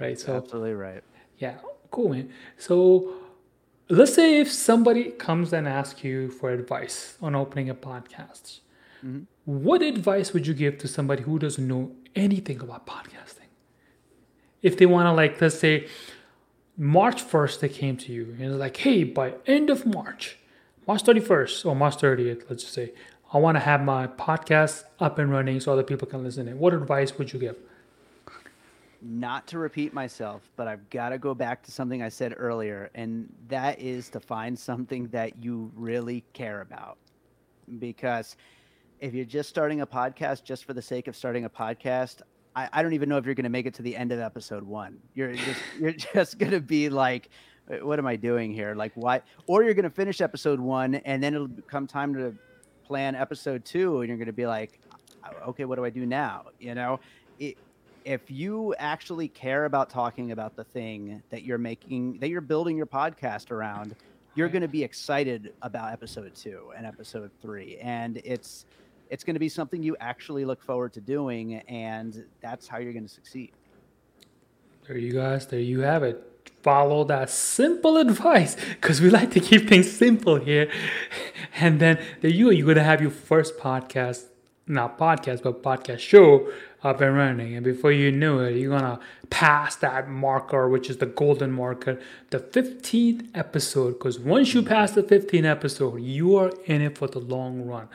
right? 0.00 0.18
So 0.18 0.34
Absolutely 0.36 0.72
right. 0.72 1.02
yeah, 1.38 1.56
cool, 1.90 2.08
man. 2.08 2.30
So 2.56 3.12
let's 3.90 4.14
say 4.14 4.38
if 4.40 4.50
somebody 4.50 5.10
comes 5.10 5.52
and 5.52 5.68
asks 5.68 6.02
you 6.04 6.30
for 6.30 6.50
advice 6.50 7.18
on 7.20 7.34
opening 7.34 7.68
a 7.70 7.74
podcast, 7.74 8.60
Mm-hmm. 9.04 9.20
what 9.44 9.80
advice 9.80 10.34
would 10.34 10.46
you 10.46 10.52
give 10.52 10.76
to 10.78 10.86
somebody 10.86 11.22
who 11.22 11.38
doesn't 11.38 11.66
know 11.66 11.92
anything 12.14 12.60
about 12.60 12.86
podcasting? 12.86 13.48
If 14.62 14.76
they 14.76 14.84
want 14.86 15.06
to, 15.06 15.12
like, 15.12 15.40
let's 15.40 15.58
say 15.58 15.88
March 16.80 17.22
1st, 17.22 17.60
they 17.60 17.68
came 17.68 17.94
to 17.98 18.10
you 18.10 18.34
and 18.40 18.58
like, 18.58 18.78
hey, 18.78 19.04
by 19.04 19.34
end 19.46 19.68
of 19.68 19.84
March, 19.84 20.38
March 20.86 21.04
31st 21.04 21.66
or 21.66 21.76
March 21.76 21.98
30th, 21.98 22.44
let's 22.48 22.62
just 22.62 22.72
say, 22.72 22.94
I 23.34 23.36
want 23.36 23.56
to 23.56 23.60
have 23.60 23.84
my 23.84 24.06
podcast 24.06 24.84
up 24.98 25.18
and 25.18 25.30
running 25.30 25.60
so 25.60 25.74
other 25.74 25.82
people 25.82 26.08
can 26.08 26.24
listen 26.24 26.48
in. 26.48 26.58
What 26.58 26.72
advice 26.72 27.18
would 27.18 27.34
you 27.34 27.38
give? 27.38 27.56
Not 29.02 29.46
to 29.48 29.58
repeat 29.58 29.92
myself, 29.92 30.48
but 30.56 30.68
I've 30.68 30.88
got 30.88 31.10
to 31.10 31.18
go 31.18 31.34
back 31.34 31.62
to 31.64 31.70
something 31.70 32.02
I 32.02 32.08
said 32.08 32.32
earlier, 32.34 32.88
and 32.94 33.30
that 33.48 33.78
is 33.78 34.08
to 34.08 34.20
find 34.20 34.58
something 34.58 35.08
that 35.08 35.44
you 35.44 35.70
really 35.76 36.24
care 36.32 36.62
about. 36.62 36.96
Because 37.78 38.36
if 39.00 39.12
you're 39.12 39.26
just 39.26 39.50
starting 39.50 39.82
a 39.82 39.86
podcast 39.86 40.44
just 40.44 40.64
for 40.64 40.72
the 40.72 40.80
sake 40.80 41.08
of 41.08 41.14
starting 41.14 41.44
a 41.44 41.50
podcast, 41.50 42.22
I, 42.54 42.68
I 42.72 42.82
don't 42.82 42.94
even 42.94 43.08
know 43.08 43.16
if 43.16 43.26
you're 43.26 43.34
going 43.34 43.44
to 43.44 43.50
make 43.50 43.66
it 43.66 43.74
to 43.74 43.82
the 43.82 43.96
end 43.96 44.12
of 44.12 44.20
episode 44.20 44.64
one. 44.64 44.98
You're 45.14 45.32
just 45.34 45.60
you're 45.78 45.92
just 46.14 46.38
going 46.38 46.52
to 46.52 46.60
be 46.60 46.88
like, 46.88 47.30
"Uh, 47.70 47.84
what 47.84 47.98
am 47.98 48.06
I 48.06 48.16
doing 48.16 48.52
here? 48.52 48.74
Like, 48.74 48.92
why? 48.94 49.22
Or 49.46 49.62
you're 49.62 49.74
going 49.74 49.84
to 49.84 49.90
finish 49.90 50.20
episode 50.20 50.60
one, 50.60 50.96
and 50.96 51.22
then 51.22 51.34
it'll 51.34 51.48
come 51.66 51.86
time 51.86 52.14
to 52.14 52.34
plan 52.84 53.14
episode 53.14 53.64
two, 53.64 54.00
and 54.00 54.08
you're 54.08 54.16
going 54.16 54.26
to 54.26 54.32
be 54.32 54.46
like, 54.46 54.80
okay, 55.46 55.64
what 55.64 55.76
do 55.76 55.84
I 55.84 55.90
do 55.90 56.06
now? 56.06 56.46
You 56.58 56.74
know, 56.74 57.00
it, 57.38 57.56
if 58.04 58.30
you 58.30 58.74
actually 58.78 59.28
care 59.28 59.64
about 59.64 59.90
talking 59.90 60.32
about 60.32 60.56
the 60.56 60.64
thing 60.64 61.22
that 61.30 61.44
you're 61.44 61.58
making, 61.58 62.18
that 62.18 62.28
you're 62.28 62.40
building 62.40 62.76
your 62.76 62.86
podcast 62.86 63.50
around, 63.50 63.94
you're 64.34 64.48
going 64.48 64.62
to 64.62 64.68
be 64.68 64.82
excited 64.82 65.52
about 65.62 65.92
episode 65.92 66.34
two 66.34 66.72
and 66.76 66.86
episode 66.86 67.30
three, 67.42 67.78
and 67.78 68.20
it's 68.24 68.64
it's 69.10 69.24
going 69.24 69.34
to 69.34 69.40
be 69.40 69.48
something 69.48 69.82
you 69.82 69.96
actually 70.00 70.44
look 70.44 70.62
forward 70.62 70.92
to 70.94 71.00
doing, 71.00 71.56
and 71.68 72.24
that's 72.40 72.66
how 72.68 72.78
you're 72.78 72.92
going 72.92 73.06
to 73.06 73.12
succeed. 73.12 73.52
There 74.86 74.96
you 74.96 75.12
guys, 75.12 75.46
there 75.46 75.60
you 75.60 75.80
have 75.80 76.02
it. 76.02 76.26
follow 76.62 77.04
that 77.04 77.30
simple 77.30 77.96
advice 77.96 78.54
because 78.74 79.00
we 79.00 79.08
like 79.08 79.30
to 79.30 79.40
keep 79.40 79.68
things 79.68 79.90
simple 79.90 80.36
here. 80.36 80.70
And 81.62 81.78
then 81.80 81.98
there 82.20 82.30
you 82.30 82.50
you're 82.50 82.66
gonna 82.66 82.82
have 82.84 83.02
your 83.02 83.10
first 83.10 83.58
podcast, 83.58 84.24
not 84.66 84.98
podcast, 84.98 85.42
but 85.42 85.62
podcast 85.62 85.98
show 85.98 86.50
up 86.82 87.00
and 87.00 87.14
running. 87.16 87.54
And 87.54 87.64
before 87.64 87.92
you 87.92 88.10
know 88.10 88.40
it, 88.40 88.56
you're 88.56 88.70
gonna 88.78 88.98
pass 89.28 89.76
that 89.76 90.08
marker, 90.08 90.68
which 90.68 90.88
is 90.88 90.96
the 90.98 91.06
golden 91.06 91.52
marker, 91.52 91.98
the 92.30 92.38
15th 92.38 93.28
episode. 93.34 93.92
Because 93.98 94.18
once 94.18 94.54
you 94.54 94.62
pass 94.62 94.92
the 94.92 95.02
15th 95.02 95.44
episode, 95.44 96.00
you 96.00 96.36
are 96.36 96.50
in 96.64 96.80
it 96.82 96.96
for 96.96 97.08
the 97.08 97.18
long 97.20 97.66
run. 97.66 97.88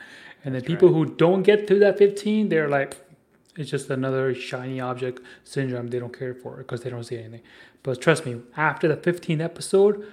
And 0.46 0.54
the 0.54 0.60
people 0.60 0.88
right. 0.88 0.94
who 0.94 1.16
don't 1.16 1.42
get 1.42 1.66
to 1.66 1.78
that 1.80 1.98
15, 1.98 2.50
they're 2.50 2.68
like, 2.68 2.96
it's 3.56 3.68
just 3.68 3.90
another 3.90 4.32
shiny 4.32 4.80
object 4.80 5.20
syndrome. 5.42 5.88
They 5.88 5.98
don't 5.98 6.16
care 6.16 6.34
for 6.34 6.54
it 6.54 6.58
because 6.58 6.82
they 6.82 6.90
don't 6.90 7.02
see 7.02 7.18
anything. 7.18 7.42
But 7.82 8.00
trust 8.00 8.24
me, 8.24 8.40
after 8.56 8.86
the 8.86 8.96
15th 8.96 9.40
episode, 9.40 10.06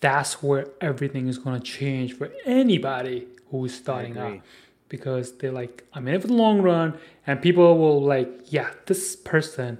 that's 0.00 0.42
where 0.44 0.68
everything 0.80 1.26
is 1.26 1.38
going 1.38 1.60
to 1.60 1.66
change 1.66 2.16
for 2.16 2.30
anybody 2.44 3.26
who's 3.50 3.74
starting 3.74 4.16
out 4.16 4.40
because 4.88 5.38
they're 5.38 5.50
like, 5.50 5.84
I'm 5.92 6.06
in 6.06 6.14
it 6.14 6.22
for 6.22 6.28
the 6.28 6.34
long 6.34 6.62
run, 6.62 6.96
and 7.26 7.42
people 7.42 7.76
will 7.76 8.00
like, 8.00 8.52
yeah, 8.52 8.70
this 8.86 9.16
person 9.16 9.78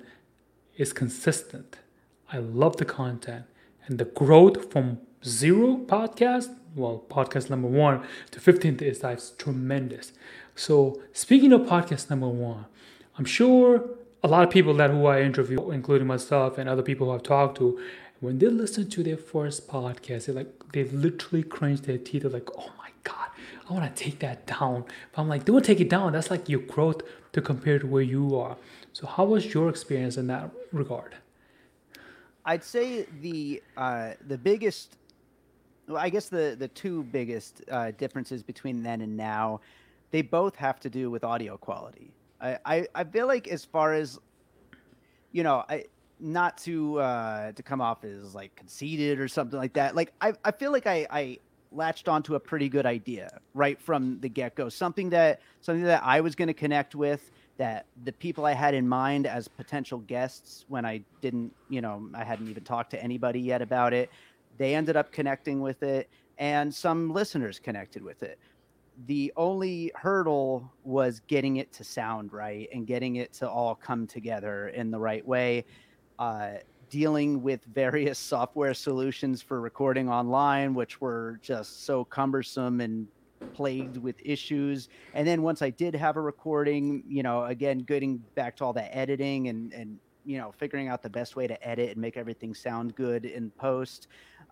is 0.77 0.93
consistent. 0.93 1.77
I 2.33 2.39
love 2.39 2.79
the 2.79 2.85
content 2.85 3.45
and 3.87 3.99
the 3.99 4.07
growth 4.07 4.73
from 4.73 4.99
zero 5.25 5.79
podcast, 5.87 6.55
well, 6.75 7.05
podcast 7.09 7.51
number 7.51 7.69
one 7.69 8.07
to 8.31 8.41
15th 8.41 8.83
is 8.83 9.01
that's 9.01 9.31
tremendous. 9.31 10.13
So 10.55 11.03
speaking 11.13 11.53
of 11.53 11.63
podcast 11.63 12.11
number 12.11 12.29
one, 12.29 12.67
I'm 13.19 13.25
sure 13.25 13.85
a 14.23 14.29
lot 14.29 14.45
of 14.45 14.51
people 14.51 14.75
that 14.75 14.91
who 14.91 15.07
I 15.07 15.23
interview, 15.23 15.71
including 15.71 16.07
myself 16.07 16.59
and 16.59 16.69
other 16.69 16.83
people 16.83 17.09
who 17.09 17.13
I've 17.15 17.23
talked 17.23 17.59
to, 17.59 17.79
when 18.21 18.39
they 18.39 18.47
listen 18.47 18.89
to 18.91 19.03
their 19.03 19.17
first 19.19 19.69
podcast, 19.69 20.27
they 20.27 20.33
like 20.33 20.73
they 20.73 20.85
literally 20.85 21.43
cringe 21.43 21.83
their 21.83 21.99
teeth. 21.99 22.23
They're 22.23 22.31
like, 22.31 22.49
"Oh 22.57 22.73
my 22.79 22.91
god, 23.03 23.29
I 23.69 23.73
want 23.73 23.95
to 23.95 24.03
take 24.03 24.21
that 24.21 24.47
down." 24.47 24.85
But 25.13 25.23
I'm 25.23 25.29
like, 25.29 25.45
"Don't 25.45 25.65
take 25.65 25.81
it 25.81 25.91
down. 25.91 26.13
That's 26.13 26.31
like 26.31 26.49
your 26.49 26.61
growth 26.61 27.03
to 27.33 27.43
compare 27.43 27.79
to 27.79 27.87
where 27.87 28.03
you 28.03 28.39
are." 28.39 28.57
So, 28.95 29.07
how 29.07 29.25
was 29.25 29.53
your 29.53 29.69
experience 29.69 30.17
in 30.17 30.29
that 30.29 30.51
regard? 30.73 31.17
I'd 32.47 32.65
say 32.65 33.07
the 33.21 33.63
uh, 33.77 34.13
the 34.27 34.39
biggest, 34.39 34.97
well, 35.89 35.99
I 35.99 36.09
guess 36.09 36.29
the 36.29 36.57
the 36.59 36.69
two 36.69 37.05
biggest 37.05 37.63
uh, 37.71 37.91
differences 37.93 38.43
between 38.43 38.83
then 38.83 39.01
and 39.01 39.17
now, 39.17 39.61
they 40.11 40.23
both 40.23 40.57
have 40.57 40.81
to 40.81 40.91
do 40.91 41.11
with 41.11 41.25
audio 41.25 41.57
quality. 41.57 42.13
I, 42.41 42.59
I, 42.65 42.87
I 42.95 43.05
feel 43.05 43.27
like 43.27 43.49
as 43.49 43.65
far 43.65 43.95
as 43.95 44.19
you 45.33 45.43
know, 45.43 45.65
I 45.69 45.85
not 46.21 46.57
to 46.59 47.01
uh 47.01 47.53
to 47.53 47.63
come 47.63 47.81
off 47.81 48.05
as 48.05 48.35
like 48.35 48.55
conceited 48.55 49.19
or 49.19 49.29
something 49.29 49.59
like 49.59 49.73
that. 49.75 49.95
Like 49.97 50.13
I, 50.21 50.33
I 50.45 50.53
feel 50.53 50.73
like 50.73 50.87
I, 50.87 51.07
I 51.11 51.39
latched 51.73 52.09
onto 52.09 52.37
a 52.37 52.41
pretty 52.41 52.69
good 52.69 52.87
idea 52.87 53.41
right 53.53 53.81
from 53.81 54.21
the 54.21 54.29
get-go. 54.29 54.69
Something 54.69 55.11
that 55.11 55.41
something 55.61 55.85
that 55.85 56.03
I 56.05 56.21
was 56.21 56.35
gonna 56.35 56.55
connect 56.55 56.95
with 56.95 57.33
that 57.57 57.87
the 58.05 58.13
people 58.13 58.47
I 58.47 58.53
had 58.53 58.75
in 58.75 58.89
mind 58.89 59.27
as 59.27 59.49
potential 59.49 59.99
guests 59.99 60.65
when 60.69 60.85
I 60.85 61.03
didn't, 61.21 61.55
you 61.69 61.81
know, 61.81 62.09
I 62.15 62.25
hadn't 62.25 62.49
even 62.49 62.65
talked 62.65 62.91
to 62.91 63.03
anybody 63.03 63.41
yet 63.41 63.63
about 63.63 63.93
it. 63.93 64.11
They 64.57 64.75
ended 64.75 64.97
up 64.97 65.13
connecting 65.13 65.61
with 65.61 65.83
it 65.83 66.09
and 66.39 66.75
some 66.75 67.13
listeners 67.13 67.59
connected 67.59 68.03
with 68.03 68.23
it 68.23 68.39
the 69.07 69.33
only 69.37 69.91
hurdle 69.95 70.71
was 70.85 71.21
getting 71.27 71.57
it 71.57 71.73
to 71.73 71.85
sound 71.85 72.33
right 72.33 72.69
and 72.73 72.87
getting 72.87 73.17
it 73.17 73.33
to 73.35 73.49
all 73.49 73.75
come 73.75 74.07
together 74.07 74.69
in 74.69 74.91
the 74.91 74.99
right 74.99 75.27
way. 75.27 75.65
Uh, 76.19 76.53
dealing 76.91 77.43
with 77.43 77.65
various 77.65 78.19
software 78.35 78.75
solutions 78.75 79.43
for 79.43 79.61
recording 79.61 80.09
online, 80.09 80.75
which 80.75 81.01
were 81.01 81.41
just 81.43 81.85
so 81.85 82.05
cumbersome 82.05 82.81
and 82.81 83.09
plagued 83.53 83.97
with 83.97 84.17
issues. 84.25 84.89
And 85.13 85.27
then 85.27 85.43
once 85.43 85.61
I 85.61 85.71
did 85.71 85.95
have 85.95 86.17
a 86.17 86.21
recording, 86.21 87.03
you 87.09 87.23
know, 87.23 87.45
again, 87.45 87.79
getting 87.79 88.19
back 88.35 88.57
to 88.57 88.65
all 88.65 88.73
that 88.75 88.97
editing 88.97 89.49
and, 89.49 89.73
and, 89.73 89.99
you 90.25 90.39
know, 90.39 90.53
figuring 90.57 90.89
out 90.89 91.03
the 91.03 91.11
best 91.11 91.37
way 91.37 91.47
to 91.47 91.69
edit 91.69 91.91
and 91.91 91.99
make 91.99 92.17
everything 92.17 92.55
sound 92.55 92.95
good 92.95 93.25
in 93.25 93.51
post. 93.51 94.07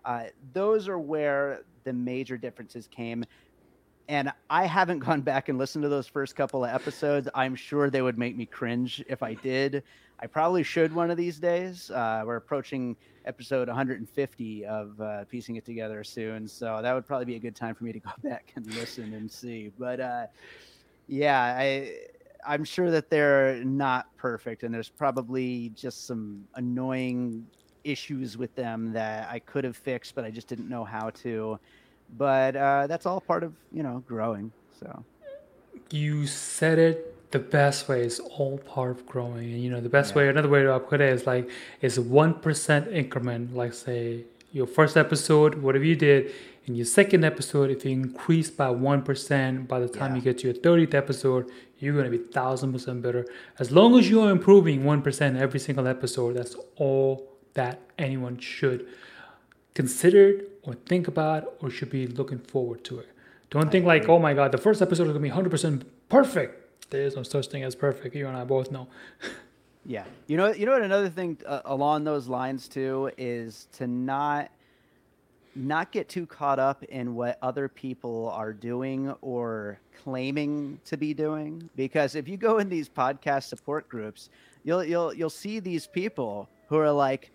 Uh, 0.05 0.25
those 0.53 0.87
are 0.87 0.99
where 0.99 1.61
the 1.83 1.93
major 1.93 2.37
differences 2.37 2.87
came 2.87 3.25
and 4.07 4.31
I 4.49 4.65
haven't 4.65 4.99
gone 4.99 5.21
back 5.21 5.49
and 5.49 5.57
listened 5.57 5.83
to 5.83 5.89
those 5.89 6.07
first 6.07 6.35
couple 6.35 6.65
of 6.65 6.73
episodes. 6.73 7.29
I'm 7.33 7.55
sure 7.55 7.89
they 7.89 8.01
would 8.01 8.17
make 8.17 8.35
me 8.35 8.45
cringe 8.45 9.03
if 9.07 9.23
I 9.23 9.33
did. 9.35 9.83
I 10.19 10.27
probably 10.27 10.63
should 10.63 10.93
one 10.93 11.11
of 11.11 11.17
these 11.17 11.39
days. 11.39 11.89
Uh, 11.89 12.23
we're 12.25 12.35
approaching 12.35 12.95
episode 13.25 13.67
150 13.67 14.65
of 14.65 14.99
uh, 14.99 15.25
piecing 15.25 15.55
it 15.55 15.65
together 15.65 16.03
soon, 16.03 16.47
so 16.47 16.79
that 16.81 16.93
would 16.93 17.07
probably 17.07 17.25
be 17.25 17.35
a 17.35 17.39
good 17.39 17.55
time 17.55 17.75
for 17.75 17.83
me 17.83 17.91
to 17.93 17.99
go 17.99 18.11
back 18.23 18.51
and 18.55 18.65
listen 18.75 19.13
and 19.13 19.29
see. 19.29 19.71
But 19.77 19.99
uh, 19.99 20.27
yeah, 21.07 21.55
I 21.57 21.95
I'm 22.45 22.65
sure 22.65 22.91
that 22.91 23.09
they're 23.09 23.63
not 23.63 24.15
perfect, 24.17 24.63
and 24.63 24.73
there's 24.73 24.89
probably 24.89 25.69
just 25.75 26.05
some 26.05 26.45
annoying 26.55 27.45
issues 27.83 28.37
with 28.37 28.53
them 28.55 28.93
that 28.93 29.29
I 29.29 29.39
could 29.39 29.63
have 29.63 29.77
fixed, 29.77 30.15
but 30.15 30.23
I 30.23 30.31
just 30.31 30.47
didn't 30.47 30.69
know 30.69 30.83
how 30.83 31.09
to 31.21 31.59
but 32.17 32.55
uh, 32.55 32.87
that's 32.87 33.05
all 33.05 33.21
part 33.21 33.43
of 33.43 33.53
you 33.71 33.83
know 33.83 34.03
growing. 34.07 34.51
So 34.79 35.03
you 35.89 36.27
said 36.27 36.79
it 36.79 37.31
the 37.31 37.39
best 37.39 37.87
way 37.87 38.05
is 38.05 38.19
all 38.19 38.57
part 38.59 38.91
of 38.91 39.05
growing, 39.05 39.51
and 39.51 39.63
you 39.63 39.69
know 39.69 39.81
the 39.81 39.89
best 39.89 40.11
yeah. 40.11 40.19
way. 40.19 40.29
Another 40.29 40.49
way 40.49 40.63
to 40.63 40.79
put 40.79 41.01
it 41.01 41.11
is 41.11 41.25
like 41.25 41.49
is 41.81 41.99
one 41.99 42.35
percent 42.35 42.87
increment. 42.89 43.55
Like 43.55 43.73
say 43.73 44.25
your 44.51 44.67
first 44.67 44.97
episode, 44.97 45.55
whatever 45.55 45.85
you 45.85 45.95
did, 45.95 46.31
in 46.65 46.75
your 46.75 46.85
second 46.85 47.23
episode, 47.23 47.71
if 47.71 47.83
you 47.85 47.91
increase 47.91 48.49
by 48.49 48.69
one 48.69 49.01
percent, 49.01 49.67
by 49.67 49.79
the 49.79 49.87
time 49.87 50.11
yeah. 50.11 50.15
you 50.17 50.21
get 50.21 50.37
to 50.39 50.47
your 50.47 50.55
thirtieth 50.55 50.93
episode, 50.93 51.49
you're 51.79 51.95
gonna 51.95 52.09
be 52.09 52.19
thousand 52.19 52.71
percent 52.73 53.01
better. 53.01 53.25
As 53.59 53.71
long 53.71 53.97
as 53.97 54.09
you 54.09 54.21
are 54.21 54.29
improving 54.29 54.83
one 54.83 55.01
percent 55.01 55.37
every 55.37 55.59
single 55.59 55.87
episode, 55.87 56.35
that's 56.35 56.55
all 56.75 57.32
that 57.53 57.79
anyone 57.97 58.37
should 58.37 58.87
consider 59.73 60.41
or 60.63 60.73
think 60.73 61.07
about 61.07 61.53
or 61.61 61.69
should 61.69 61.89
be 61.89 62.07
looking 62.07 62.39
forward 62.39 62.83
to 62.85 62.99
it. 62.99 63.09
Don't 63.49 63.71
think 63.71 63.85
like, 63.85 64.09
oh 64.09 64.19
my 64.19 64.33
god, 64.33 64.51
the 64.51 64.57
first 64.57 64.81
episode 64.81 65.03
is 65.03 65.13
gonna 65.13 65.19
be 65.19 65.29
100% 65.29 65.83
perfect. 66.09 66.89
There 66.89 67.03
is 67.03 67.15
no 67.15 67.23
such 67.23 67.47
thing 67.47 67.63
as 67.63 67.75
perfect. 67.75 68.15
You 68.15 68.27
and 68.27 68.37
I 68.37 68.43
both 68.43 68.71
know. 68.71 68.87
yeah, 69.85 70.05
you 70.27 70.37
know, 70.37 70.51
you 70.51 70.65
know 70.65 70.73
what? 70.73 70.81
Another 70.81 71.09
thing 71.09 71.37
uh, 71.45 71.61
along 71.65 72.03
those 72.03 72.27
lines 72.27 72.67
too 72.67 73.11
is 73.17 73.67
to 73.73 73.87
not 73.87 74.49
not 75.55 75.91
get 75.91 76.09
too 76.09 76.25
caught 76.25 76.57
up 76.57 76.83
in 76.85 77.13
what 77.13 77.37
other 77.41 77.67
people 77.67 78.29
are 78.29 78.53
doing 78.53 79.13
or 79.21 79.79
claiming 80.03 80.79
to 80.83 80.97
be 80.97 81.13
doing 81.13 81.69
because 81.75 82.15
if 82.15 82.27
you 82.27 82.37
go 82.37 82.57
in 82.57 82.67
these 82.67 82.89
podcast 82.89 83.43
support 83.43 83.87
groups 83.87 84.29
you'll 84.63 84.83
you'll 84.83 85.13
you'll 85.13 85.29
see 85.29 85.59
these 85.59 85.85
people 85.85 86.49
who 86.67 86.77
are 86.77 86.91
like 86.91 87.29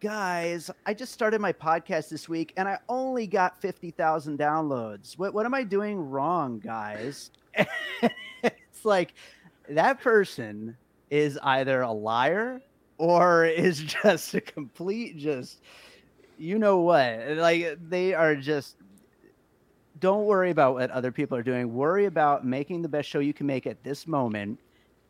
guys, 0.00 0.70
I 0.86 0.94
just 0.94 1.12
started 1.12 1.40
my 1.40 1.52
podcast 1.52 2.08
this 2.08 2.28
week 2.28 2.54
and 2.56 2.66
I 2.66 2.78
only 2.88 3.26
got 3.26 3.60
50,000 3.60 4.38
downloads. 4.38 5.18
What, 5.18 5.34
what 5.34 5.44
am 5.44 5.54
I 5.54 5.62
doing 5.62 5.98
wrong, 5.98 6.58
guys? 6.58 7.30
it's 8.42 8.84
like 8.84 9.12
that 9.68 10.00
person 10.00 10.76
is 11.10 11.38
either 11.42 11.82
a 11.82 11.92
liar 11.92 12.62
or 12.96 13.44
is 13.44 13.80
just 14.02 14.34
a 14.34 14.40
complete, 14.40 15.18
just, 15.18 15.60
you 16.38 16.58
know 16.58 16.78
what? 16.78 17.36
Like 17.36 17.78
they 17.88 18.14
are 18.14 18.34
just, 18.34 18.76
don't 20.00 20.24
worry 20.24 20.50
about 20.50 20.74
what 20.74 20.90
other 20.90 21.12
people 21.12 21.36
are 21.36 21.42
doing. 21.42 21.74
Worry 21.74 22.06
about 22.06 22.46
making 22.46 22.80
the 22.80 22.88
best 22.88 23.06
show 23.06 23.18
you 23.18 23.34
can 23.34 23.46
make 23.46 23.66
at 23.66 23.82
this 23.84 24.06
moment 24.06 24.58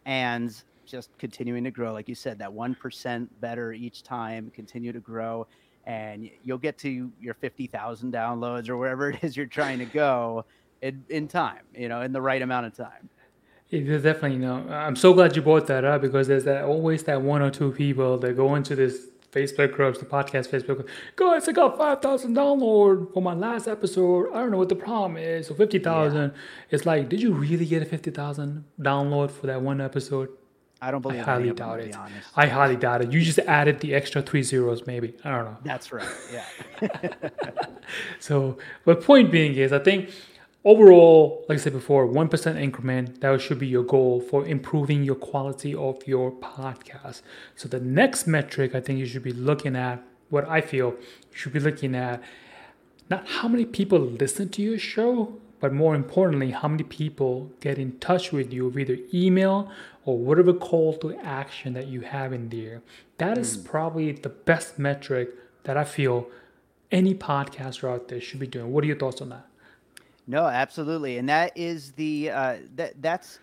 and 0.04 0.60
just 0.90 1.16
continuing 1.18 1.64
to 1.64 1.70
grow. 1.70 1.92
Like 1.92 2.08
you 2.08 2.14
said, 2.14 2.38
that 2.40 2.50
1% 2.50 3.28
better 3.40 3.72
each 3.72 4.02
time, 4.02 4.50
continue 4.54 4.92
to 4.92 5.00
grow, 5.00 5.46
and 5.86 6.28
you'll 6.42 6.58
get 6.58 6.76
to 6.78 7.10
your 7.20 7.34
50,000 7.34 8.12
downloads 8.12 8.68
or 8.68 8.76
wherever 8.76 9.10
it 9.10 9.22
is 9.22 9.36
you're 9.36 9.46
trying 9.46 9.78
to 9.78 9.86
go 9.86 10.44
in, 10.82 11.04
in 11.08 11.28
time, 11.28 11.62
you 11.74 11.88
know, 11.88 12.02
in 12.02 12.12
the 12.12 12.20
right 12.20 12.42
amount 12.42 12.66
of 12.66 12.74
time. 12.74 13.08
Yeah, 13.68 13.98
definitely, 13.98 14.32
you 14.32 14.38
know, 14.38 14.66
I'm 14.68 14.96
so 14.96 15.14
glad 15.14 15.36
you 15.36 15.42
brought 15.42 15.68
that 15.68 15.84
up 15.84 16.02
because 16.02 16.26
there's 16.26 16.44
that 16.44 16.64
always 16.64 17.04
that 17.04 17.22
one 17.22 17.40
or 17.40 17.50
two 17.50 17.70
people 17.70 18.18
that 18.18 18.36
go 18.36 18.56
into 18.56 18.74
this 18.74 19.06
Facebook 19.30 19.72
groups, 19.72 20.00
the 20.00 20.04
podcast 20.04 20.48
Facebook. 20.48 20.88
Guys, 21.14 21.46
I 21.48 21.52
got 21.52 21.78
5,000 21.78 22.34
download 22.34 23.12
for 23.14 23.22
my 23.22 23.32
last 23.32 23.68
episode. 23.68 24.32
I 24.32 24.40
don't 24.40 24.50
know 24.50 24.56
what 24.56 24.70
the 24.70 24.74
problem 24.74 25.16
is. 25.16 25.46
So 25.46 25.54
50,000. 25.54 26.20
Yeah. 26.20 26.36
It's 26.70 26.84
like, 26.84 27.08
did 27.08 27.22
you 27.22 27.32
really 27.32 27.64
get 27.64 27.80
a 27.80 27.84
50,000 27.84 28.64
download 28.80 29.30
for 29.30 29.46
that 29.46 29.62
one 29.62 29.80
episode? 29.80 30.30
I 30.82 30.90
don't 30.90 31.02
believe. 31.02 31.20
I 31.20 31.24
highly 31.24 31.52
doubt 31.52 31.80
it. 31.80 31.96
I 32.34 32.46
highly 32.46 32.76
doubt 32.76 33.02
it. 33.02 33.12
You 33.12 33.20
just 33.20 33.38
added 33.40 33.80
the 33.80 33.94
extra 33.94 34.22
three 34.22 34.42
zeros, 34.42 34.86
maybe. 34.86 35.14
I 35.24 35.30
don't 35.30 35.44
know. 35.44 35.56
That's 35.62 35.92
right. 35.92 36.08
Yeah. 36.32 36.44
so, 38.18 38.56
but 38.84 39.02
point 39.02 39.30
being 39.30 39.54
is, 39.54 39.72
I 39.72 39.78
think 39.78 40.10
overall, 40.64 41.44
like 41.48 41.58
I 41.58 41.60
said 41.60 41.74
before, 41.74 42.06
one 42.06 42.28
percent 42.28 42.58
increment 42.58 43.20
that 43.20 43.40
should 43.42 43.58
be 43.58 43.66
your 43.66 43.82
goal 43.82 44.20
for 44.20 44.46
improving 44.46 45.02
your 45.04 45.16
quality 45.16 45.74
of 45.74 46.06
your 46.06 46.32
podcast. 46.32 47.22
So 47.56 47.68
the 47.68 47.80
next 47.80 48.26
metric 48.26 48.74
I 48.74 48.80
think 48.80 48.98
you 48.98 49.06
should 49.06 49.22
be 49.22 49.32
looking 49.32 49.76
at 49.76 50.02
what 50.30 50.48
I 50.48 50.60
feel 50.60 50.90
you 50.90 51.36
should 51.36 51.52
be 51.52 51.60
looking 51.60 51.94
at 51.94 52.22
not 53.10 53.26
how 53.26 53.48
many 53.48 53.64
people 53.64 53.98
listen 53.98 54.48
to 54.50 54.62
your 54.62 54.78
show, 54.78 55.36
but 55.58 55.72
more 55.72 55.96
importantly, 55.96 56.52
how 56.52 56.68
many 56.68 56.84
people 56.84 57.50
get 57.60 57.76
in 57.76 57.98
touch 57.98 58.32
with 58.32 58.52
you 58.52 58.66
with 58.66 58.78
either 58.78 58.98
email 59.12 59.70
or 60.04 60.18
whatever 60.18 60.52
call 60.52 60.96
to 60.98 61.14
action 61.18 61.74
that 61.74 61.86
you 61.86 62.00
have 62.00 62.32
in 62.32 62.48
there. 62.48 62.82
That 63.18 63.38
is 63.38 63.56
mm. 63.56 63.64
probably 63.64 64.12
the 64.12 64.30
best 64.30 64.78
metric 64.78 65.30
that 65.64 65.76
I 65.76 65.84
feel 65.84 66.28
any 66.90 67.14
podcaster 67.14 67.88
out 67.88 68.08
there 68.08 68.20
should 68.20 68.40
be 68.40 68.46
doing. 68.46 68.72
What 68.72 68.84
are 68.84 68.86
your 68.86 68.96
thoughts 68.96 69.20
on 69.20 69.28
that? 69.30 69.46
No, 70.26 70.46
absolutely, 70.46 71.18
and 71.18 71.28
that 71.28 71.56
is 71.56 71.92
the 71.92 72.30
uh, 72.30 72.56
that 72.76 73.00
that's 73.02 73.40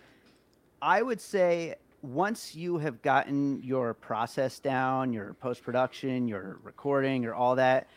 I 0.80 1.02
would 1.02 1.20
say 1.20 1.74
once 2.02 2.54
you 2.54 2.78
have 2.78 3.02
gotten 3.02 3.62
your 3.62 3.94
process 3.94 4.58
down, 4.58 5.12
your 5.12 5.34
post 5.34 5.62
production, 5.62 6.28
your 6.28 6.60
recording, 6.62 7.26
or 7.26 7.34
all 7.34 7.56
that, 7.56 7.88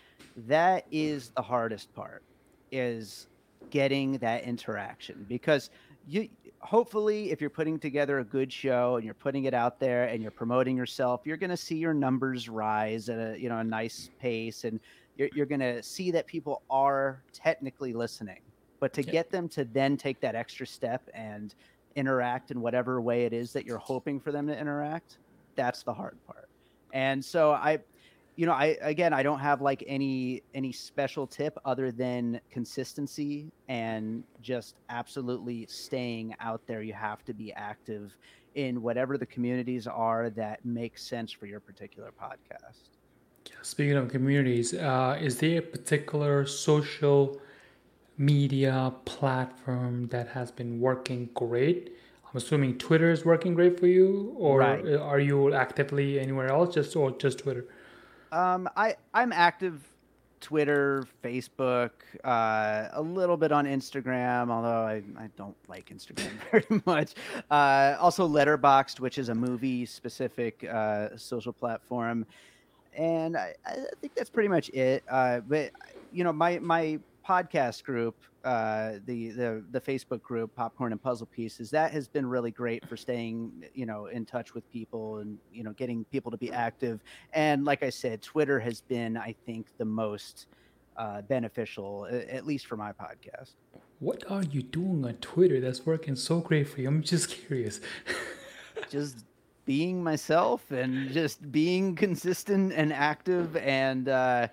that 0.47 0.85
is 0.91 1.29
the 1.29 1.41
hardest 1.41 1.93
part. 1.93 2.23
Is 2.71 3.27
getting 3.69 4.17
that 4.19 4.43
interaction 4.43 5.25
because 5.27 5.69
you 6.07 6.29
hopefully 6.61 7.31
if 7.31 7.41
you're 7.41 7.49
putting 7.49 7.79
together 7.79 8.19
a 8.19 8.23
good 8.23 8.51
show 8.51 8.95
and 8.95 9.05
you're 9.05 9.13
putting 9.13 9.45
it 9.45 9.53
out 9.53 9.79
there 9.79 10.05
and 10.05 10.21
you're 10.21 10.31
promoting 10.31 10.77
yourself 10.77 11.21
you're 11.25 11.37
going 11.37 11.49
to 11.49 11.57
see 11.57 11.75
your 11.75 11.93
numbers 11.93 12.47
rise 12.47 13.09
at 13.09 13.17
a 13.17 13.39
you 13.39 13.49
know 13.49 13.57
a 13.57 13.63
nice 13.63 14.09
pace 14.19 14.63
and 14.63 14.79
you're, 15.17 15.29
you're 15.33 15.45
going 15.45 15.61
to 15.61 15.83
see 15.83 16.11
that 16.11 16.25
people 16.25 16.63
are 16.69 17.21
technically 17.33 17.93
listening. 17.93 18.39
But 18.79 18.93
to 18.93 19.03
get 19.03 19.29
them 19.29 19.47
to 19.49 19.65
then 19.65 19.95
take 19.95 20.19
that 20.21 20.33
extra 20.33 20.65
step 20.65 21.07
and 21.13 21.53
interact 21.95 22.49
in 22.49 22.61
whatever 22.61 22.99
way 23.01 23.25
it 23.25 23.33
is 23.33 23.53
that 23.53 23.65
you're 23.65 23.77
hoping 23.77 24.19
for 24.19 24.31
them 24.31 24.47
to 24.47 24.57
interact 24.57 25.17
that's 25.55 25.83
the 25.83 25.93
hard 25.93 26.17
part. 26.25 26.49
And 26.93 27.23
so 27.23 27.51
i 27.51 27.79
you 28.35 28.45
know 28.45 28.53
i 28.53 28.77
again 28.81 29.13
i 29.13 29.21
don't 29.21 29.39
have 29.39 29.61
like 29.61 29.83
any 29.87 30.41
any 30.53 30.71
special 30.71 31.27
tip 31.27 31.57
other 31.65 31.91
than 31.91 32.39
consistency 32.49 33.51
and 33.67 34.23
just 34.41 34.75
absolutely 34.89 35.65
staying 35.67 36.35
out 36.39 36.61
there. 36.67 36.81
You 36.81 36.93
have 36.93 37.23
to 37.25 37.33
be 37.33 37.53
active 37.53 38.17
in 38.55 38.81
whatever 38.81 39.17
the 39.17 39.25
communities 39.25 39.87
are 39.87 40.29
that 40.31 40.65
make 40.65 40.97
sense 40.97 41.31
for 41.31 41.45
your 41.45 41.59
particular 41.59 42.11
podcast. 42.11 42.89
Speaking 43.61 43.95
of 43.95 44.09
communities 44.09 44.73
uh, 44.73 45.17
is 45.21 45.37
there 45.37 45.59
a 45.59 45.61
particular 45.61 46.45
social 46.45 47.39
media 48.17 48.93
platform 49.05 50.07
that 50.07 50.27
has 50.29 50.51
been 50.51 50.79
working 50.79 51.29
great? 51.33 51.93
I'm 52.25 52.37
assuming 52.37 52.77
twitter 52.77 53.11
is 53.11 53.25
working 53.25 53.53
great 53.53 53.79
for 53.79 53.87
you 53.87 54.33
or 54.37 54.59
right. 54.59 54.95
are 54.95 55.19
you 55.19 55.53
actively 55.53 56.17
anywhere 56.17 56.47
else 56.47 56.75
just 56.75 56.95
or 56.95 57.11
just 57.11 57.39
twitter 57.39 57.65
um, 58.31 58.69
I 58.75 58.95
I'm 59.13 59.31
active 59.31 59.81
Twitter, 60.41 61.05
Facebook, 61.23 61.91
uh, 62.23 62.89
a 62.91 63.01
little 63.01 63.37
bit 63.37 63.51
on 63.51 63.65
Instagram, 63.65 64.49
although 64.49 64.83
I, 64.85 65.03
I 65.17 65.29
don't 65.37 65.55
like 65.67 65.89
Instagram 65.89 66.31
very 66.51 66.81
much. 66.85 67.13
Uh, 67.49 67.95
also, 67.99 68.27
Letterboxd, 68.27 68.99
which 68.99 69.17
is 69.17 69.29
a 69.29 69.35
movie 69.35 69.85
specific 69.85 70.67
uh, 70.69 71.15
social 71.15 71.53
platform. 71.53 72.25
And 72.97 73.37
I, 73.37 73.53
I, 73.65 73.75
think 74.01 74.15
that's 74.15 74.29
pretty 74.29 74.49
much 74.49 74.69
it. 74.69 75.03
Uh, 75.09 75.39
but, 75.39 75.71
you 76.11 76.25
know, 76.25 76.33
my, 76.33 76.59
my 76.59 76.99
podcast 77.27 77.83
group, 77.83 78.15
uh, 78.43 78.93
the 79.05 79.29
the 79.31 79.63
the 79.71 79.81
Facebook 79.81 80.21
group, 80.21 80.55
Popcorn 80.55 80.91
and 80.91 81.01
Puzzle 81.01 81.27
Pieces, 81.27 81.69
that 81.71 81.91
has 81.91 82.07
been 82.07 82.25
really 82.25 82.51
great 82.51 82.87
for 82.87 82.97
staying, 82.97 83.51
you 83.73 83.85
know, 83.85 84.07
in 84.07 84.25
touch 84.25 84.53
with 84.53 84.69
people 84.71 85.17
and 85.17 85.37
you 85.53 85.63
know 85.63 85.71
getting 85.73 86.03
people 86.05 86.31
to 86.31 86.37
be 86.37 86.51
active. 86.51 87.01
And 87.33 87.65
like 87.65 87.83
I 87.83 87.89
said, 87.89 88.21
Twitter 88.21 88.59
has 88.59 88.81
been, 88.81 89.17
I 89.17 89.35
think, 89.45 89.67
the 89.77 89.85
most 89.85 90.47
uh, 90.97 91.21
beneficial, 91.21 92.07
at 92.11 92.45
least 92.45 92.65
for 92.67 92.77
my 92.77 92.91
podcast. 92.91 93.51
What 93.99 94.23
are 94.29 94.43
you 94.43 94.63
doing 94.63 95.05
on 95.05 95.13
Twitter 95.15 95.59
that's 95.59 95.85
working 95.85 96.15
so 96.15 96.39
great 96.39 96.67
for 96.67 96.81
you? 96.81 96.87
I'm 96.87 97.03
just 97.03 97.29
curious. 97.29 97.81
just 98.89 99.25
being 99.65 100.03
myself 100.03 100.71
and 100.71 101.11
just 101.11 101.51
being 101.51 101.95
consistent 101.95 102.73
and 102.73 102.91
active 102.91 103.55
and. 103.57 104.09
Uh, 104.09 104.47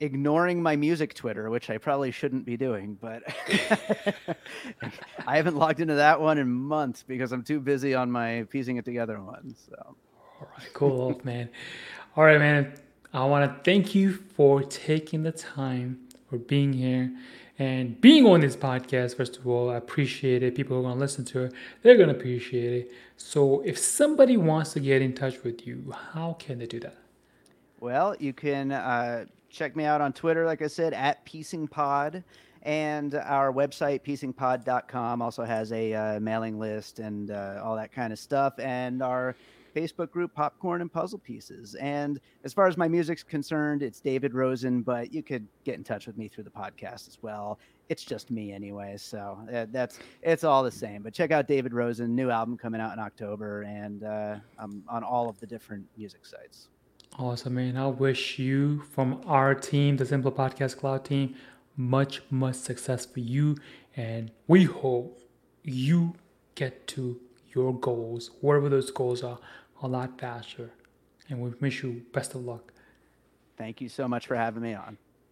ignoring 0.00 0.62
my 0.62 0.76
music 0.76 1.14
Twitter, 1.14 1.50
which 1.50 1.70
I 1.70 1.78
probably 1.78 2.10
shouldn't 2.10 2.44
be 2.44 2.56
doing, 2.56 2.96
but 3.00 3.22
I 5.26 5.36
haven't 5.36 5.56
logged 5.56 5.80
into 5.80 5.94
that 5.94 6.20
one 6.20 6.38
in 6.38 6.50
months 6.50 7.04
because 7.06 7.32
I'm 7.32 7.42
too 7.42 7.60
busy 7.60 7.94
on 7.94 8.10
my 8.10 8.46
piecing 8.50 8.78
it 8.78 8.84
together 8.84 9.20
one. 9.20 9.54
So, 9.68 9.96
all 10.40 10.48
right, 10.58 10.68
cool, 10.72 11.20
man. 11.24 11.50
All 12.16 12.24
right, 12.24 12.38
man. 12.38 12.72
I 13.12 13.24
want 13.24 13.50
to 13.50 13.70
thank 13.70 13.94
you 13.94 14.12
for 14.12 14.62
taking 14.62 15.22
the 15.22 15.32
time 15.32 15.98
for 16.28 16.38
being 16.38 16.72
here 16.72 17.12
and 17.58 18.00
being 18.00 18.24
on 18.24 18.40
this 18.40 18.56
podcast. 18.56 19.16
First 19.16 19.36
of 19.36 19.46
all, 19.46 19.68
I 19.68 19.76
appreciate 19.76 20.42
it. 20.42 20.54
People 20.54 20.76
who 20.76 20.82
are 20.82 20.86
going 20.86 20.94
to 20.94 21.00
listen 21.00 21.24
to 21.26 21.42
it, 21.44 21.52
they're 21.82 21.96
going 21.96 22.08
to 22.08 22.14
appreciate 22.14 22.72
it. 22.72 22.92
So, 23.16 23.60
if 23.62 23.78
somebody 23.78 24.36
wants 24.36 24.72
to 24.74 24.80
get 24.80 25.02
in 25.02 25.12
touch 25.12 25.42
with 25.42 25.66
you, 25.66 25.92
how 26.12 26.36
can 26.38 26.58
they 26.58 26.66
do 26.66 26.80
that? 26.80 26.96
Well, 27.80 28.14
you 28.18 28.32
can 28.32 28.72
uh, 28.72 29.24
check 29.50 29.76
me 29.76 29.84
out 29.84 30.00
on 30.00 30.12
Twitter, 30.12 30.46
like 30.46 30.62
I 30.62 30.66
said, 30.66 30.94
at 30.94 31.24
piecingpod. 31.26 32.22
And 32.62 33.14
our 33.14 33.52
website, 33.52 34.02
piecingpod.com, 34.02 35.22
also 35.22 35.44
has 35.44 35.72
a 35.72 35.94
uh, 35.94 36.20
mailing 36.20 36.58
list 36.58 36.98
and 36.98 37.30
uh, 37.30 37.60
all 37.62 37.74
that 37.76 37.90
kind 37.90 38.12
of 38.12 38.18
stuff. 38.18 38.58
And 38.58 39.02
our 39.02 39.34
Facebook 39.74 40.10
group, 40.10 40.34
Popcorn 40.34 40.80
and 40.80 40.92
Puzzle 40.92 41.18
Pieces. 41.18 41.74
And 41.76 42.20
as 42.44 42.52
far 42.52 42.66
as 42.66 42.76
my 42.76 42.88
music's 42.88 43.22
concerned, 43.22 43.82
it's 43.82 44.00
David 44.00 44.34
Rosen, 44.34 44.82
but 44.82 45.12
you 45.12 45.22
could 45.22 45.46
get 45.64 45.76
in 45.76 45.84
touch 45.84 46.06
with 46.06 46.18
me 46.18 46.28
through 46.28 46.44
the 46.44 46.50
podcast 46.50 47.08
as 47.08 47.18
well. 47.22 47.58
It's 47.88 48.04
just 48.04 48.30
me 48.30 48.52
anyway, 48.52 48.96
so 48.98 49.38
uh, 49.52 49.66
that's 49.72 49.98
it's 50.22 50.44
all 50.44 50.62
the 50.62 50.70
same. 50.70 51.02
But 51.02 51.12
check 51.12 51.32
out 51.32 51.48
David 51.48 51.74
Rosen, 51.74 52.14
new 52.14 52.30
album 52.30 52.56
coming 52.56 52.80
out 52.80 52.92
in 52.92 53.00
October, 53.00 53.62
and 53.62 54.04
uh, 54.04 54.36
I'm 54.58 54.84
on 54.88 55.02
all 55.02 55.28
of 55.28 55.40
the 55.40 55.46
different 55.46 55.86
music 55.96 56.24
sites. 56.24 56.68
Awesome, 57.20 57.56
man. 57.56 57.76
I 57.76 57.86
wish 57.86 58.38
you 58.38 58.80
from 58.92 59.20
our 59.26 59.54
team, 59.54 59.98
the 59.98 60.06
Simple 60.06 60.32
Podcast 60.32 60.78
Cloud 60.78 61.04
team, 61.04 61.34
much, 61.76 62.22
much 62.30 62.56
success 62.56 63.04
for 63.04 63.20
you. 63.20 63.58
And 63.94 64.30
we 64.46 64.64
hope 64.64 65.20
you 65.62 66.14
get 66.54 66.86
to 66.86 67.20
your 67.54 67.78
goals, 67.78 68.30
wherever 68.40 68.70
those 68.70 68.90
goals 68.90 69.22
are, 69.22 69.38
a 69.82 69.86
lot 69.86 70.18
faster. 70.18 70.70
And 71.28 71.42
we 71.42 71.50
wish 71.60 71.82
you 71.82 72.06
best 72.14 72.34
of 72.34 72.42
luck. 72.46 72.72
Thank 73.58 73.82
you 73.82 73.90
so 73.90 74.08
much 74.08 74.26
for 74.26 74.34
having 74.34 74.62
me 74.62 74.72
on. 74.72 74.96